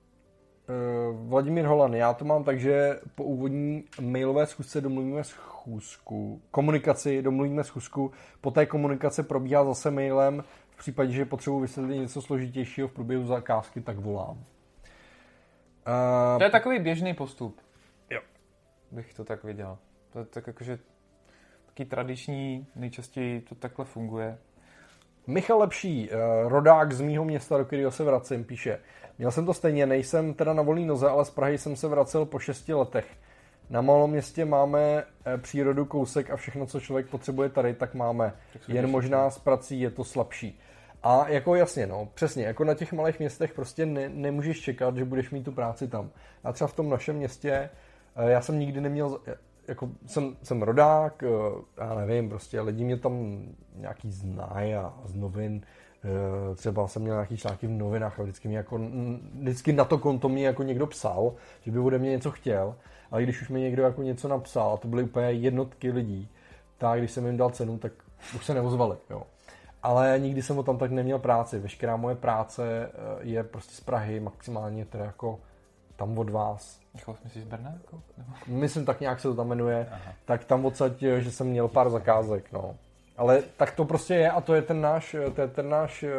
[1.09, 7.21] Uh, Vladimír Holan, já to mám tak, že po úvodní mailové schůzce domluvíme schůzku, komunikaci,
[7.21, 8.11] domluvíme schůzku,
[8.41, 13.25] po té komunikace probíhá zase mailem, v případě, že potřebuji vysvětlit něco složitějšího v průběhu
[13.25, 14.43] zakázky, tak volám.
[15.89, 17.61] Uh, To je takový běžný postup.
[18.09, 18.21] Jo.
[18.91, 19.77] Bych to tak viděl.
[20.13, 20.79] To je tak jakože
[21.65, 24.37] taky tradiční, nejčastěji to takhle funguje.
[25.27, 26.15] Michal Lepší, eh,
[26.49, 28.79] rodák z mýho města, do kterého se vracím, píše.
[29.17, 32.25] Měl jsem to stejně, nejsem teda na volný noze, ale z Prahy jsem se vracel
[32.25, 33.07] po šesti letech.
[33.69, 38.33] Na malom městě máme eh, přírodu, kousek a všechno, co člověk potřebuje tady, tak máme.
[38.53, 40.59] Tak Jen možná s prací je to slabší.
[41.03, 45.05] A jako jasně, no, přesně, jako na těch malých městech prostě ne, nemůžeš čekat, že
[45.05, 46.09] budeš mít tu práci tam.
[46.43, 47.69] A třeba v tom našem městě,
[48.15, 49.19] eh, já jsem nikdy neměl,
[49.67, 51.27] jako jsem, jsem rodák, eh,
[51.77, 53.43] já nevím, prostě lidi mě tam
[53.75, 55.61] nějaký znají a z novin,
[56.03, 58.79] eh, třeba jsem měl nějaký články v novinách a vždycky, mě jako,
[59.33, 62.75] vždycky na to konto mě jako někdo psal, že by ode mě něco chtěl,
[63.11, 66.29] ale když už mi někdo jako něco napsal, a to byly úplně jednotky lidí,
[66.77, 67.91] tak když jsem jim dal cenu, tak
[68.35, 69.23] už se neozvali, jo.
[69.83, 71.59] Ale nikdy jsem o tam tak neměl práci.
[71.59, 72.89] Veškerá moje práce eh,
[73.21, 75.39] je prostě z Prahy, maximálně teda jako
[75.95, 76.79] tam od vás.
[76.97, 77.73] Jsi myslíš z Brna?
[77.73, 78.01] Jako?
[78.47, 79.87] Myslím, tak nějak se to tam jmenuje.
[79.91, 80.13] Aha.
[80.25, 82.75] Tak tam odsaď, eh, že jsem měl pár zakázek, no.
[83.17, 86.03] Ale tak to prostě je a to je ten náš, eh, to je ten náš,
[86.03, 86.09] eh,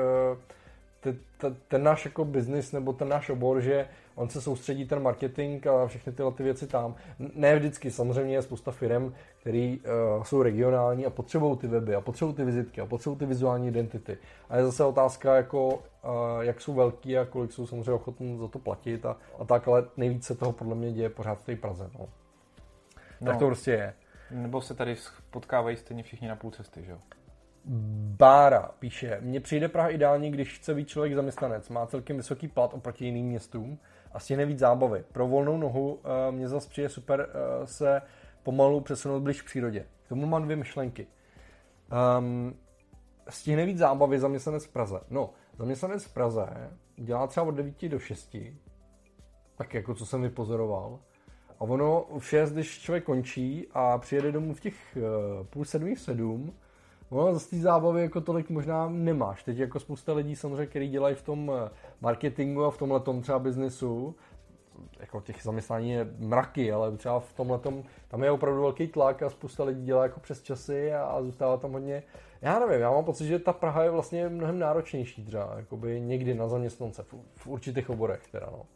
[1.00, 5.02] te- te- ten náš jako biznis nebo ten náš obor, že on se soustředí ten
[5.02, 6.94] marketing a všechny tyhle ty věci tam.
[7.34, 9.76] Ne vždycky, samozřejmě je spousta firm, které
[10.16, 13.68] uh, jsou regionální a potřebují ty weby a potřebují ty vizitky a potřebují ty vizuální
[13.68, 14.18] identity.
[14.48, 15.80] A je zase otázka, jako, uh,
[16.40, 19.84] jak jsou velký a kolik jsou samozřejmě ochotní za to platit a, a tak, ale
[19.96, 21.90] nejvíce toho podle mě děje pořád v té Praze.
[21.98, 22.08] No.
[23.24, 23.94] Tak to prostě je.
[24.30, 24.96] Nebo se tady
[25.30, 26.98] potkávají stejně všichni na půl cesty, že jo?
[28.16, 31.68] Bára píše, mně přijde Praha ideální, když chce být člověk zaměstnanec.
[31.68, 33.78] Má celkem vysoký plat oproti jiným městům
[34.12, 35.04] a stihne víc zábavy.
[35.12, 38.02] Pro volnou nohu uh, mě zase přijde super uh, se
[38.42, 39.86] pomalu přesunout blíž k přírodě.
[40.06, 41.06] K tomu mám dvě myšlenky.
[42.18, 42.54] Um,
[43.28, 45.00] stihne víc zábavy zaměstnanec v Praze.
[45.10, 46.46] No, zaměstnanec v Praze
[46.96, 48.36] dělá třeba od 9 do 6,
[49.56, 50.98] tak jako co jsem vypozoroval.
[51.58, 55.98] A ono v 6, když člověk končí a přijede domů v těch uh, půl sedmých
[55.98, 56.52] sedm,
[57.10, 59.42] ono z té zábavy jako tolik možná nemáš.
[59.42, 61.70] Teď jako spousta lidí samozřejmě, kteří dělají v tom eh,
[62.00, 64.14] marketingu a v tomhle tom třeba biznesu,
[65.00, 67.58] jako těch zaměstnání je mraky, ale třeba v tomhle
[68.08, 71.56] tam je opravdu velký tlak a spousta lidí dělá jako přes časy a, a zůstává
[71.56, 72.02] tam hodně.
[72.42, 76.34] Já nevím, já mám pocit, že ta Praha je vlastně mnohem náročnější třeba, jakoby někdy
[76.34, 78.66] na zaměstnance, v, v určitých oborech teda, no.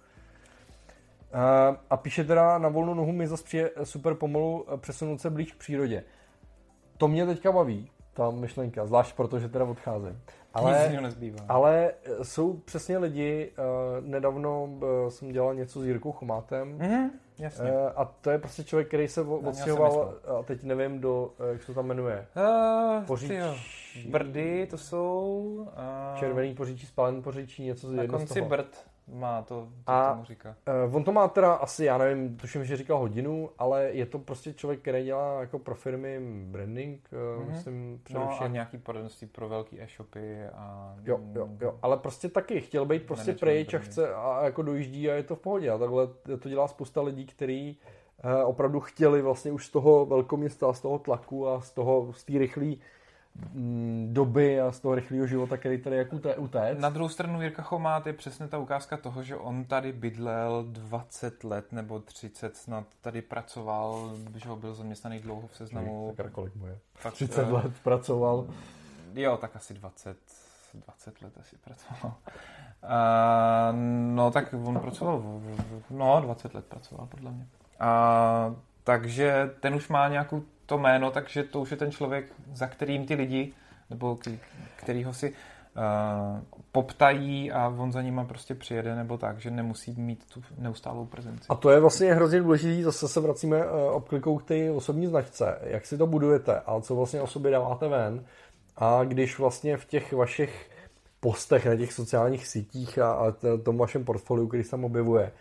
[1.33, 5.53] A, a píše teda na volnou nohu mi zase přijde super pomalu přesunout se blíž
[5.53, 6.05] k přírodě.
[6.99, 10.21] To mě teďka baví, ta myšlenka, zvlášť protože teda odcházím.
[10.55, 10.99] Ale,
[11.49, 17.11] ale eh, jsou přesně lidi, uh, nedávno uh, jsem dělal něco s Jirkou Chomátem mm-hmm,
[17.39, 17.71] jasně.
[17.71, 21.61] Uh, a to je prostě člověk, který se odstěhoval, a teď nevím, do, uh, jak
[21.61, 22.27] se to tam jmenuje.
[22.37, 23.35] Uh, Poříčí.
[24.09, 25.55] Brdy to jsou.
[26.13, 30.25] Uh, Červený poříčí, spálený poříčí, něco z Na konci Brd má to, co a tomu
[30.25, 30.57] říká.
[30.87, 34.19] Uh, on to má teda asi, já nevím, tuším, že říkal hodinu, ale je to
[34.19, 37.51] prostě člověk, který dělá jako pro firmy branding, uh, mm-hmm.
[37.51, 38.31] myslím především.
[38.31, 40.95] No a nějaký poradenství pro velký e-shopy a...
[41.05, 45.11] Jo, jo, jo, ale prostě taky chtěl být prostě pryč a chce a jako dojíždí
[45.11, 45.71] a je to v pohodě.
[45.71, 47.79] A takhle to dělá spousta lidí, kteří
[48.25, 52.25] uh, opravdu chtěli vlastně už z toho velkoměsta, z toho tlaku a z toho, z
[52.25, 52.75] té rychlé
[54.07, 56.81] doby a z toho rychlého života, který tady jako utéct.
[56.81, 61.45] Na druhou stranu Jirka Chomát je přesně ta ukázka toho, že on tady bydlel 20
[61.45, 66.15] let nebo 30 snad tady pracoval, že ho byl zaměstnaný dlouho v seznamu.
[66.17, 66.79] Tak kolik mu je?
[67.13, 68.47] 30 let pracoval.
[69.15, 70.17] Jo, tak asi 20,
[70.75, 72.15] 20 let asi pracoval.
[72.85, 73.77] Uh,
[74.15, 75.23] no tak on pracoval,
[75.91, 77.47] no 20 let pracoval podle mě.
[77.81, 82.67] Uh, takže ten už má nějakou to jméno, takže to už je ten člověk, za
[82.67, 83.53] kterým ty lidi,
[83.91, 84.19] nebo
[84.77, 86.41] který ho si uh,
[86.73, 91.47] poptají a on za nima prostě přijede, nebo tak, že nemusí mít tu neustálou prezenci.
[91.49, 95.59] A to je vlastně hrozně důležité, zase se vracíme uh, obklikou k té osobní značce,
[95.63, 96.61] jak si to budujete?
[96.67, 98.25] A co vlastně o sobě dáváte ven?
[98.77, 100.71] A když vlastně v těch vašich
[101.21, 103.33] postech na těch sociálních sítích a, a
[103.63, 105.33] tom vašem portfoliu, který se tam objevuje,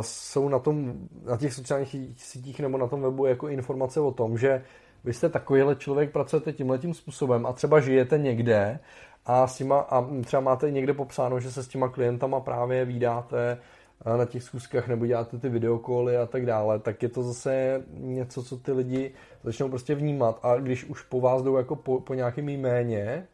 [0.00, 0.94] jsou na, tom,
[1.24, 4.64] na těch sociálních sítích nebo na tom webu jako informace o tom, že
[5.04, 8.78] vy jste takovýhle člověk, pracujete tímhletím způsobem a třeba žijete někde
[9.26, 13.58] a, s těma, a třeba máte někde popsáno, že se s těma klientama právě vydáte
[14.04, 18.42] na těch zkuskách nebo děláte ty videokoly a tak dále, tak je to zase něco,
[18.42, 19.14] co ty lidi
[19.44, 20.40] začnou prostě vnímat.
[20.42, 23.26] A když už po vás jdou jako po, po nějakém jméně,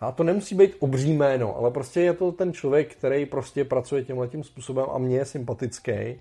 [0.00, 4.04] a to nemusí být obří jméno, ale prostě je to ten člověk, který prostě pracuje
[4.04, 6.20] tímhle tím způsobem a mě je sympatický,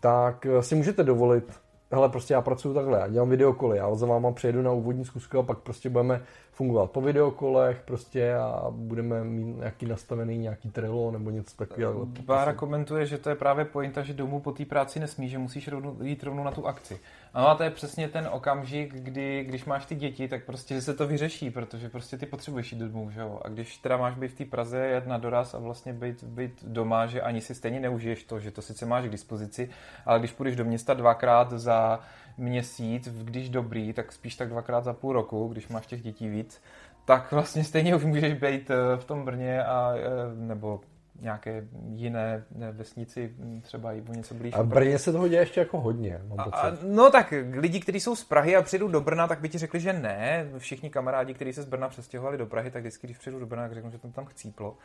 [0.00, 1.44] tak si můžete dovolit
[1.90, 5.38] hele, prostě já pracuji takhle, já dělám videokoly, já za váma přijedu na úvodní zkusku
[5.38, 6.22] a pak prostě budeme
[6.52, 12.06] fungovat po videokolech prostě a budeme mít nějaký nastavený nějaký Trello nebo něco takového.
[12.06, 15.68] Bára komentuje, že to je právě pointa, že domů po té práci nesmí, že musíš
[15.68, 17.00] rovnou, jít rovnou na tu akci.
[17.38, 20.94] Ano a to je přesně ten okamžik, kdy když máš ty děti, tak prostě se
[20.94, 23.40] to vyřeší, protože prostě ty potřebuješ jít domů, že jo.
[23.44, 26.64] A když teda máš být v té Praze, jet na doraz a vlastně být, být
[26.64, 29.70] doma, že ani si stejně neužiješ to, že to sice máš k dispozici,
[30.06, 32.00] ale když půjdeš do města dvakrát za
[32.38, 36.62] měsíc, když dobrý, tak spíš tak dvakrát za půl roku, když máš těch dětí víc,
[37.04, 40.00] tak vlastně stejně už můžeš být eh, v tom Brně a, eh,
[40.34, 40.80] nebo
[41.20, 41.64] nějaké
[41.94, 44.54] jiné vesnici, třeba i něco blíž.
[44.54, 46.56] A v Brně se toho děje ještě jako hodně, mám pocit.
[46.56, 49.58] A, no tak lidi, kteří jsou z Prahy a přijdou do Brna, tak by ti
[49.58, 50.50] řekli, že ne.
[50.58, 53.62] Všichni kamarádi, kteří se z Brna přestěhovali do Prahy, tak vždycky, když přijdu do Brna,
[53.62, 54.76] tak řeknu, že tam tam chcíplo.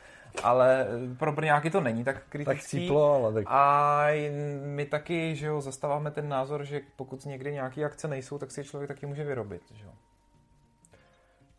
[0.43, 2.57] Ale pro Brňáky to není tak kritický.
[2.57, 3.43] Tak chcíplo, ale tak...
[3.47, 4.05] A
[4.65, 8.63] my taky, že jo, zastáváme ten názor, že pokud někdy nějaké akce nejsou, tak si
[8.63, 9.91] člověk taky může vyrobit, že jo.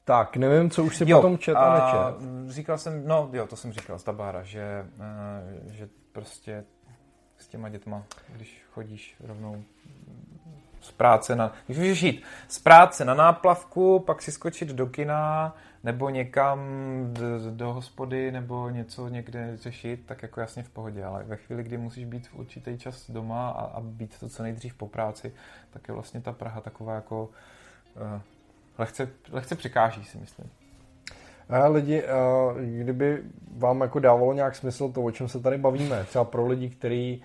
[0.05, 2.50] Tak, nevím, co už si jo, potom čet a nečet.
[2.50, 4.86] Říkal jsem, no jo, to jsem říkal z Tabára, že,
[5.66, 6.64] uh, že prostě
[7.38, 9.64] s těma dětma, když chodíš rovnou
[10.80, 15.57] z práce na, když můžeš jít z práce na náplavku, pak si skočit do kina,
[15.84, 16.61] nebo někam
[17.12, 21.62] do, do hospody, nebo něco někde řešit, tak jako jasně v pohodě, ale ve chvíli,
[21.62, 25.34] kdy musíš být v určitý čas doma a, a být to co nejdřív po práci,
[25.70, 27.28] tak je vlastně ta Praha taková jako
[27.96, 28.20] uh,
[28.79, 30.51] lehce, lehce přikáží, si myslím.
[31.49, 32.03] A lidi,
[32.81, 33.22] kdyby
[33.57, 37.22] vám jako dávalo nějak smysl to, o čem se tady bavíme, třeba pro lidi, kteří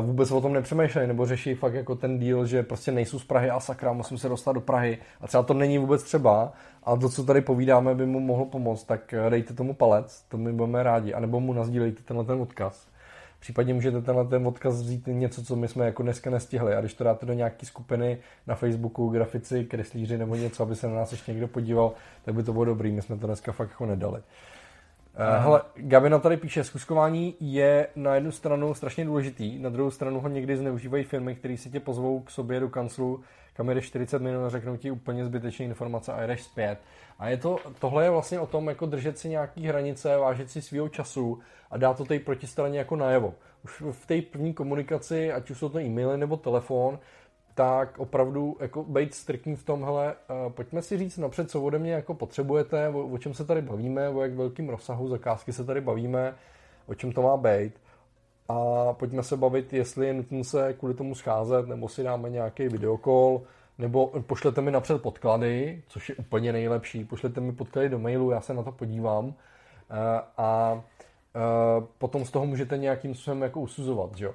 [0.00, 3.50] vůbec o tom nepřemýšlejí, nebo řeší fakt jako ten díl, že prostě nejsou z Prahy
[3.50, 6.52] a sakra, musím se dostat do Prahy a třeba to není vůbec třeba
[6.84, 10.52] a to, co tady povídáme, by mu mohlo pomoct, tak dejte tomu palec, to my
[10.52, 12.93] budeme rádi, anebo mu nazdílejte tenhle ten odkaz
[13.44, 16.74] Případně můžete tenhle ten odkaz vzít něco, co my jsme jako dneska nestihli.
[16.74, 20.88] A když to dáte do nějaké skupiny na Facebooku, grafici, kreslíři nebo něco, aby se
[20.88, 21.92] na nás ještě někdo podíval,
[22.24, 22.92] tak by to bylo dobrý.
[22.92, 24.18] My jsme to dneska fakt jako nedali.
[24.18, 30.20] Uh, hele, Gabina tady píše, zkuskování je na jednu stranu strašně důležitý, na druhou stranu
[30.20, 33.20] ho někdy zneužívají firmy, které si tě pozvou k sobě do kanclu,
[33.54, 36.78] kam jdeš 40 minut a řeknou ti úplně zbytečné informace a jdeš zpět.
[37.18, 40.62] A je to, tohle je vlastně o tom, jako držet si nějaký hranice, vážit si
[40.62, 41.38] svého času
[41.70, 43.34] a dát to té protistraně jako najevo.
[43.64, 46.98] Už v té první komunikaci, ať už jsou to e-maily nebo telefon,
[47.54, 50.14] tak opravdu jako být striktní v tom, hele,
[50.46, 53.62] uh, pojďme si říct napřed, co ode mě jako potřebujete, o, o čem se tady
[53.62, 56.34] bavíme, o jak velkým rozsahu zakázky se tady bavíme,
[56.86, 57.72] o čem to má být.
[58.48, 62.68] A pojďme se bavit, jestli je nutné se kvůli tomu scházet, nebo si dáme nějaký
[62.68, 63.42] videokol,
[63.78, 67.04] nebo pošlete mi napřed podklady, což je úplně nejlepší.
[67.04, 69.26] Pošlete mi podklady do mailu, já se na to podívám.
[69.26, 69.34] Uh,
[70.36, 74.34] a uh, potom z toho můžete nějakým způsobem jako usuzovat, že jo.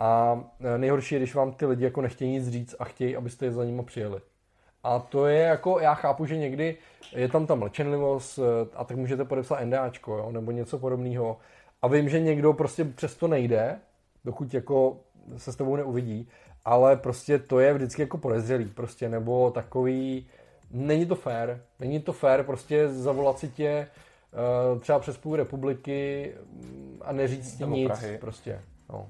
[0.00, 3.46] A e, nejhorší je, když vám ty lidi jako nechtějí nic říct a chtějí, abyste
[3.46, 4.20] je za nimi přijeli.
[4.84, 6.76] A to je jako, já chápu, že někdy
[7.12, 8.38] je tam ta mlčenlivost
[8.74, 11.38] a tak můžete podepsat NDAčko, jo, nebo něco podobného.
[11.82, 13.78] A vím, že někdo prostě přesto nejde,
[14.24, 14.96] dokud jako
[15.36, 16.28] se s tebou neuvidí,
[16.66, 20.26] ale prostě to je vždycky jako podezřelý, prostě, nebo takový,
[20.70, 23.88] není to fér, není to fér prostě zavolat si tě
[24.72, 26.32] uh, třeba přes půl republiky
[27.00, 28.18] a neříct ti nic, Prahy.
[28.18, 28.60] prostě,
[28.92, 29.08] no.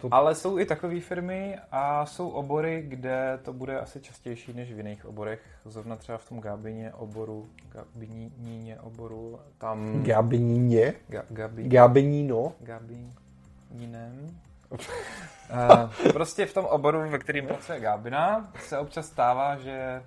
[0.00, 0.08] To...
[0.10, 4.76] Ale jsou i takové firmy a jsou obory, kde to bude asi častější než v
[4.76, 5.40] jiných oborech.
[5.64, 10.02] Zrovna třeba v tom Gabině oboru, Gabiníně oboru, tam...
[10.02, 10.94] Gabiníně?
[11.08, 11.68] Ga, gabi...
[11.68, 12.52] Gabiníno?
[12.60, 14.38] Gabininem.
[14.70, 20.02] Uh, prostě v tom oboru, ve kterým pracuje Gabina, se občas stává, že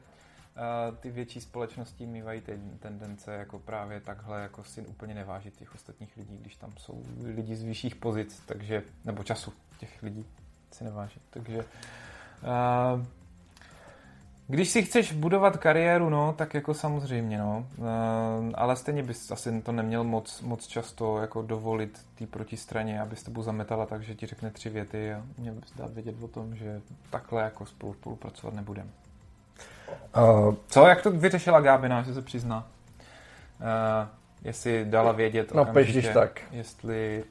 [0.99, 6.17] ty větší společnosti mývají ten, tendence jako právě takhle jako si úplně nevážit těch ostatních
[6.17, 10.25] lidí, když tam jsou lidi z vyšších pozic, takže, nebo času těch lidí
[10.71, 11.21] si nevážit.
[11.29, 13.05] Takže uh,
[14.51, 17.65] když si chceš budovat kariéru, no, tak jako samozřejmě, no.
[17.77, 17.85] Uh,
[18.53, 23.23] ale stejně bys asi to neměl moc, moc často jako dovolit té protistraně, aby s
[23.23, 26.55] tebou zametala tak, že ti řekne tři věty a měl bys dát vědět o tom,
[26.55, 28.89] že takhle jako spolu spolupracovat nebudeme.
[30.17, 32.67] Uh, Co, jak to vyřešila Gábina, že se přizná?
[33.59, 34.07] Uh,
[34.43, 36.41] jestli dala vědět no, když tak.
[36.51, 37.23] jestli,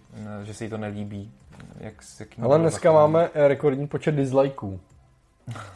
[0.43, 1.33] že se jí to nelíbí.
[1.81, 4.81] Jak se k Ale dneska máme rekordní počet dislikeů.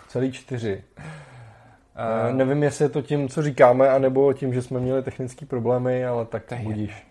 [0.09, 0.85] Celý čtyři.
[1.95, 6.07] Uh, nevím, jestli je to tím, co říkáme, anebo tím, že jsme měli technické problémy,
[6.07, 7.07] ale tak to budíš.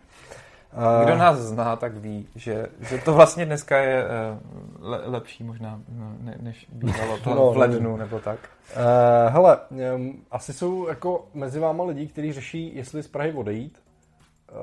[1.03, 4.07] Kdo nás zná, tak ví, že, že to vlastně dneska je eh,
[4.79, 8.39] le, lepší možná, no, ne, než bývalo to no, v lednu nebo tak.
[8.75, 9.57] Uh, hele,
[9.95, 13.79] um, asi jsou jako mezi váma lidi, kteří řeší, jestli z Prahy odejít,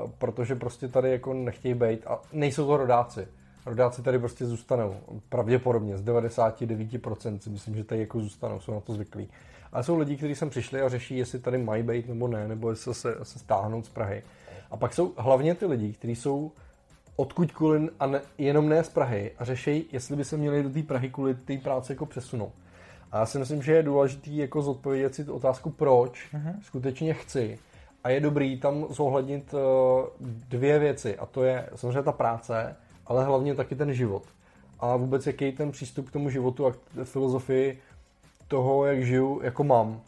[0.04, 3.28] uh, protože prostě tady jako nechtějí být a nejsou to rodáci.
[3.66, 4.96] Rodáci tady prostě zůstanou,
[5.28, 9.28] pravděpodobně z 99% si myslím, že tady jako zůstanou, jsou na to zvyklí.
[9.72, 12.70] A jsou lidi, kteří sem přišli a řeší, jestli tady mají být nebo ne, nebo
[12.70, 14.22] jestli se, se stáhnout z Prahy.
[14.70, 16.52] A pak jsou hlavně ty lidi, kteří jsou
[17.16, 20.70] odkud kvůli a ne, jenom ne z Prahy a řeší, jestli by se měli do
[20.70, 22.52] té Prahy kvůli té práce jako přesunout.
[23.12, 26.54] A já si myslím, že je důležité jako zodpovědět si tu otázku, proč uh-huh.
[26.62, 27.58] skutečně chci.
[28.04, 29.60] A je dobrý tam zohlednit uh,
[30.48, 31.18] dvě věci.
[31.18, 34.22] A to je samozřejmě ta práce, ale hlavně taky ten život.
[34.80, 37.78] A vůbec jaký ten přístup k tomu životu a k filozofii
[38.50, 40.00] toho, jak žiju, jako mám.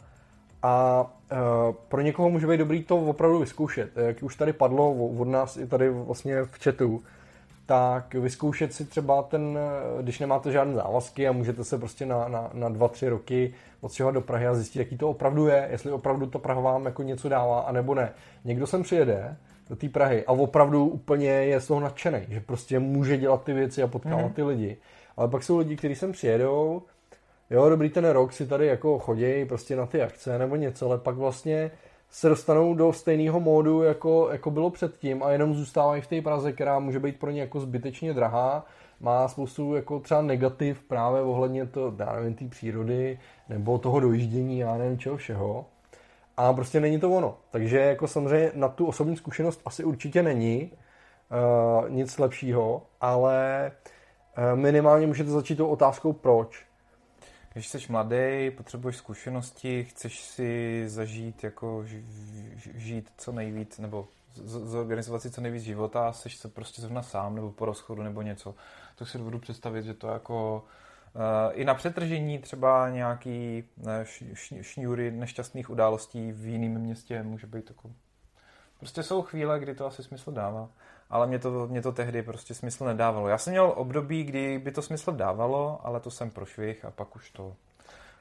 [0.63, 3.97] A uh, pro někoho může být dobrý to opravdu vyzkoušet.
[3.97, 7.01] Jak už tady padlo od nás i tady vlastně v chatu,
[7.65, 9.59] tak vyzkoušet si třeba ten,
[10.01, 14.13] když nemáte žádné závazky a můžete se prostě na, na, na dva, tři roky odstěhovat
[14.13, 17.29] do Prahy a zjistit, jaký to opravdu je, jestli opravdu ta Praha vám jako něco
[17.29, 18.11] dává, anebo ne.
[18.45, 19.37] Někdo sem přijede
[19.69, 23.53] do té Prahy a opravdu úplně je z toho nadšený, že prostě může dělat ty
[23.53, 24.33] věci a potkávat mm-hmm.
[24.33, 24.77] ty lidi.
[25.17, 26.81] Ale pak jsou lidi, kteří sem přijedou,
[27.53, 30.97] jo, dobrý ten rok si tady jako chodí prostě na ty akce nebo něco, ale
[30.97, 31.71] pak vlastně
[32.09, 36.51] se dostanou do stejného módu, jako, jako bylo předtím a jenom zůstávají v té Praze,
[36.51, 38.65] která může být pro ně jako zbytečně drahá,
[38.99, 44.59] má spoustu jako třeba negativ právě ohledně to, já nevím, té přírody nebo toho dojíždění,
[44.59, 45.65] já nevím čeho všeho.
[46.37, 47.37] A prostě není to ono.
[47.51, 53.71] Takže jako samozřejmě na tu osobní zkušenost asi určitě není uh, nic lepšího, ale
[54.37, 56.72] uh, minimálně můžete začít tou otázkou proč.
[57.53, 61.85] Když jsi mladý, potřebuješ zkušenosti, chceš si zažít, jako
[62.75, 64.07] žít co nejvíc, nebo
[64.45, 68.55] zorganizovat si co nejvíc života, jsi se prostě zrovna sám, nebo po rozchodu, nebo něco,
[68.95, 70.65] tak si dovedu představit, že to jako
[71.15, 71.21] uh,
[71.59, 74.05] i na přetržení třeba nějaký ne,
[74.61, 77.91] šňůry nešťastných událostí v jiném městě může být jako...
[78.79, 80.69] Prostě jsou chvíle, kdy to asi smysl dává
[81.13, 83.27] ale mě to, mě to tehdy prostě smysl nedávalo.
[83.27, 87.15] Já jsem měl období, kdy by to smysl dávalo, ale to jsem prošvih a pak
[87.15, 87.55] už to,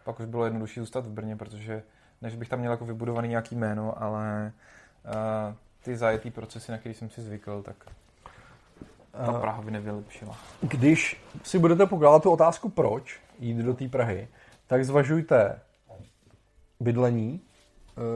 [0.04, 1.82] pak už bylo jednodušší zůstat v Brně, protože
[2.22, 4.52] než bych tam měl jako vybudovaný nějaký jméno, ale
[5.04, 7.76] uh, ty zajetý procesy, na který jsem si zvykl, tak
[9.26, 10.36] ta Praha by nevylepšila.
[10.60, 14.28] Když si budete pokládat tu otázku proč jít do té Prahy,
[14.66, 15.60] tak zvažujte
[16.80, 17.51] bydlení, eh,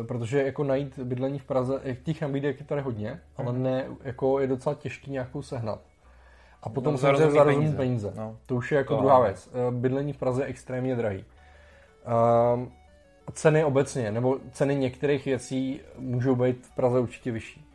[0.08, 3.62] protože jako najít bydlení v Praze, těch nabídek je tady hodně, ale Mhm.
[3.62, 5.80] ne, jako je docela těžký nějakou sehnat.
[6.62, 7.76] A potom No, samozřejmě za peníze.
[7.76, 8.12] peníze.
[8.16, 8.36] No.
[8.46, 9.50] To už je jako To druhá věc.
[9.52, 11.24] Eh, Bydlení v Praze je extrémně drahý.
[12.54, 12.72] Um,
[13.32, 17.66] ceny obecně, nebo ceny některých věcí můžou být v Praze určitě vyšší.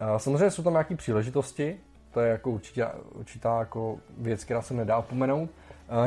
[0.00, 1.80] Uh, samozřejmě jsou tam nějaké příležitosti,
[2.12, 5.50] to je jako určitě, určitá jako věc, která se nedá opomenout.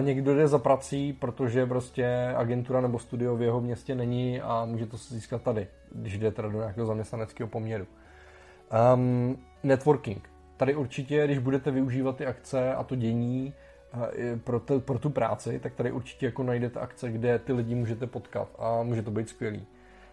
[0.02, 4.86] Někdo jde za prací, protože prostě agentura nebo studio v jeho městě není a může
[4.86, 7.88] to získat tady, když jde teda do nějakého zaměstnaneckého poměru.
[8.96, 10.30] Um, networking.
[10.58, 13.54] Tady určitě, když budete využívat ty akce a to dění
[14.14, 17.76] eh, pro, te, pro tu práci, tak tady určitě jako najdete akce, kde ty lidi
[17.76, 19.68] můžete potkat a může to být skvělý.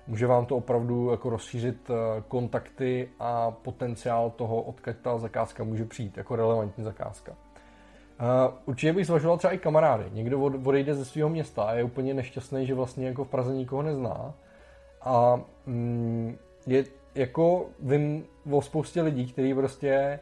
[0.06, 5.84] Může vám to opravdu jako rozšířit eh, kontakty a potenciál toho, odkud ta zakázka může
[5.84, 7.36] přijít, jako relevantní zakázka.
[8.20, 10.04] Uh, určitě bych zvažoval třeba i kamarády.
[10.12, 13.54] Někdo od, odejde ze svého města a je úplně nešťastný, že vlastně jako v Praze
[13.54, 14.34] nikoho nezná.
[15.02, 20.20] A mm, je jako vím o spoustě lidí, kteří prostě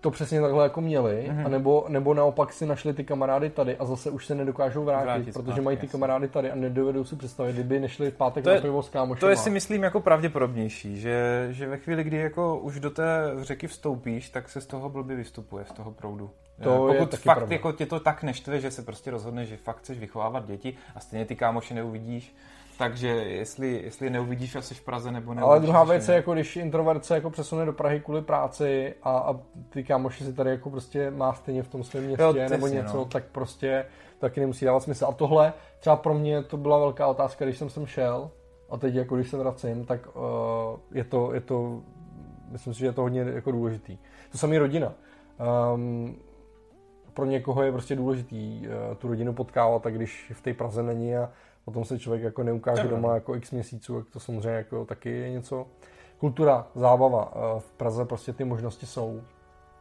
[0.00, 1.38] to přesně takhle jako měli, Mhm.
[1.38, 1.46] mm-hmm.
[1.46, 5.32] anebo, nebo naopak si našli ty kamarády tady a zase už se nedokážou vrátit, Vrátit
[5.32, 5.92] protože zpátky, mají ty jasně.
[5.92, 8.88] kamarády tady a nedovedou si představit, kdyby nešli v pátek To je- na pivo s
[8.88, 9.20] kámošema.
[9.20, 13.04] To je si myslím jako pravděpodobnější, že, že ve chvíli, kdy jako už do té
[13.40, 16.30] řeky vstoupíš, tak se z toho blbě vystupuje, z toho proudu.
[16.62, 17.54] To Eh, je Pokud taky fakt pravda.
[17.54, 21.00] jako tě to tak neštve, že se prostě rozhodne, že fakt chceš vychovávat děti a
[21.00, 22.34] stejně ty kámoše neuvidíš,
[22.80, 26.14] takže jestli, jestli je neuvidíš asi v Praze nebo neuvidíš Ale druhá věc ne.
[26.14, 30.24] je, jako když introvert se jako přesune do Prahy kvůli práci a, a ty kámoši
[30.24, 33.04] si tady jako prostě má stejně v tom svém městě Jo, nebo jasně, něco, no.
[33.04, 33.86] tak prostě
[34.18, 35.06] taky nemusí dávat smysl.
[35.06, 38.30] A tohle třeba pro mě to byla velká otázka, když jsem sem šel
[38.70, 40.22] a teď jako když se vracím, tak uh,
[40.92, 41.82] je, to, je to,
[42.48, 43.98] myslím si, že je to hodně jako důležitý.
[44.32, 44.92] To samý rodina.
[45.74, 46.16] Um,
[47.14, 51.16] pro někoho je prostě důležitý uh, tu rodinu potkávat, tak když v té Praze není
[51.16, 51.30] a
[51.70, 55.10] potom se člověk jako neukáže je doma jako x měsíců, tak to samozřejmě jako taky
[55.10, 55.66] je něco.
[56.18, 59.22] Kultura, zábava, uh, v Praze prostě ty možnosti jsou.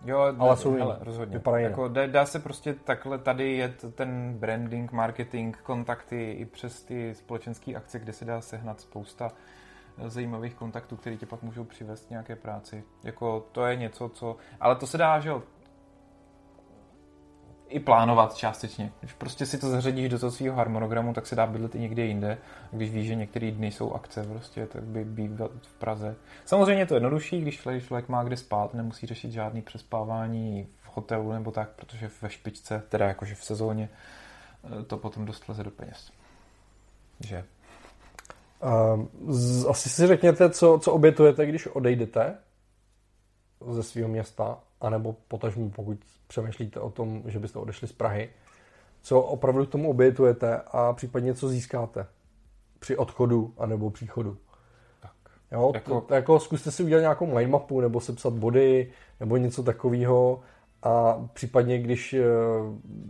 [0.06, 1.38] Jo, Ale jsou hele, rozhodně.
[1.38, 1.64] Vypadají.
[1.64, 7.16] Jako dá, dá, se prostě takhle tady jet ten branding, marketing, kontakty i přes ty
[7.16, 9.32] společenské akce, kde se dá sehnat spousta
[9.98, 12.84] eh, zajímavých kontaktů, které tě pak můžou přivést nějaké práci.
[13.04, 14.36] Jako to je něco, co...
[14.60, 15.44] Ale to se dá, že jo,
[17.70, 18.92] i plánovat částečně.
[19.00, 22.06] Když prostě si to zařadíš do toho svého harmonogramu, tak se dá bydlet i někde
[22.06, 22.38] jinde.
[22.74, 26.16] A když víš, že některé dny jsou akce, prostě, tak by bývat v Praze.
[26.46, 31.32] Samozřejmě je to jednodušší, když člověk- má kde spát, nemusí řešit žádný přespávání v hotelu
[31.32, 33.90] nebo tak, protože ve špičce, teda jakože v sezóně,
[34.64, 36.12] eh, to potom dost leze do peněz.
[37.20, 37.46] Že?
[38.94, 39.10] Um,
[39.70, 42.38] asi si řekněte, co, co obětujete, když odejdete
[43.72, 48.30] ze svého města, anebo potažmu, pokud přemýšlíte o tom, že byste odešli z Prahy,
[49.02, 52.06] co opravdu k tomu obětujete a případně co získáte
[52.80, 54.38] při odchodu anebo příchodu.
[55.02, 55.12] Tak.
[55.52, 55.90] Jo, Jako-.
[55.90, 60.40] To, to jako zkuste si udělat nějakou mindmapu nebo sepsat body nebo něco takového
[60.84, 62.24] a případně, když eh,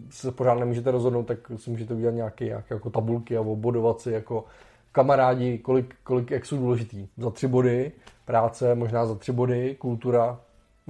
[0.10, 4.12] se pořád nemůžete rozhodnout, tak si můžete udělat nějaké, nějaké jako tabulky a obodovat si
[4.12, 4.46] jako
[4.92, 7.08] kamarádi, kolik, kolik jak jsou důležitý.
[7.18, 7.92] Za tři body
[8.26, 10.40] práce, možná za tři body kultura,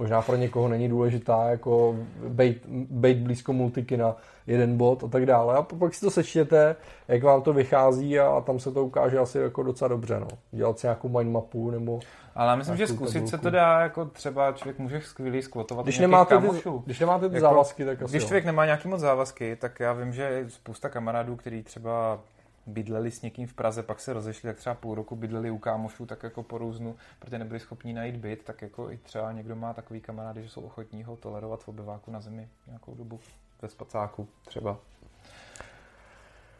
[0.00, 1.96] možná pro někoho není důležitá, jako
[2.28, 5.54] bejt, bejt blízko multiky na jeden bod a tak dále.
[5.56, 6.76] A pak si to sečtěte,
[7.08, 10.20] jak vám to vychází a, a tam se to ukáže asi jako docela dobře.
[10.20, 10.28] No.
[10.52, 12.00] Dělat si nějakou mindmapu nebo...
[12.34, 13.42] Ale myslím, že zkusit se tabulku.
[13.42, 16.46] to dá, jako třeba člověk může skvělý skvotovat Když nemáte, ty,
[16.84, 18.26] když nemáte ty Jako, závazky, tak asi Když jo.
[18.28, 22.18] člověk nemá nějaký moc závazky, tak já vím, že je spousta kamarádů, který třeba
[22.66, 26.06] bydleli s někým v Praze, pak se rozešli, tak třeba půl roku bydleli u kámošů,
[26.06, 29.74] tak jako po různu, protože nebyli schopni najít byt, tak jako i třeba někdo má
[29.74, 33.20] takový kamarády, že jsou ochotní ho tolerovat v obyváku na zemi nějakou dobu
[33.62, 34.76] ve spacáku třeba.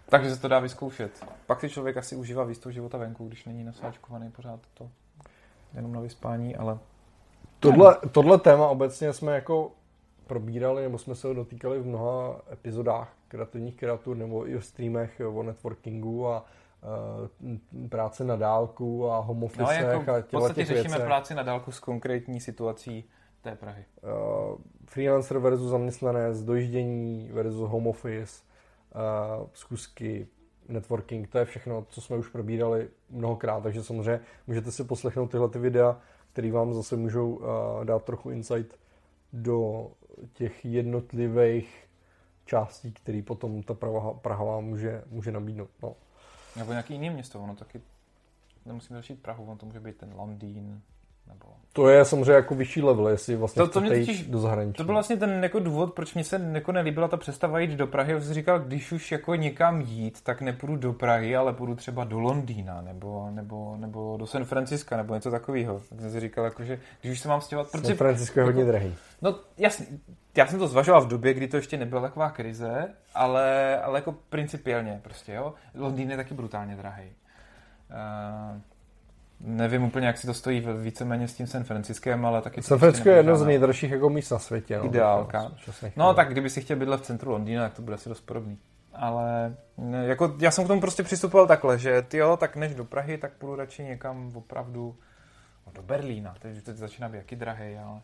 [0.09, 1.27] Takže se to dá vyzkoušet.
[1.47, 4.91] Pak si člověk asi užívá víc toho života venku, když není nasáčkovaný pořád to
[5.75, 6.79] jenom na vyspání, ale
[7.61, 9.73] Tohle, tohle téma obecně jsme jako
[10.31, 15.21] probírali, nebo jsme se ho dotýkali v mnoha epizodách kreativních kreatur, nebo i v streamech
[15.35, 16.45] o networkingu a
[17.43, 21.07] uh, práce na dálku a home office no, jako a v podstatě těch řešíme věcech.
[21.07, 23.05] práci na dálku s konkrétní situací
[23.43, 23.85] té Prahy.
[24.03, 28.43] Uh, freelancer versus zaměstnanec, dojíždění versus home office,
[28.95, 30.27] uh, zkusky,
[30.69, 35.49] networking, to je všechno, co jsme už probírali mnohokrát, takže samozřejmě můžete si poslechnout tyhle
[35.49, 36.01] ty videa,
[36.33, 37.45] které vám zase můžou uh,
[37.85, 38.80] dát trochu insight
[39.33, 39.91] do
[40.33, 41.89] těch jednotlivých
[42.45, 45.71] částí, které potom ta Praha, Praha vám může, může nabídnout.
[45.83, 45.97] No.
[46.57, 47.81] Nebo nějaký jiný město, ono taky
[48.67, 50.83] nemusíme začít Prahu, on to může být ten Londýn,
[51.33, 51.47] nebo...
[51.73, 54.77] To je samozřejmě jako vyšší level, jestli vlastně To- to mě totiž- do zahraničí.
[54.77, 57.87] To byl vlastně ten jako důvod, proč mi se jako nelíbila ta představa jít do
[57.87, 58.13] Prahy.
[58.13, 62.05] Já jsem říkal, když už jako někam jít, tak nepůjdu do Prahy, ale půjdu třeba
[62.05, 65.81] do Londýna nebo, nebo, nebo do San Franciska nebo něco takového.
[65.89, 68.61] Tak jsem si říkal, jako, že když už se mám stěhovat, San Francisco je hodně
[68.61, 68.95] jako- drahý.
[69.23, 69.87] No jasně,
[70.37, 74.15] já jsem to zvažoval v době, kdy to ještě nebyla taková krize, ale, ale jako
[74.29, 75.55] principiálně prostě, jo.
[75.75, 77.05] Londýn je taky brutálně drahý.
[77.91, 78.61] Uh,
[79.41, 82.57] nevím úplně, jak si to stojí víceméně s tím San Franciskem, ale taky...
[82.61, 84.79] to San prostě Francisco je jedno z nejdražších jako míst na světě.
[84.79, 85.53] No, Ideálka.
[85.97, 88.59] No tak kdyby si chtěl bydlet v centru Londýna, tak to bude asi dost podobný.
[88.95, 92.75] Ale ne, jako já jsem k tomu prostě přistupoval takhle, že ty jo, tak než
[92.75, 94.97] do Prahy, tak půjdu radši někam opravdu
[95.67, 96.35] no, do Berlína.
[96.39, 98.01] Teď, teď začíná být jaký drahý, ale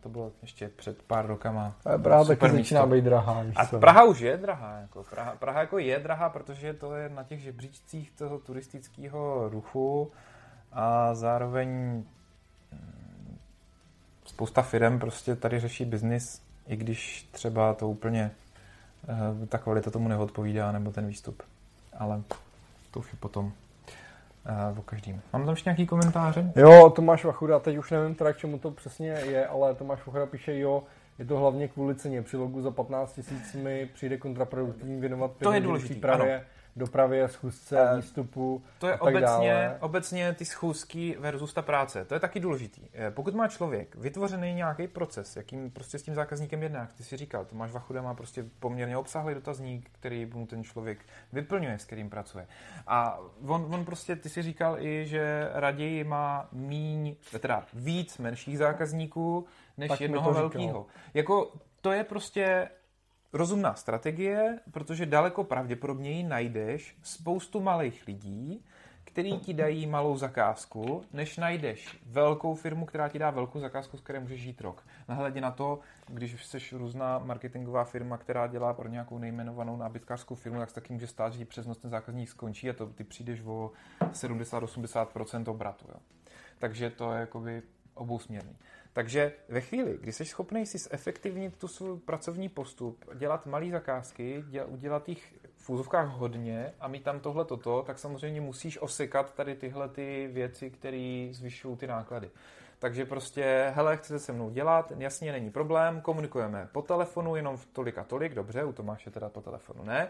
[0.00, 1.74] to bylo ještě před pár rokama.
[1.84, 3.42] Ale Praha taky začíná být drahá.
[3.42, 3.78] Víš A co?
[3.78, 4.78] Praha už je drahá.
[4.78, 10.12] Jako Praha, Praha jako je drahá, protože to je na těch žebříčcích toho turistického ruchu
[10.72, 13.38] a zároveň mm,
[14.24, 18.30] spousta firm prostě tady řeší biznis, i když třeba to úplně
[19.42, 21.42] eh, ta kvalita tomu neodpovídá, nebo ten výstup.
[21.98, 22.22] Ale
[22.90, 23.52] to už je potom
[24.78, 25.22] o každým.
[25.32, 26.52] Mám tam ještě nějaký komentáře?
[26.56, 30.26] Jo, Tomáš Vachuda, teď už nevím teda, k čemu to přesně je, ale Tomáš Vachuda
[30.26, 30.82] píše, jo,
[31.18, 32.22] je to hlavně kvůli ceně.
[32.22, 36.44] Při logu za 15 tisíc mi přijde kontraproduktivní věnovat To je důležitý, přípravě,
[36.76, 39.76] dopravě, schůzce, Eh, výstupu To je a tak obecně, dále.
[39.80, 42.04] obecně ty schůzky versus ta práce.
[42.04, 42.82] To je taky důležitý.
[42.92, 47.04] Eh, Pokud má člověk vytvořený nějaký proces, jakým prostě s tím zákazníkem jedná, jak ty
[47.04, 50.98] si říkal, Tomáš Vachuda má prostě poměrně obsáhlý dotazník, který mu ten člověk
[51.32, 52.46] vyplňuje, s kterým pracuje.
[52.86, 58.58] A on, on prostě, ty si říkal i, že raději má míň, teda víc menších
[58.58, 59.46] zákazníků,
[59.76, 60.86] než Tak jednoho velkého.
[61.14, 62.68] Jako to je prostě
[63.34, 68.64] rozumná strategie, protože daleko pravděpodobněji najdeš spoustu malých lidí,
[69.04, 74.00] který ti dají malou zakázku, než najdeš velkou firmu, která ti dá velkou zakázku, z
[74.00, 74.86] které můžeš žít rok.
[75.08, 80.58] Nahledě na to, když jsi různá marketingová firma, která dělá pro nějakou nejmenovanou nábytkářskou firmu,
[80.58, 83.04] tak se taky může stát, že ti přes noc ten zákazník skončí a to ty
[83.04, 83.70] přijdeš o
[84.00, 85.86] 70-80% obratu.
[85.88, 86.00] Jo.
[86.58, 87.62] Takže to je jakoby
[87.94, 88.56] obousměrný.
[88.94, 94.44] Takže ve chvíli, kdy jsi schopný si zefektivnit tu svůj pracovní postup, dělat malé zakázky,
[94.48, 99.34] děl, udělat jich v úzovkách hodně a mít tam tohle toto, tak samozřejmě musíš osekat
[99.34, 102.30] tady tyhle ty věci, které zvyšují ty náklady.
[102.84, 107.98] Takže prostě, hele, chcete se mnou dělat, jasně není problém, komunikujeme po telefonu jenom tolik
[107.98, 110.08] a tolik, dobře, u Tomáše teda po telefonu ne,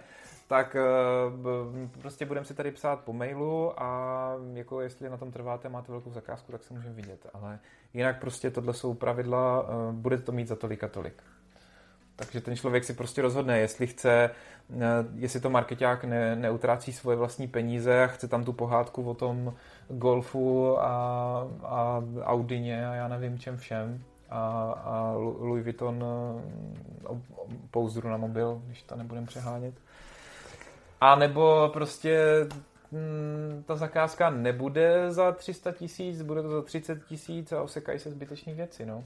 [0.49, 5.68] tak eh, prostě budeme si tady psát po mailu a jako jestli na tom trváte,
[5.68, 7.59] máte velkou zakázku, tak se můžeme vidět, ale
[7.93, 11.22] jinak prostě tohle jsou pravidla, eh, budete to mít za tolik a tolik.
[12.17, 14.31] Takže ten člověk si prostě rozhodne, jestli chce,
[14.81, 19.15] eh, jestli to marketák ne, neutrácí svoje vlastní peníze a chce tam tu pohádku o
[19.15, 19.55] tom
[19.89, 20.87] golfu a,
[21.62, 26.05] a Audině a já nevím čem všem a, a Louis Vuitton
[27.11, 27.21] eh,
[27.71, 29.75] pouzdru na mobil, když to nebudem přehánět.
[31.01, 32.47] A nebo prostě
[32.93, 38.11] mm, ta zakázka nebude za 300 tisíc, bude to za 30 tisíc a osekají se
[38.11, 39.05] zbytečné věci, no.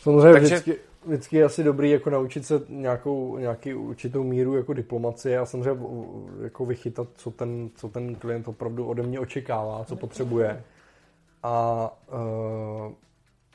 [0.00, 4.72] Samozřejmě Takže- vždycky, vždycky je asi dobrý jako naučit se nějakou, nějaký určitou míru jako
[4.72, 5.86] diplomacie a samozřejmě
[6.42, 10.62] jako vychytat, co ten, co ten klient opravdu ode mě očekává, co potřebuje.
[11.42, 11.90] A
[12.86, 12.92] uh,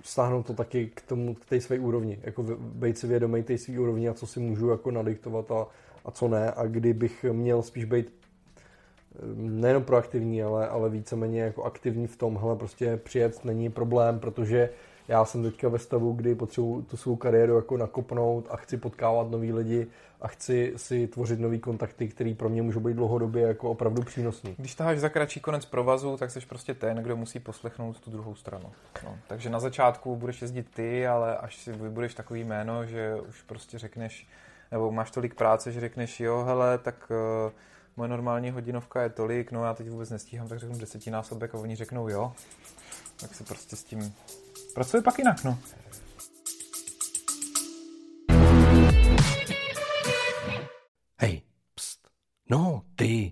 [0.04, 2.20] stáhnout to taky k tomu, k té své úrovni.
[2.24, 5.68] Jako být si vědomý té své úrovni a co si můžu jako nadiktovat a,
[6.06, 6.52] a co ne.
[6.52, 8.14] A kdybych měl spíš být
[9.16, 14.20] eh, nejenom proaktivní, ale, ale víceméně jako aktivní v tom, hele, prostě přijet není problém,
[14.20, 14.70] protože
[15.08, 19.32] já jsem teďka ve stavu, kdy potřebuji tu svou kariéru jako nakopnout a chci potkávat
[19.32, 19.88] nový lidi
[20.22, 24.56] a chci si tvořit nový kontakty, který pro mě můžou být dlouhodobě jako opravdu přínosný.
[24.58, 28.36] Když taháš za kratší konec provazu, tak jsi prostě ten, kdo musí poslechnout tu druhou
[28.36, 28.72] stranu.
[29.04, 33.42] No, takže na začátku budeš jezdit ty, ale až si vybudeš takový jméno, že už
[33.42, 34.28] prostě řekneš,
[34.72, 37.12] nebo máš tolik práce, že řekneš, jo, hele, tak
[37.46, 37.52] uh,
[37.98, 41.76] moje normální hodinovka je tolik, no já teď vůbec nestíhám, tak řeknu desetinásobek a oni
[41.76, 42.34] řeknou jo.
[43.22, 44.14] Tak se prostě s tím
[44.74, 45.60] pracuje pak jinak, no.
[51.18, 51.42] Hej,
[51.76, 52.08] pst.
[52.50, 53.32] No, ty.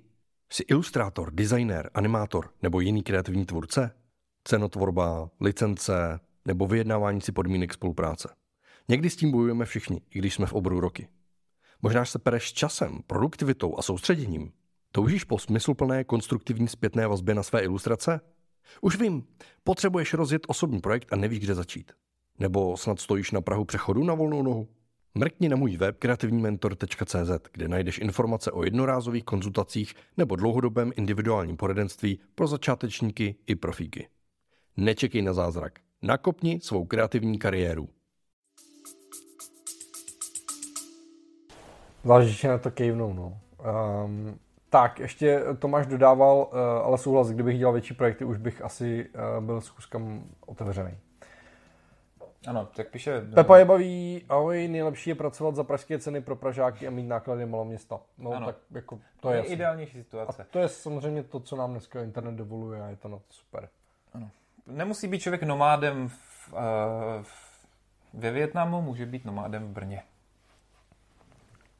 [0.52, 3.92] Jsi ilustrátor, designer, animátor nebo jiný kreativní tvůrce?
[4.44, 8.36] Cenotvorba, licence nebo vyjednávání si podmínek spolupráce.
[8.88, 11.08] Někdy s tím bojujeme všichni, i když jsme v oboru roky.
[11.82, 14.52] Možná se pereš časem, produktivitou a soustředěním.
[14.92, 18.22] Toužíš po smysluplné konstruktivní zpětné vazbě na své ilustrace?
[18.82, 19.24] Už vím,
[19.64, 21.92] potřebuješ rozjet osobní projekt a nevíš, kde začít.
[22.40, 24.68] Nebo snad stojíš na Prahu přechodu na volnou nohu?
[25.16, 32.20] Mrkni na můj web kreativnímentor.cz, kde najdeš informace o jednorázových konzultacích nebo dlouhodobém individuálním poradenství
[32.36, 34.08] pro začátečníky i profíky.
[34.78, 35.80] Nečekej na zázrak.
[36.02, 37.90] Nakopni svou kreativní kariéru.
[42.04, 43.40] Záleží na to kejvnou, no.
[44.06, 44.40] Um,
[44.70, 49.46] tak, ještě Tomáš dodával, uh, ale souhlas, kdybych dělal větší projekty, už bych asi uh,
[49.46, 50.98] byl zkuskám otevřený.
[52.48, 53.22] Ano, tak píše...
[53.34, 57.46] Pepa je baví, ahoj, nejlepší je pracovat za pražské ceny pro Pražáky a mít náklady
[57.46, 58.00] malo města.
[58.18, 58.46] No ano.
[58.46, 60.44] tak jako to je, je ideálnější situace.
[60.44, 63.24] A to je samozřejmě to, co nám dneska internet dovoluje a je to na to
[63.30, 63.70] super.
[64.14, 64.30] Ano.
[64.68, 66.60] Nemusí být člověk nomádem v, uh,
[68.14, 70.04] ve Větnamu, může být nomádem v Brně.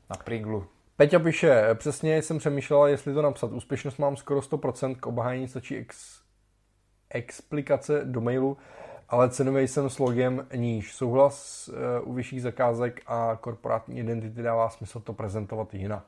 [0.10, 0.68] Na Priglu.
[1.00, 3.52] Peťa píše, přesně jsem přemýšlela, jestli to napsat.
[3.52, 6.22] Úspěšnost mám skoro 100%, k obhájení stačí ex,
[7.10, 8.58] explikace do mailu
[9.10, 10.94] ale cenový jsem s logem níž.
[10.94, 16.06] Souhlas uh, u vyšších zakázek a korporátní identity dává smysl to prezentovat jinak.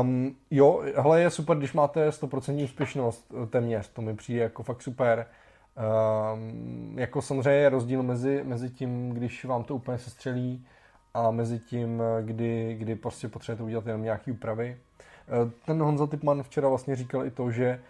[0.00, 4.62] Um, jo, hele, je super, když máte 100% úspěšnost eh, téměř, to mi přijde jako
[4.62, 5.26] fakt super.
[6.34, 10.66] Um, jako samozřejmě je rozdíl mezi, mezi tím, když vám to úplně sestřelí
[11.16, 14.76] a mezi tím, eh, kdy, kdy prostě potřebujete udělat jenom nějaký úpravy.
[15.44, 17.80] Uh, ten Honza Typman včera vlastně říkal i to, že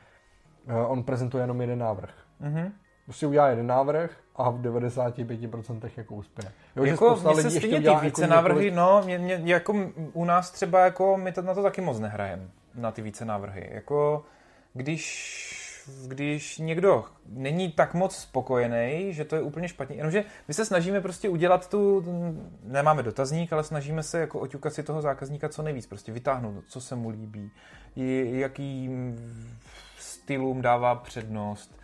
[0.66, 2.14] uh, on prezentuje jenom jeden návrh.
[2.42, 2.72] Mm-hmm
[3.06, 6.52] prostě udělá jeden návrh a v 95% jako uspěje.
[6.76, 8.74] Jo, jako mně se stejně ty více jako návrhy, několik...
[8.74, 9.74] no, mě, mě, jako
[10.12, 13.68] u nás třeba jako my to na to taky moc nehrajeme, na ty více návrhy.
[13.72, 14.24] Jako
[14.74, 15.45] když
[16.06, 19.96] když někdo není tak moc spokojený, že to je úplně špatně.
[19.96, 22.04] Jenomže my se snažíme prostě udělat tu,
[22.64, 26.80] nemáme dotazník, ale snažíme se jako oťukat si toho zákazníka co nejvíc, prostě vytáhnout, co
[26.80, 27.50] se mu líbí,
[28.40, 28.90] jaký
[29.98, 31.76] stylům dává přednost,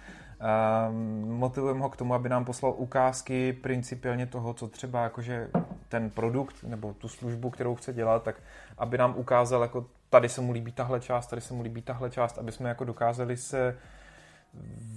[0.43, 5.51] Ehm, motivujeme ho k tomu, aby nám poslal ukázky principiálně toho, co třeba jakože
[5.89, 8.37] ten produkt nebo tu službu, kterou chce dělat, tak
[8.79, 12.11] aby nám ukázal, jako tady se mu líbí tahle část, tady se mu líbí tahle
[12.11, 13.79] část, aby jsme jako dokázali se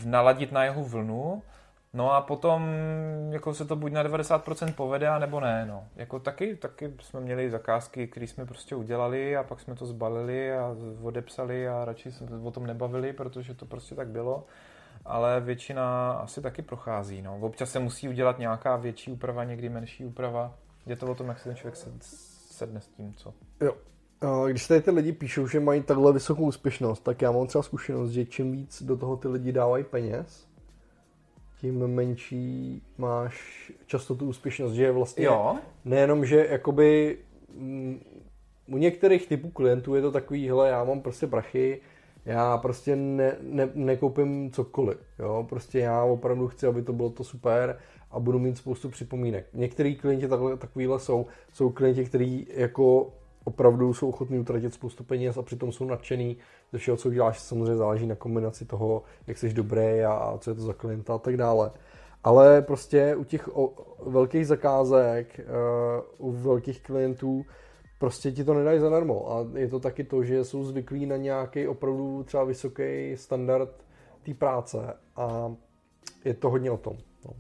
[0.06, 1.44] naladit na jeho vlnu.
[1.94, 2.70] No a potom
[3.30, 5.66] jako se to buď na 90% povede, nebo ne.
[5.66, 5.84] No.
[5.96, 10.58] Jako taky, taky jsme měli zakázky, které jsme prostě udělali a pak jsme to zbalili
[10.58, 14.46] a odepsali a radši jsme o tom nebavili, protože to prostě tak bylo
[15.06, 17.22] ale většina asi taky prochází.
[17.22, 17.40] No.
[17.42, 20.54] Občas se musí udělat nějaká větší úprava, někdy menší úprava.
[20.86, 21.76] Je to o tom, jak se ten člověk
[22.52, 23.34] sedne s tím, co.
[23.62, 23.76] Jo.
[24.48, 28.12] Když tady ty lidi píšou, že mají takhle vysokou úspěšnost, tak já mám třeba zkušenost,
[28.12, 30.48] že čím víc do toho ty lidi dávají peněz,
[31.62, 35.56] tím menší máš často tu úspěšnost, že je vlastně jo.
[35.86, 37.18] nejenom, že jakoby
[37.58, 38.00] m,
[38.68, 41.82] u některých typů klientů je to takový, hele, já mám prostě prachy,
[42.26, 47.24] já prostě ne, ne, nekoupím cokoliv, jo, prostě já opravdu chci, aby to bylo to
[47.24, 47.80] super
[48.12, 49.48] a budu mít spoustu připomínek.
[49.54, 53.14] Některý klienti takhle, takovýhle jsou, jsou klienti, kteří jako
[53.46, 56.38] opravdu jsou ochotní utratit spoustu peněz a přitom jsou nadšený
[56.72, 60.56] ze všeho, co děláš, samozřejmě záleží na kombinaci toho, jak jsi dobrý a, co je
[60.56, 61.72] to za klienta a tak dále.
[62.24, 63.74] Ale prostě u těch o,
[64.06, 65.40] velkých zakázek,
[66.20, 67.46] uh, u velkých klientů,
[68.00, 69.32] prostě ti to nedají zadarmo.
[69.32, 73.86] A je to taky to, že jsou zvyklí na nějaký opravdu třeba vysoký standard
[74.24, 75.56] té práce a
[76.26, 76.98] je to hodně o tom.
[77.26, 77.32] No.
[77.32, 77.38] Uh,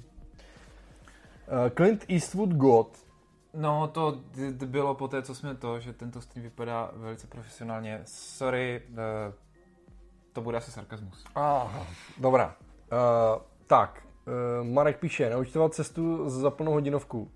[1.75, 3.04] Clint Eastwood God.
[3.55, 4.21] No, to
[4.65, 8.01] bylo po té, co jsme to, že tento stream vypadá velice profesionálně.
[8.05, 8.97] Sorry, uh,
[10.33, 11.23] to bude asi sarkazmus.
[11.35, 11.87] Aha,
[12.17, 12.55] dobrá.
[12.91, 14.07] Uh, tak,
[14.59, 17.31] uh, Marek píše, naučtovat cestu za plnou hodinovku.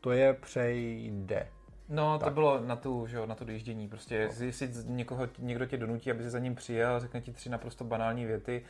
[0.00, 1.48] To je přejde.
[1.88, 2.28] No, tak.
[2.28, 3.88] to bylo na tu, že jo, na to dojíždění.
[3.88, 4.46] Prostě, no.
[4.46, 7.84] jestli někoho, někdo tě donutí, aby se za ním přijel a řekne ti tři naprosto
[7.84, 8.64] banální věty,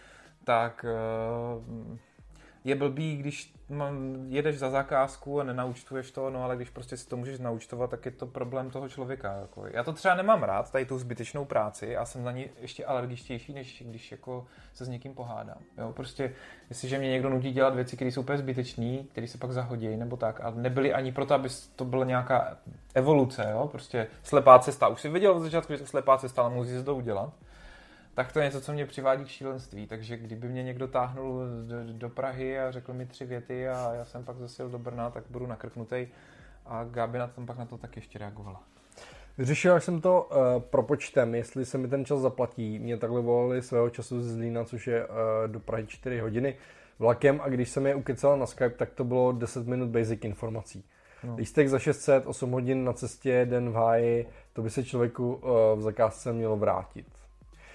[0.44, 0.84] tak
[1.58, 1.98] uh,
[2.68, 3.54] je blbý, když
[4.28, 8.04] jedeš za zakázku a nenaučtuješ to, no ale když prostě si to můžeš naučtovat, tak
[8.04, 9.32] je to problém toho člověka.
[9.32, 9.66] Jako.
[9.66, 13.52] Já to třeba nemám rád, tady tu zbytečnou práci a jsem na ní ještě alergičtější,
[13.52, 15.58] než když jako se s někým pohádám.
[15.78, 16.32] Jo, prostě,
[16.68, 20.16] jestliže mě někdo nutí dělat věci, které jsou úplně zbytečné, které se pak zahodí nebo
[20.16, 22.56] tak, a nebyly ani proto, aby to byla nějaká
[22.94, 24.88] evoluce, jo, prostě slepá cesta.
[24.88, 27.32] Už si viděl od začátku, že to slepá cesta, ale musíš to udělat
[28.18, 29.86] tak to je něco, co mě přivádí k šílenství.
[29.86, 34.04] Takže kdyby mě někdo táhnul do, do Prahy a řekl mi tři věty a já
[34.04, 36.06] jsem pak zasil do Brna, tak budu nakrknutý.
[36.66, 38.62] A Gáby na tom pak na to tak ještě reagovala.
[39.38, 42.78] Vyřešil jsem to uh, propočtem, jestli se mi ten čas zaplatí.
[42.78, 45.14] Mě takhle volali svého času z Zlína, což je uh,
[45.46, 46.56] do Prahy 4 hodiny
[46.98, 50.84] vlakem a když jsem je ukecala na Skype, tak to bylo 10 minut basic informací.
[51.24, 51.36] No.
[51.36, 55.50] Lístek za 600, 8 hodin na cestě, den v háji, to by se člověku uh,
[55.78, 57.17] v zakázce mělo vrátit.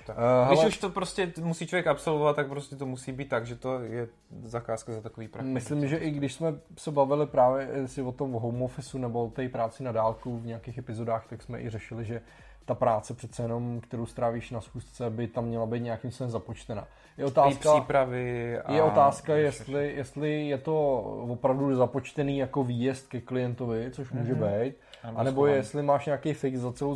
[0.05, 0.17] Tak.
[0.17, 3.45] Uh, Když hele, už to prostě musí člověk absolvovat, tak prostě to musí být tak,
[3.45, 4.07] že to je
[4.41, 5.45] zakázka za takový prach.
[5.45, 9.30] Myslím, že i když jsme se bavili právě si o tom home officeu nebo o
[9.30, 12.21] té práci na dálku v nějakých epizodách, tak jsme i řešili, že
[12.65, 16.88] ta práce přece jenom, kterou strávíš na schůzce, by tam měla být nějakým způsobem započtena.
[17.17, 18.73] Je otázka, přípravy a...
[18.73, 20.99] je otázka jestli, jestli je to
[21.30, 24.41] opravdu započtený jako výjezd ke klientovi, což může Mhm.
[24.43, 24.73] být,
[25.03, 25.55] Nebo a nebo schovaný.
[25.55, 26.95] jestli máš nějaký fix za celou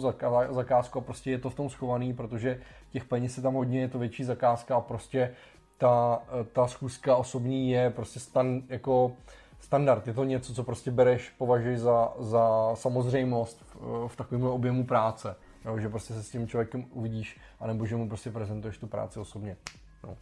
[0.49, 2.59] zakázku a prostě je to v tom schovaný, protože
[2.91, 5.33] těch peněz je tam hodně, je to větší zakázka a prostě
[5.77, 6.21] ta,
[6.53, 9.11] ta schůzka osobní je prostě stan, jako
[9.59, 10.07] standard.
[10.07, 15.35] Je to něco, co prostě bereš, považuješ za, za samozřejmost v, v takovém objemu práce.
[15.65, 19.19] Jo, že prostě se s tím člověkem uvidíš, anebo že mu prostě prezentuješ tu práci
[19.19, 19.57] osobně.
[20.03, 20.17] No.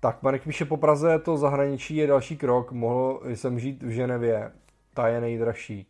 [0.00, 2.72] Tak, Marek píše po Praze, to zahraničí je další krok.
[2.72, 4.52] Mohl jsem žít v Ženevě,
[4.94, 5.86] ta je nejdražší.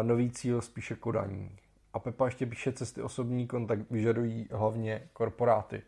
[0.00, 1.50] Uh, nový cíl spíše Kodaní.
[1.94, 5.82] A Pepa ještě píše, cesty osobní kontakt vyžadují hlavně korporáty.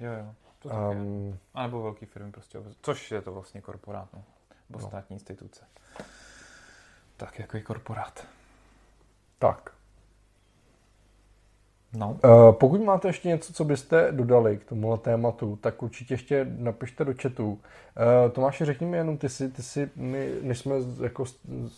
[0.00, 0.34] Jo, jo.
[0.58, 1.38] To tak um, je.
[1.54, 4.24] A nebo velký firmy prostě, což je to vlastně korporát, no.
[4.68, 4.88] Nebo No.
[4.88, 5.64] státní instituce.
[7.16, 8.26] Tak jako i korporát.
[9.38, 9.74] tak.
[11.96, 12.16] No.
[12.24, 17.04] Uh, pokud máte ještě něco, co byste dodali k tomuhle tématu, tak určitě ještě napište
[17.04, 17.50] do chatu.
[17.50, 17.58] Uh,
[18.32, 21.24] Tomáši, řekni mi jenom, ty si, ty si my, než jsme, jako,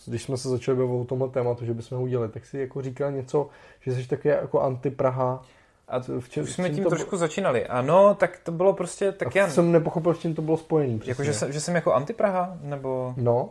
[0.05, 2.81] když jsme se začali bavit o tomhle tématu, že bychom ho udělali, tak si jako
[2.81, 3.49] říkal něco,
[3.81, 5.43] že jsi taky jako anti-Praha.
[5.87, 7.67] A v čem, už jsme tím to trošku začínali.
[7.67, 9.49] Ano, tak to bylo prostě, tak já...
[9.49, 10.99] jsem nepochopil, s čím to bylo spojený.
[10.99, 11.11] přesně.
[11.11, 13.13] Jako, že jsem, že jsem jako antipraha, nebo...
[13.17, 13.49] No,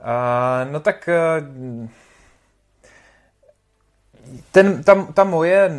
[0.00, 1.18] A, no tak eh,
[4.52, 5.70] ten, ta, ta moje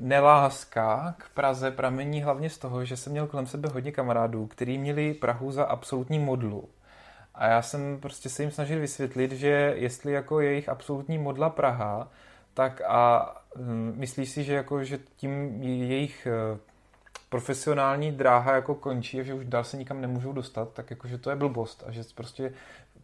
[0.00, 4.78] neláska k Praze pramení hlavně z toho, že jsem měl kolem sebe hodně kamarádů, kteří
[4.78, 6.68] měli Prahu za absolutní modlu.
[7.34, 12.08] A já jsem prostě se jim snažil vysvětlit, že jestli jako jejich absolutní modla Praha,
[12.54, 13.28] tak a
[13.94, 16.58] myslíš si, že jako, že tím jejich eh,
[17.28, 21.30] profesionální dráha jako končí a že už dál se nikam nemůžou dostat, tak jakože to
[21.30, 22.52] je blbost a že prostě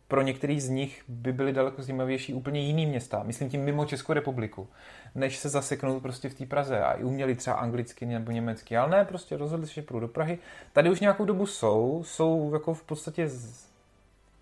[0.09, 4.13] pro některý z nich by byly daleko zajímavější úplně jiný města, myslím tím mimo Českou
[4.13, 4.69] republiku,
[5.15, 8.91] než se zaseknout prostě v té Praze a i uměli třeba anglicky nebo německy, ale
[8.91, 10.39] ne, prostě rozhodli se, že půjdu do Prahy.
[10.73, 13.31] Tady už nějakou dobu jsou, jsou jako v podstatě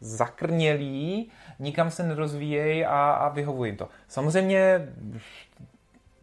[0.01, 3.88] zakrnělí, nikam se nerozvíjejí a, a vyhovují to.
[4.09, 4.88] Samozřejmě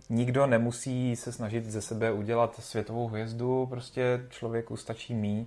[0.10, 5.46] nikdo nemusí se snažit ze sebe udělat světovou hvězdu, prostě člověku stačí mý,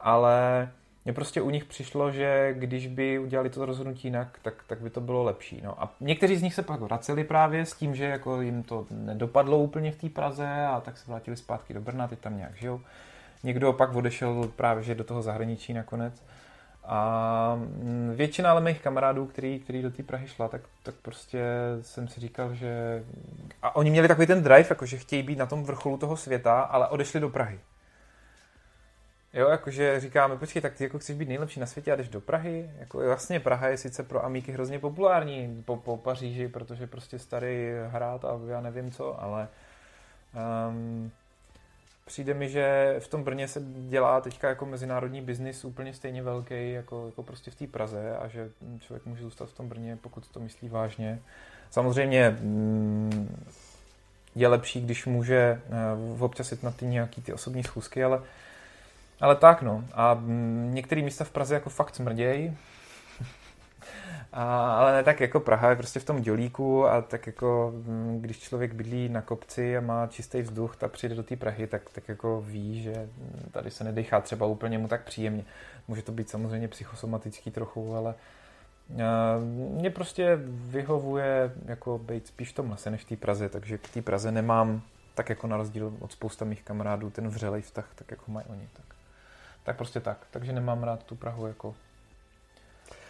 [0.00, 0.70] ale
[1.08, 4.90] mně prostě u nich přišlo, že když by udělali to rozhodnutí jinak, tak, tak by
[4.90, 5.60] to bylo lepší.
[5.64, 5.82] No.
[5.82, 9.58] A někteří z nich se pak vraceli právě s tím, že jako jim to nedopadlo
[9.58, 12.80] úplně v té Praze a tak se vrátili zpátky do Brna, teď tam nějak žijou.
[13.42, 16.22] Někdo pak odešel právě že do toho zahraničí nakonec.
[16.84, 21.42] A mm, většina ale mých kamarádů, který, který do té Prahy šla, tak, tak prostě
[21.80, 23.02] jsem si říkal, že...
[23.62, 26.60] A oni měli takový ten drive, jako že chtějí být na tom vrcholu toho světa,
[26.60, 27.58] ale odešli do Prahy.
[29.38, 32.20] Jo, jakože říkáme, počkej, tak ty jako chceš být nejlepší na světě a jdeš do
[32.20, 32.70] Prahy?
[32.78, 37.70] Jako jasně, Praha je sice pro amíky hrozně populární po, po Paříži, protože prostě starý
[37.88, 39.48] hrát a já nevím co, ale
[40.68, 41.10] um,
[42.04, 46.72] přijde mi, že v tom Brně se dělá teďka jako mezinárodní biznis úplně stejně velký
[46.72, 48.50] jako, jako prostě v té Praze a že
[48.80, 51.20] člověk může zůstat v tom Brně, pokud to myslí vážně.
[51.70, 53.46] Samozřejmě mm,
[54.34, 55.60] je lepší, když může
[56.06, 58.22] uh, občas jít na ty nějaký ty osobní schůzky, ale
[59.20, 59.84] ale tak no.
[59.94, 60.20] A
[60.70, 62.56] některé místa v Praze jako fakt smrdějí.
[64.32, 68.18] A, ale ne tak jako Praha je prostě v tom dělíku a tak jako mm,
[68.20, 71.90] když člověk bydlí na kopci a má čistý vzduch a přijde do té Prahy, tak,
[71.92, 73.08] tak jako ví, že
[73.50, 75.44] tady se nedechá třeba úplně mu tak příjemně.
[75.88, 78.14] Může to být samozřejmě psychosomatický trochu, ale
[79.48, 83.88] mě prostě vyhovuje jako být spíš v tom lese než v té Praze, takže k
[83.88, 84.82] té Praze nemám
[85.14, 88.68] tak jako na rozdíl od spousta mých kamarádů ten vřelej vztah, tak jako mají oni.
[88.72, 88.87] Tak.
[89.68, 90.18] Tak prostě tak.
[90.30, 91.74] Takže nemám rád tu Prahu jako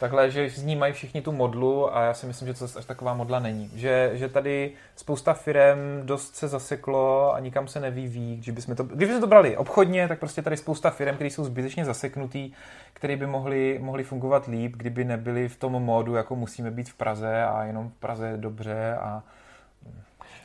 [0.00, 2.84] Takhle, že z ní mají všichni tu modlu a já si myslím, že to až
[2.84, 3.70] taková modla není.
[3.74, 8.36] Že, že tady spousta firem dost se zaseklo a nikam se nevyvíjí.
[8.36, 11.44] Když bychom to, když bychom to brali obchodně, tak prostě tady spousta firem, které jsou
[11.44, 12.52] zbytečně zaseknutý,
[12.92, 16.94] které by mohly, mohly fungovat líp, kdyby nebyly v tom módu, jako musíme být v
[16.94, 19.22] Praze a jenom v Praze dobře a,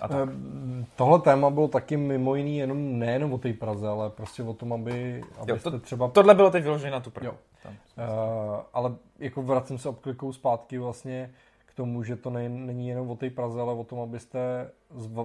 [0.04, 0.30] a tak.
[0.30, 4.54] Eh, Tohle téma bylo taky mimo jiný jenom nejenom o té Praze, ale prostě o
[4.54, 6.08] tom, aby, abyste Jo, to, třeba...
[6.08, 7.28] Tohle bylo teď vyložené na tu Prahu.
[7.28, 7.38] Jo.
[7.64, 7.74] Tam.
[7.74, 11.32] Uh, ale jako vracím se obklikou zpátky vlastně
[11.66, 14.72] k tomu, že to ne, není jenom o té Praze, ale o tom, abyste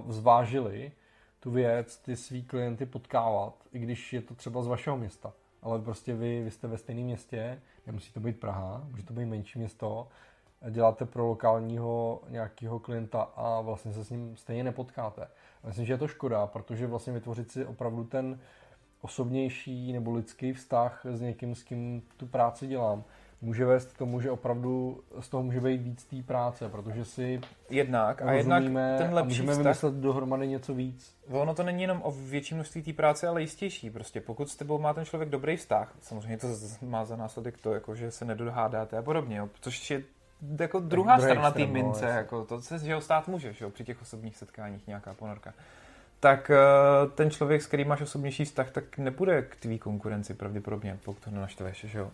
[0.09, 0.91] zvážili
[1.39, 5.33] tu věc, ty svý klienty potkávat, i když je to třeba z vašeho města.
[5.61, 9.25] Ale prostě vy, vy jste ve stejném městě, nemusí to být Praha, může to být
[9.25, 10.07] menší město
[10.69, 15.27] děláte pro lokálního nějakého klienta a vlastně se s ním stejně nepotkáte.
[15.65, 18.39] Myslím, že je to škoda, protože vlastně vytvořit si opravdu ten
[19.01, 23.03] osobnější nebo lidský vztah s někým, s kým tu práci dělám,
[23.41, 27.41] může vést k tomu, že opravdu z toho může být víc té práce, protože si
[27.69, 31.15] jednak a jednak ten lepší a můžeme vztah, vymyslet dohromady něco víc.
[31.31, 33.89] Ono to není jenom o větší množství té práce, ale jistější.
[33.89, 36.47] Prostě pokud s tebou má ten člověk dobrý vztah, samozřejmě to
[36.81, 40.03] má za následek to, jako, že se nedohádáte a podobně, jo, což je
[40.59, 43.83] jako druhá tak strana té mince, jako to se jeho stát může, že jo, při
[43.83, 45.53] těch osobních setkáních nějaká ponorka
[46.19, 46.51] tak
[47.03, 51.23] uh, ten člověk, s kterým máš osobnější vztah, tak nebude k tvý konkurenci pravděpodobně, pokud
[51.23, 52.11] to nenaštveš, že jo.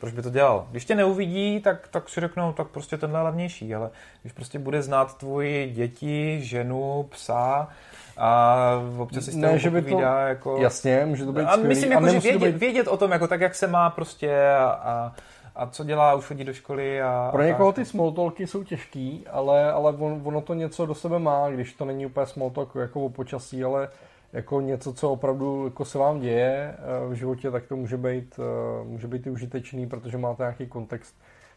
[0.00, 0.66] Proč by to dělal?
[0.70, 3.90] Když tě neuvidí, tak, tak si řeknou, tak prostě tenhle je levnější, ale
[4.22, 7.68] když prostě bude znát tvoji děti, ženu, psa
[8.16, 8.66] a
[8.98, 10.56] občas si s ne, že by to, jako...
[10.56, 12.56] Jasně, může to být A myslím, jako, že vědět, být...
[12.56, 15.12] vědět o tom, jako tak, jak se má prostě a, a
[15.56, 17.28] a co dělá, už chodí do školy a...
[17.32, 21.18] Pro někoho ty small talky jsou těžký, ale, ale on, ono to něco do sebe
[21.18, 23.88] má, když to není úplně small talk jako o počasí, ale
[24.32, 28.40] jako něco, co opravdu jako se vám děje eh, v životě, tak to může být,
[28.40, 31.14] eh, může být i užitečný, protože máte nějaký kontext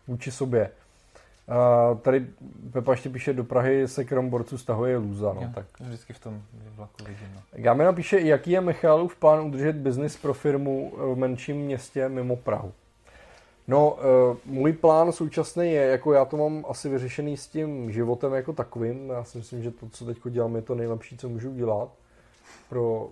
[0.08, 0.70] vůči sobě.
[1.48, 2.28] Uh, tady
[2.72, 5.34] Pepa ještě píše, do Prahy se krom borců stahuje lůza.
[5.34, 5.66] No, jo, tak.
[5.80, 6.42] Vždycky v tom
[6.76, 7.28] vlaku vidím.
[7.36, 7.42] No.
[7.52, 12.74] Gámina píše, jaký je Michalův plán udržet biznis pro firmu v menším městě mimo Prahu.
[13.68, 18.34] No, uh, můj plán současný je, jako já to mám asi vyřešený s tím životem
[18.34, 19.10] jako takovým.
[19.10, 21.90] Já si myslím, že to, co teď dělám, je to nejlepší, co můžu dělat
[22.70, 23.10] pro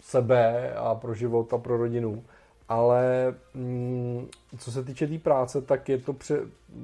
[0.00, 2.24] sebe a pro život a pro rodinu.
[2.68, 4.28] Ale mm,
[4.58, 6.40] co se týče té tý práce, tak je to pře-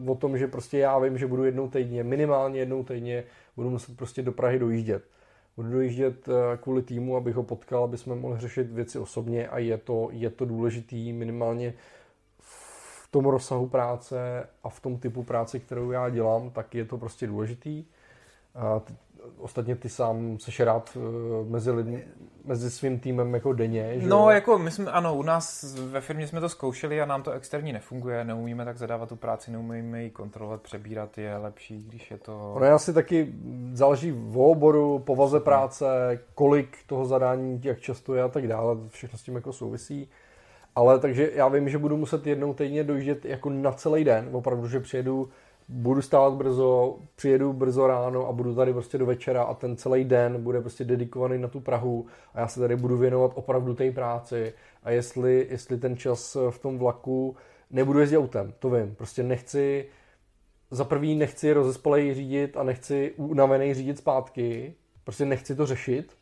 [0.07, 3.25] o tom, že prostě já vím, že budu jednou týdně, minimálně jednou týdně,
[3.57, 5.05] budu muset prostě do Prahy dojíždět.
[5.57, 9.59] Budu dojíždět eh, kvůli týmu, abych ho potkal, aby jsme mohli řešit věci osobně a
[9.59, 11.75] je to, je to důležitý minimálně
[13.17, 17.27] tom rozsahu práce a v tom typu práce, kterou já dělám, tak je to prostě
[17.27, 17.85] důležitý.
[18.55, 18.81] A
[19.39, 22.05] ostatně ty sám seš rád eh, mezi, lidmi,
[22.45, 26.27] mezi svým týmem jako denně, že No, jako my jsme, ano, u nás ve firmě
[26.27, 30.11] jsme to zkoušeli a nám to externí nefunguje, neumíme tak zadávat tu práci, neumíme ji
[30.11, 32.53] kontrolovat, přebírat, je lepší, když je to...
[32.55, 33.33] Ono asi taky
[33.73, 35.87] záleží v oboru, povaze práce,
[36.35, 40.09] kolik toho zadání, jak často je a tak dále, všechno s tím jako souvisí.
[40.77, 44.69] Ale takže já vím, že budu muset jednou týdně dojíždět jako na celý den, opravdu,
[44.69, 45.29] že přijedu,
[45.69, 50.05] budu stávat brzo, přijedu brzo ráno a budu tady prostě do večera a ten celý
[50.05, 53.91] den bude prostě dedikovaný na tu Prahu a já se tady budu věnovat opravdu té
[53.91, 54.53] práci.
[54.83, 57.37] A jestli, jestli ten čas v tom vlaku
[57.71, 59.87] nebudu jezdit autem, to vím, prostě nechci,
[60.71, 64.75] za prvý nechci rozespalej řídit a nechci unavený řídit zpátky,
[65.05, 66.13] prostě nechci to řešit,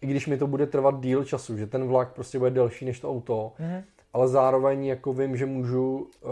[0.00, 3.00] i když mi to bude trvat díl času, že ten vlak prostě bude delší než
[3.00, 3.82] to auto, mm-hmm.
[4.12, 6.30] ale zároveň jako vím, že můžu uh,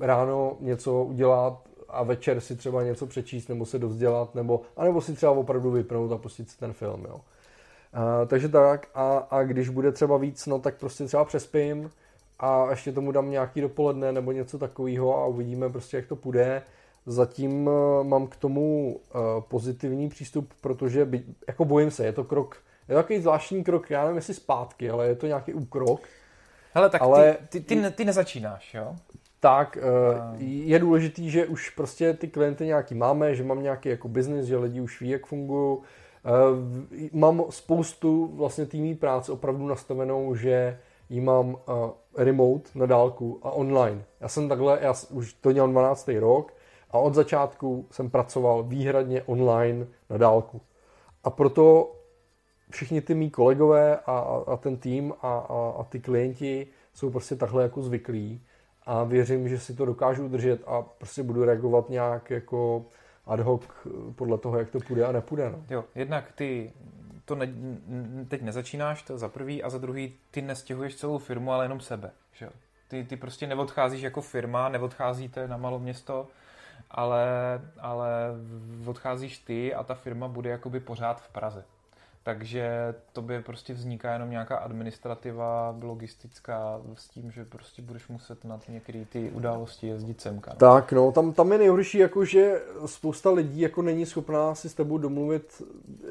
[0.00, 5.12] ráno něco udělat a večer si třeba něco přečíst nebo se dovzdělat, nebo, anebo si
[5.12, 7.14] třeba opravdu vypnout a pustit si ten film, jo.
[7.14, 11.90] Uh, takže tak a, a když bude třeba víc, no tak prostě třeba přespím
[12.38, 16.62] a ještě tomu dám nějaký dopoledne nebo něco takového a uvidíme prostě, jak to půjde.
[17.06, 22.24] Zatím uh, mám k tomu uh, pozitivní přístup, protože by, jako bojím se, je to
[22.24, 22.56] krok
[22.88, 26.00] je to takový zvláštní krok, já nevím jestli zpátky, ale je to nějaký úkrok.
[26.74, 27.36] Hele, tak ale...
[27.48, 28.94] ty, ty, ty, ty nezačínáš, jo?
[29.40, 34.08] Tak, eh, je důležitý, že už prostě ty klienty nějaký máme, že mám nějaký jako
[34.08, 35.78] biznis, že lidi už ví, jak fungují.
[35.78, 40.78] Eh, mám spoustu vlastně týmí práce opravdu nastavenou, že
[41.08, 44.02] ji mám eh, remote na dálku a online.
[44.20, 46.08] Já jsem takhle, já už to dělám 12.
[46.18, 46.54] rok
[46.90, 50.60] a od začátku jsem pracoval výhradně online na dálku.
[51.24, 51.92] A proto
[52.70, 57.10] všichni ty mý kolegové a, a, a ten tým a, a, a ty klienti jsou
[57.10, 58.42] prostě takhle jako zvyklí
[58.86, 62.86] a věřím, že si to dokážu udržet a prostě budu reagovat nějak jako
[63.26, 63.62] ad hoc
[64.14, 65.50] podle toho, jak to půjde a nepůjde.
[65.50, 65.64] No.
[65.70, 66.72] Jo, jednak ty
[67.24, 67.48] to ne,
[68.28, 72.10] teď nezačínáš, to za prvý, a za druhý ty nestěhuješ celou firmu, ale jenom sebe.
[72.32, 72.48] Že?
[72.88, 76.28] Ty, ty prostě neodcházíš jako firma, neodcházíte na malo město,
[76.90, 77.26] ale,
[77.80, 78.10] ale
[78.86, 81.64] odcházíš ty a ta firma bude jakoby pořád v Praze.
[82.22, 88.44] Takže to by prostě vzniká jenom nějaká administrativa logistická s tím, že prostě budeš muset
[88.44, 90.50] na některé ty události jezdit semka.
[90.50, 90.56] No.
[90.56, 94.74] Tak, no, tam, tam je nejhorší, jako, že spousta lidí jako není schopná si s
[94.74, 95.62] tebou domluvit.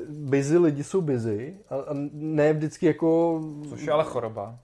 [0.09, 3.41] Busy lidi jsou busy a, a ne vždycky jako...
[3.69, 4.59] Což je ale choroba.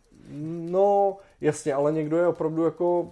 [0.69, 3.11] No, jasně, ale někdo je opravdu jako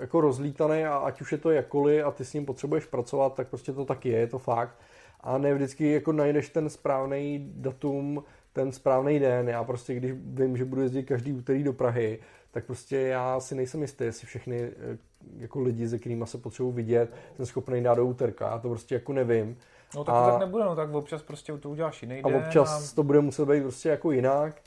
[0.00, 3.48] jako rozlítaný a ať už je to jakkoliv a ty s ním potřebuješ pracovat, tak
[3.48, 4.74] prostě to tak je, je to fakt
[5.20, 9.48] a ne vždycky jako najdeš ten správný datum, ten správný den.
[9.48, 12.18] Já prostě, když vím, že budu jezdit každý úterý do Prahy,
[12.50, 14.98] tak prostě já si nejsem jistý, jestli všechny eh,
[15.36, 18.50] jako lidi, se kterými se potřebuji vidět, jsem schopný dát do úterka.
[18.50, 19.56] Já to prostě jako nevím.
[19.96, 22.92] No tak a, to tak nebude, no tak občas prostě to uděláš jiný A občas
[22.92, 22.94] a...
[22.94, 24.62] to bude muset být prostě jako jinak.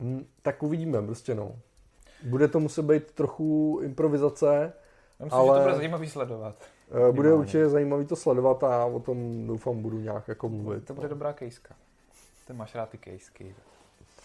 [0.00, 1.56] Hm, tak uvidíme prostě no.
[2.22, 4.72] Bude to muset být trochu improvizace.
[5.18, 5.58] Já myslím, ale...
[5.58, 6.64] že to bude zajímavý sledovat.
[6.90, 10.84] Eh, bude určitě zajímavý to sledovat a já o tom doufám budu nějak jako mluvit.
[10.84, 11.74] To bude dobrá kejska.
[12.46, 13.54] Ty máš rád ty kejsky.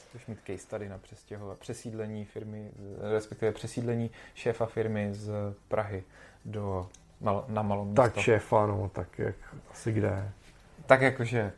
[0.10, 2.72] Chceš mít case tady na přestěhovat, přesídlení firmy,
[3.16, 5.32] respektive přesídlení šéfa firmy z
[5.68, 6.04] Prahy
[6.46, 6.90] do
[7.22, 8.02] mal, na malou místo.
[8.02, 9.36] Tak šéfa, no, tak jak
[9.72, 10.32] asi kde.
[10.86, 11.52] Tak jakože,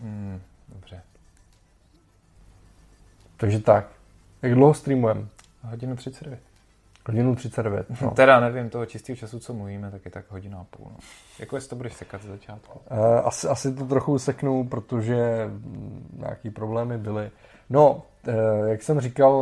[0.00, 1.02] mm, dobře.
[3.36, 3.88] Takže tak.
[4.42, 5.26] Jak dlouho streamujeme?
[5.62, 6.51] Hodinu 39.
[7.06, 7.86] Hodinu 39.
[8.02, 8.10] No.
[8.10, 10.86] Teda nevím, toho čistého času, co mluvíme, tak je tak hodina a půl.
[10.90, 10.96] No.
[11.38, 12.80] Jako jestli to budeš sekat z začátku?
[12.90, 15.50] Uh, asi, asi to trochu seknu, protože
[16.16, 17.30] nějaký problémy byly.
[17.70, 19.32] No, uh, jak jsem říkal,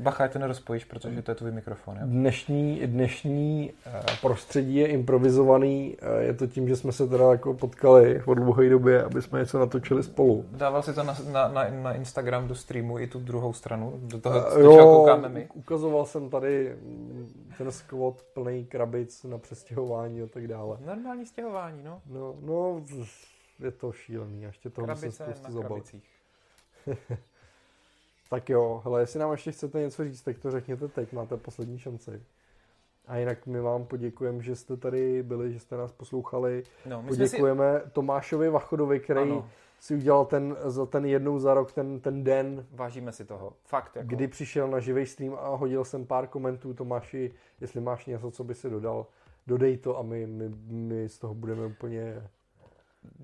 [0.00, 1.96] Bacha, to nerozpojíš, protože to je tvůj mikrofon.
[1.96, 2.02] Jo?
[2.06, 5.96] Dnešní, dnešní eh, prostředí je improvizovaný.
[6.00, 9.38] Eh, je to tím, že jsme se teda jako potkali v dlouhé době, aby jsme
[9.38, 10.44] něco natočili spolu.
[10.50, 14.00] Dával si to na, na, na, na Instagram do streamu i tu druhou stranu?
[14.02, 15.48] Do toho, uh, jo, koukáme my?
[15.54, 16.76] ukazoval jsem tady
[17.58, 20.76] ten squat plný krabic na přestěhování a tak dále.
[20.86, 22.00] Normální stěhování, no.
[22.06, 22.82] No, no
[23.58, 24.42] je to šílený.
[24.42, 25.82] Ještě toho Krabice musím spoustu zabat.
[28.30, 31.78] Tak jo, hele, jestli nám ještě chcete něco říct, tak to řekněte teď, máte poslední
[31.78, 32.22] šanci.
[33.06, 36.62] A jinak my vám poděkujeme, že jste tady byli, že jste nás poslouchali.
[36.86, 37.90] No, Poděkujeme si...
[37.90, 39.48] Tomášovi Vachodovi, který ano.
[39.80, 42.66] si udělal ten, za ten jednou za rok ten, ten den.
[42.72, 43.52] Vážíme si toho.
[43.64, 43.96] Fakt.
[43.96, 44.08] Jako...
[44.08, 46.74] Kdy přišel na živý stream a hodil jsem pár komentů.
[46.74, 49.06] Tomáši, jestli máš něco, co by si dodal,
[49.46, 52.22] dodej to a my, my, my z toho budeme úplně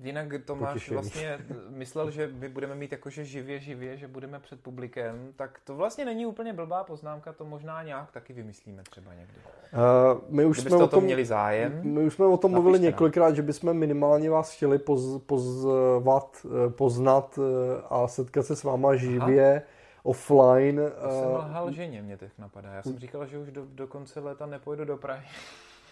[0.01, 0.95] Jinak Tomáš Potěšení.
[0.95, 1.39] vlastně
[1.69, 6.05] myslel, že my budeme mít jakože živě, živě, že budeme před publikem, tak to vlastně
[6.05, 9.33] není úplně blbá poznámka, to možná nějak taky vymyslíme třeba někdy.
[9.73, 11.81] Uh, my už jsme o tom, měli zájem.
[11.83, 16.69] My už jsme o tom mluvili několikrát, že bychom minimálně vás chtěli poz, pozvat, eh,
[16.69, 19.51] poznat eh, a setkat se s váma živě.
[19.53, 19.73] Aha
[20.03, 20.81] offline.
[21.03, 22.73] Já jsem lhal ženě, mě teď napadá.
[22.73, 25.25] Já jsem říkal, že už do, do konce léta nepojdu do Prahy.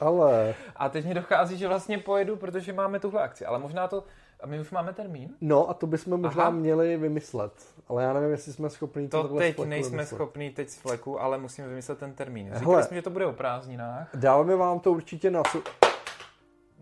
[0.02, 0.56] Ale...
[0.76, 3.46] A teď mi dochází, že vlastně pojedu, protože máme tuhle akci.
[3.46, 4.04] Ale možná to...
[4.44, 5.30] A my už máme termín?
[5.42, 6.52] No a to bychom možná Aha.
[6.52, 7.54] měli vymyslet.
[7.88, 10.16] Ale já nevím, jestli jsme schopni to teď nejsme vymyslet.
[10.16, 12.46] schopni teď z fleku, ale musíme vymyslet ten termín.
[12.46, 14.10] Říkali Hele, jsme, že to bude o prázdninách.
[14.14, 15.44] Dáme vám to určitě na...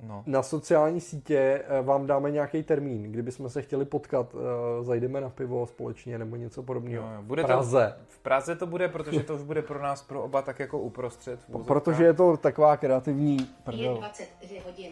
[0.04, 0.24] No.
[0.26, 5.30] Na sociální sítě eh, vám dáme nějaký termín, kdybychom se chtěli potkat, eh, zajdeme na
[5.30, 7.10] pivo společně nebo něco podobného.
[7.16, 7.96] No, bude Praze.
[7.98, 10.80] To, v Praze to bude, protože to už bude pro nás, pro oba tak jako
[10.80, 11.40] uprostřed.
[11.68, 13.50] Protože je to taková kreativní...
[13.72, 14.92] Je 23 hodin.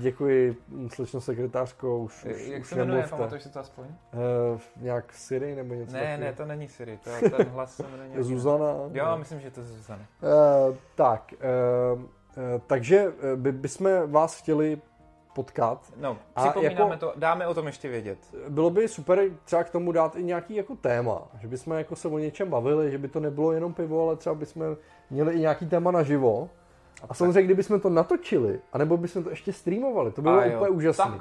[0.00, 0.56] Děkuji,
[0.88, 3.84] slečno sekretářko, už, už Jak už se jmenuje, pamatuješ si to aspoň?
[3.84, 6.20] Uh, nějak Siri nebo něco Ne, takový?
[6.20, 8.74] ne, to není Siri, to, ten hlas se jmenuje Zuzana?
[8.92, 9.18] Jo, ne.
[9.18, 10.06] myslím, že to je Zuzana.
[10.22, 11.40] Uh, tak, uh,
[11.90, 12.19] Eh,
[12.66, 14.78] takže eh, by, bychom vás chtěli
[15.34, 15.92] potkat.
[15.96, 18.18] No, připomínáme jako, to, dáme o tom ještě vědět.
[18.48, 22.08] Bylo by super třeba k tomu dát i nějaký jako téma, že bychom jako se
[22.08, 24.76] o něčem bavili, že by to nebylo jenom pivo, ale třeba bychom
[25.10, 26.50] měli i nějaký téma naživo
[27.08, 31.20] a samozřejmě, kdybychom to natočili, anebo bychom to ještě streamovali, to by bylo úplně úžasné.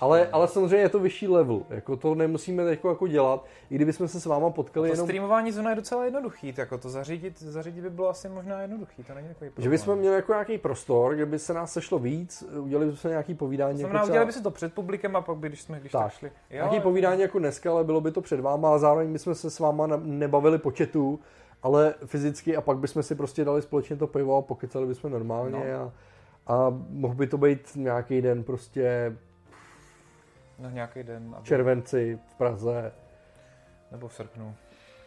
[0.00, 4.08] Ale, ale samozřejmě je to vyšší level, jako to nemusíme teď jako dělat, i kdybychom
[4.08, 5.06] se s váma potkali to jenom...
[5.06, 9.14] streamování zóna je docela jednoduchý, jako to zařídit, zařídit by bylo asi možná jednoduchý, to
[9.14, 9.64] není takový problém.
[9.64, 13.34] Že bychom měli jako nějaký prostor, kde by se nás sešlo víc, udělali bychom nějaký
[13.34, 13.78] povídání.
[13.78, 14.12] Znamená, jako třeba...
[14.12, 16.28] udělali by se to před publikem a pak by, když jsme když tak, tak šli.
[16.28, 16.88] Jo, nějaký jako...
[16.88, 19.86] povídání jako dneska, ale bylo by to před váma a zároveň bychom se s váma
[20.02, 21.20] nebavili po chatu,
[21.66, 25.72] ale fyzicky a pak bychom si prostě dali společně to pivo a pokecali bychom normálně
[25.72, 25.92] no.
[26.46, 29.16] a, a mohl by to být nějaký den prostě
[30.58, 31.34] No nějaký den.
[31.36, 31.46] Aby...
[31.46, 32.92] červenci v Praze.
[33.92, 34.54] Nebo v srpnu.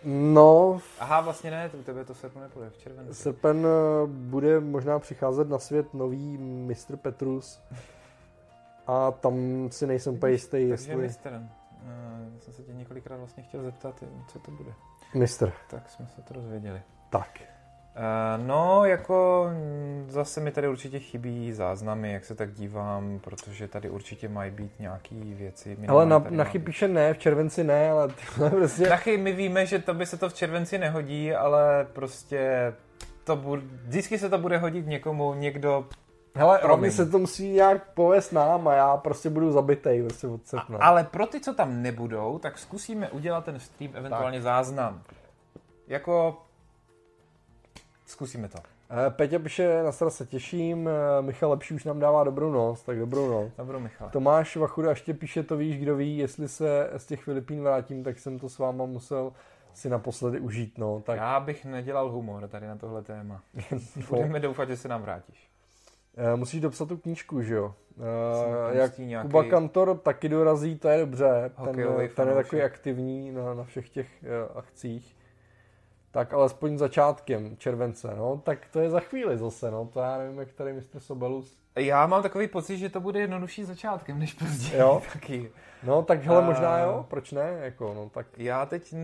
[0.03, 0.81] No.
[0.99, 3.13] Aha, vlastně ne, u tebe to v srpnu nepůjde, v červenci.
[3.13, 6.97] Srpen eh, bude možná přicházet na svět nový Mr.
[6.97, 7.61] Petrus.
[8.87, 9.35] A tam
[9.71, 10.95] si nejsem úplně jistý, Takže jestli...
[10.95, 11.29] mistr.
[11.29, 14.73] Uh, jsem se tě několikrát vlastně chtěl zeptat, co to bude.
[15.13, 15.53] Mistr.
[15.69, 16.81] Tak jsme se to dozvěděli.
[17.09, 17.39] Tak.
[17.39, 23.67] Uh, no, jako mm, zase mi tady určitě chybí záznamy, jak se tak dívám, protože
[23.67, 25.77] tady určitě mají být nějaký věci.
[25.87, 28.07] Ale na, na píše ne, v červenci ne, ale
[28.49, 28.89] prostě...
[28.89, 32.73] Nachy, my víme, že to by se to v červenci nehodí, ale prostě
[33.23, 35.85] to bude, vždycky se to bude hodit někomu, někdo
[36.35, 40.47] Hele, oni se to musí nějak povést nám a já prostě budu zabitej prostě od
[40.47, 40.79] srpna.
[40.81, 44.43] Ale pro ty, co tam nebudou, tak zkusíme udělat ten stream, eventuálně tak.
[44.43, 45.01] záznam.
[45.87, 46.37] Jako,
[48.05, 48.59] zkusíme to.
[48.91, 52.99] Eh, Peťa píše, na se těším, eh, Michal Lepší už nám dává dobrou noc, tak
[52.99, 53.51] dobrou noc.
[53.57, 54.09] Dobrou, Michal.
[54.09, 58.19] Tomáš Vachuda ještě píše, to víš, kdo ví, jestli se z těch Filipín vrátím, tak
[58.19, 59.33] jsem to s váma musel
[59.73, 61.01] si naposledy užít, no.
[61.05, 63.41] Tak, Já bych nedělal humor tady na tohle téma.
[64.09, 65.48] Budeme doufat, že se nám vrátíš.
[66.17, 67.73] Eh, musíš dopsat tu knížku, že jo?
[67.99, 71.51] Tam Jak nějaký Kuba Kantor taky dorazí, to je dobře.
[71.55, 75.15] Ten, hokejový ten je takový aktivní na, na všech těch uh, akcích.
[76.11, 78.41] Tak alespoň začátkem července, no.
[78.45, 79.89] Tak to je za chvíli zase, no.
[79.93, 81.57] To já nevím, jak tady mistr Sobelus.
[81.79, 84.81] Já mám takový pocit, že to bude jednodušší začátkem než později.
[84.81, 85.01] Jo?
[85.13, 85.51] Taky.
[85.83, 87.57] No, tak hele, A- možná jo, proč ne?
[87.61, 88.95] Jako, no, tak Já teď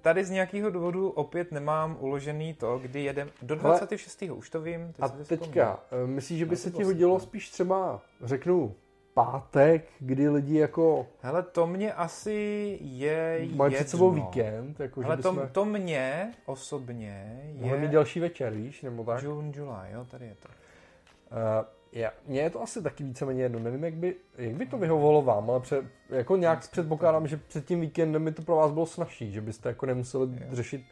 [0.00, 3.68] tady z nějakého důvodu opět nemám uložený to, kdy jedem do Hele.
[3.78, 4.22] 26.
[4.22, 4.92] už to vím.
[4.92, 8.74] Teď A teďka, eh, myslíš, že by No, se ti bylo hodilo spíš třeba, řeknu,
[9.14, 15.06] pátek, kdy lidi jako Hele, to mě asi je mají před sebou víkend, jako že
[15.06, 19.22] Ale to, bychom to mě osobně mohli mít je další večer, víš, nebo tak?
[19.22, 20.48] June, July, jo, tady je to.
[20.48, 21.64] Uh,
[21.94, 25.22] já, mně je to asi taky víceméně jedno, nevím, jak by, jak by to vyhovovalo
[25.22, 28.86] vám, ale před, jako nějak předpokládám, že před tím víkendem by to pro vás bylo
[28.86, 30.46] snažší, že byste jako nemuseli Jo.
[30.52, 30.84] řešit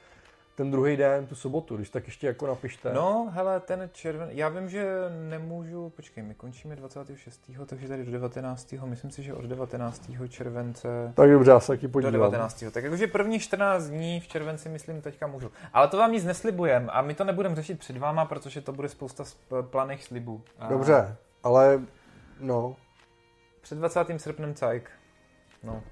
[0.54, 2.92] ten druhý den, tu sobotu, když tak ještě jako napište.
[2.92, 4.96] No, hele, ten červen, já vím, že
[5.28, 7.50] nemůžu, počkej, my končíme 26.
[7.66, 8.72] takže tady do 19.
[8.84, 10.10] Myslím si, že od 19.
[10.28, 12.12] července Tak dobře, já se taky do podívám.
[12.12, 12.64] 19.
[12.72, 15.50] Tak jakože první 14 dní v červenci, myslím, teďka můžu.
[15.72, 18.88] Ale to vám nic neslibujem a my to nebudeme řešit před váma, protože to bude
[18.88, 20.42] spousta sp- planých slibů.
[20.58, 21.80] A Dobře, ale
[22.40, 22.76] no,
[23.60, 24.00] Před 20.
[24.20, 24.90] srpnem cajk.
[25.62, 25.82] No.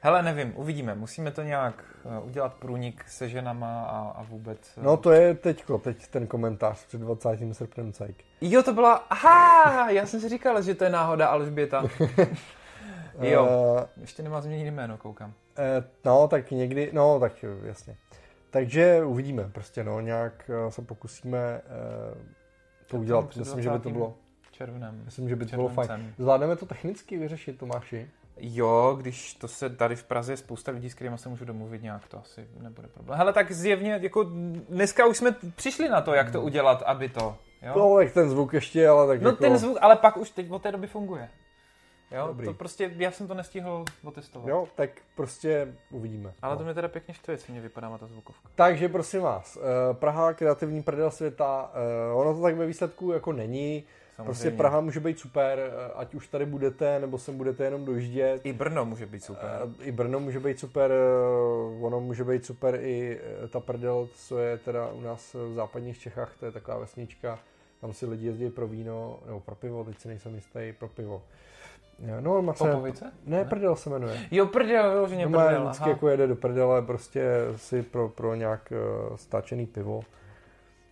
[0.00, 0.94] Hele, nevím, uvidíme.
[0.94, 4.58] Musíme to nějak uh, udělat průnik se ženama a, a vůbec...
[4.78, 7.38] eh, no to je teďko, teď ten komentář před 20.
[7.52, 8.24] srpnem cajk.
[8.40, 8.94] Jo, to byla...
[8.94, 11.84] Aha, já jsem si říkal, že to je náhoda Alžběta.
[13.20, 13.48] jo,
[13.80, 15.32] Eh, ještě nemá změnit jméno, koukám.
[15.58, 17.96] Eh, no, tak někdy, no, tak jasně.
[18.50, 22.18] Takže uvidíme, prostě no, nějak eh, se pokusíme eh,
[22.86, 23.36] to udělat.
[23.36, 23.92] Myslím, že by to 20.
[23.92, 24.14] bylo,
[24.52, 25.02] Červnem.
[25.04, 26.14] myslím, že by to bylo fajn.
[26.18, 28.10] Zvládneme to technicky vyřešit, Tomáši?
[28.40, 31.82] Jo, když to se tady v Praze je spousta lidí, s kterými se můžu domluvit
[31.82, 33.18] nějak, to asi nebude problém.
[33.18, 34.22] Hele, tak zjevně, jako
[34.68, 37.72] dneska už jsme přišli na to, jak to udělat, aby to, jo?
[37.76, 40.50] No, tak ten zvuk ještě, ale tak No jako, ten zvuk, ale pak už teď
[40.50, 41.28] od té doby funguje.
[42.10, 42.46] Jo, Dobrý.
[42.46, 44.48] to prostě, já jsem to nestihl otestovat.
[44.48, 46.32] Jo, tak prostě uvidíme.
[46.42, 46.58] Ale no.
[46.58, 48.48] to mě teda pěkně štve, co mě vypadá má ta zvukovka.
[48.54, 53.32] Takže prosím vás, eh, Praha, kreativní prdel světa, eh, ono to tak ve výsledku jako
[53.32, 53.84] není.
[54.24, 54.56] Prostě Samozřejmě.
[54.58, 58.40] Praha může být super, eh, ať už tady budete, nebo sem budete jenom dojíždět.
[58.46, 59.50] I Brno může být super.
[59.80, 63.20] Eh, I Brno může být super, eh, ono může být super i
[63.50, 67.38] ta prdel, co je teda u nás v západních Čechách, to je taková vesnička,
[67.80, 71.22] tam si lidi jezdí pro víno, nebo pro pivo, teď si nejsem jistý, pro pivo.
[72.20, 73.12] No, má se, Popovice?
[73.26, 74.20] ne, prdel se jmenuje.
[74.30, 75.90] Jo, prdel, jo, že mě No, prdel, vždycky aha.
[75.90, 77.24] jako jede do prdele, prostě
[77.56, 78.72] si pro, pro nějak
[79.10, 80.00] uh, stáčený pivo,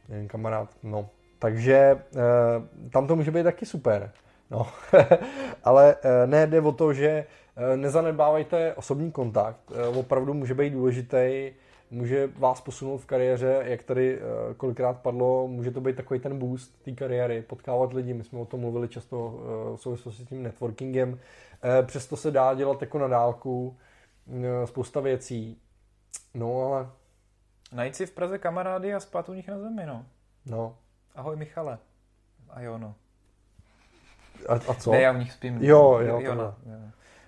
[0.08, 1.08] jeden kamarád, no.
[1.38, 4.12] Takže uh, tam to může být taky super,
[4.50, 4.66] no.
[5.64, 7.26] Ale uh, ne, jde o to, že
[7.56, 11.50] uh, nezanedbávajte osobní kontakt, opravdu může být důležitý,
[11.90, 14.18] může vás posunout v kariéře, jak tady
[14.56, 18.44] kolikrát padlo, může to být takový ten boost té kariéry, potkávat lidi, my jsme o
[18.44, 19.40] tom mluvili často
[19.76, 21.18] v souvislosti s tím networkingem,
[21.86, 23.76] přesto se dá dělat jako na dálku,
[24.64, 25.58] spousta věcí,
[26.34, 26.86] no ale,
[27.72, 30.06] Najít si v Praze kamarády a spát u nich na zemi, no.
[30.46, 30.76] no,
[31.16, 31.78] Ahoj Michale.
[32.50, 32.94] A jo, no.
[34.48, 34.90] a, a co?
[34.92, 35.64] Ne, já u nich spím.
[35.64, 36.44] Jo, jo, takhle.
[36.44, 36.52] jo.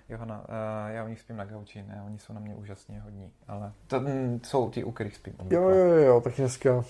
[0.09, 3.31] Johana, uh, já u nich spím na gauči, ne, oni jsou na mě úžasně hodní,
[3.47, 5.33] ale to mm, jsou ti, u kterých spím.
[5.33, 5.77] Jo, obvykle.
[5.89, 6.83] jo, jo, tak dneska,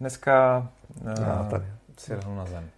[0.00, 0.66] Dneska
[1.26, 1.64] já uh, tady.
[1.98, 2.70] si lehnu na zem.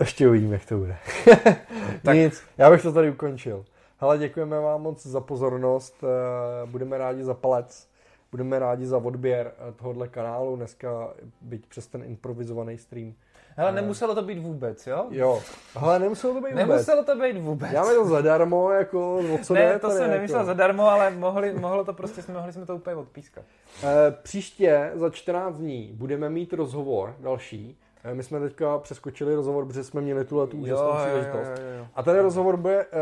[0.00, 0.96] Ještě uvidíme, jak to bude.
[2.02, 3.64] Tak- Nic, já bych to tady ukončil.
[3.98, 7.88] Hele, děkujeme vám moc za pozornost, eh, budeme rádi za palec,
[8.30, 13.14] budeme rádi za odběr eh, tohohle kanálu, dneska byť přes ten improvizovaný stream.
[13.56, 15.06] Hele, nemuselo to být vůbec, jo?
[15.10, 15.42] Jo,
[15.76, 16.68] hele, nemuselo to být vůbec.
[16.68, 17.72] Nemuselo to být vůbec.
[17.72, 20.46] Dáme to zadarmo, jako, o co ne, to jsem nemyslel jako.
[20.46, 23.44] zadarmo, ale mohli, mohlo to prostě, jsme, mohli jsme to úplně odpískat.
[23.82, 23.86] Eh,
[24.22, 27.78] Příště za 14 dní budeme mít rozhovor další.
[28.04, 31.48] Eh, My jsme teďka přeskočili rozhovor, protože jsme měli tuhle tu úžasnou příležitost.
[31.48, 31.86] jo, jo.
[31.94, 32.92] A ten rozhovor bude uh,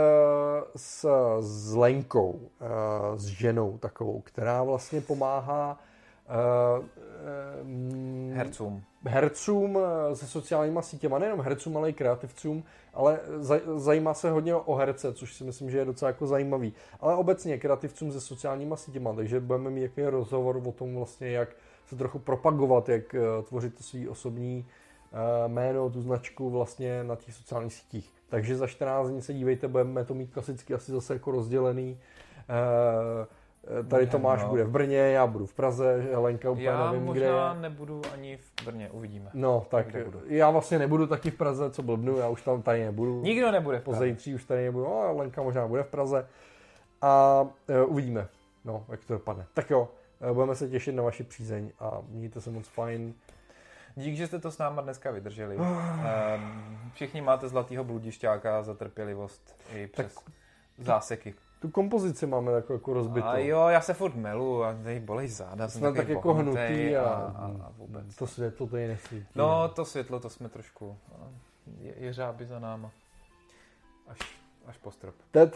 [0.77, 1.09] s,
[1.41, 5.79] s Lenkou, uh, s ženou takovou, která vlastně pomáhá
[6.79, 8.83] uh, uh, Hercům.
[9.05, 9.79] hercům
[10.15, 12.65] se sociálníma sítěma, nejenom hercům, ale i kreativcům,
[12.95, 16.73] ale zaj, zajímá se hodně o herce, což si myslím, že je docela jako zajímavý.
[17.01, 21.49] Ale obecně kreativcům se sociálníma sítěma, takže budeme mít jaký rozhovor o tom vlastně, jak
[21.87, 23.15] se trochu propagovat, jak
[23.49, 24.88] tvořit to svý osobní eh,
[25.47, 28.13] jméno, tu značku vlastně na těch sociálních sítích.
[28.29, 31.99] Takže za 14 dní se dívejte, budeme to mít klasicky asi zase jako rozdělený.
[32.49, 33.27] Eh,
[33.81, 34.49] Eh, Tady Tomáš no.
[34.49, 37.71] bude v Brně, já budu v Praze, Helenka úplně Já nevím, možná kde je.
[37.71, 39.31] nebudu ani v Brně, uvidíme.
[39.35, 39.87] No, tak
[40.27, 43.23] já vlastně nebudu taky v Praze, co blbnu, já už tam tady nebudu.
[43.23, 44.07] Nikdo nebude v Po Praze.
[44.07, 46.27] zítří už tady nebudu, no, Lenka možná bude v Praze.
[47.03, 48.29] A uh, uvidíme,
[48.65, 49.47] no, jak to dopadne.
[49.55, 49.89] Tak jo,
[50.21, 53.15] eh, budeme se těšit na vaši přízeň a mějte se moc fajn.
[53.99, 55.57] Dík, že jste to s náma dneska vydrželi.
[55.57, 55.65] um,
[56.93, 60.25] všichni máte zlatýho bludišťáka za trpělivost i přes
[60.79, 61.35] záseky.
[61.61, 63.27] Tu kompozici máme takovou jako rozbitou.
[63.27, 65.69] A jo, já se furt melu a tady bolej záda.
[65.69, 68.17] takový tak jako hnutý a, a, a vůbec.
[68.17, 69.27] to světlo tady nesvítí.
[69.35, 70.97] No, to světlo, to jsme trošku...
[71.19, 71.31] no,
[71.81, 72.91] Je, je řáby za náma.
[74.09, 74.19] Až,
[74.67, 75.15] až po strop.
[75.31, 75.47] To je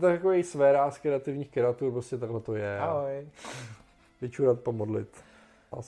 [0.00, 2.78] takový sféra z kreativních kreatur, prostě takhle to je.
[2.78, 3.28] Ahoj.
[4.20, 5.24] Vyčurat, pomodlit.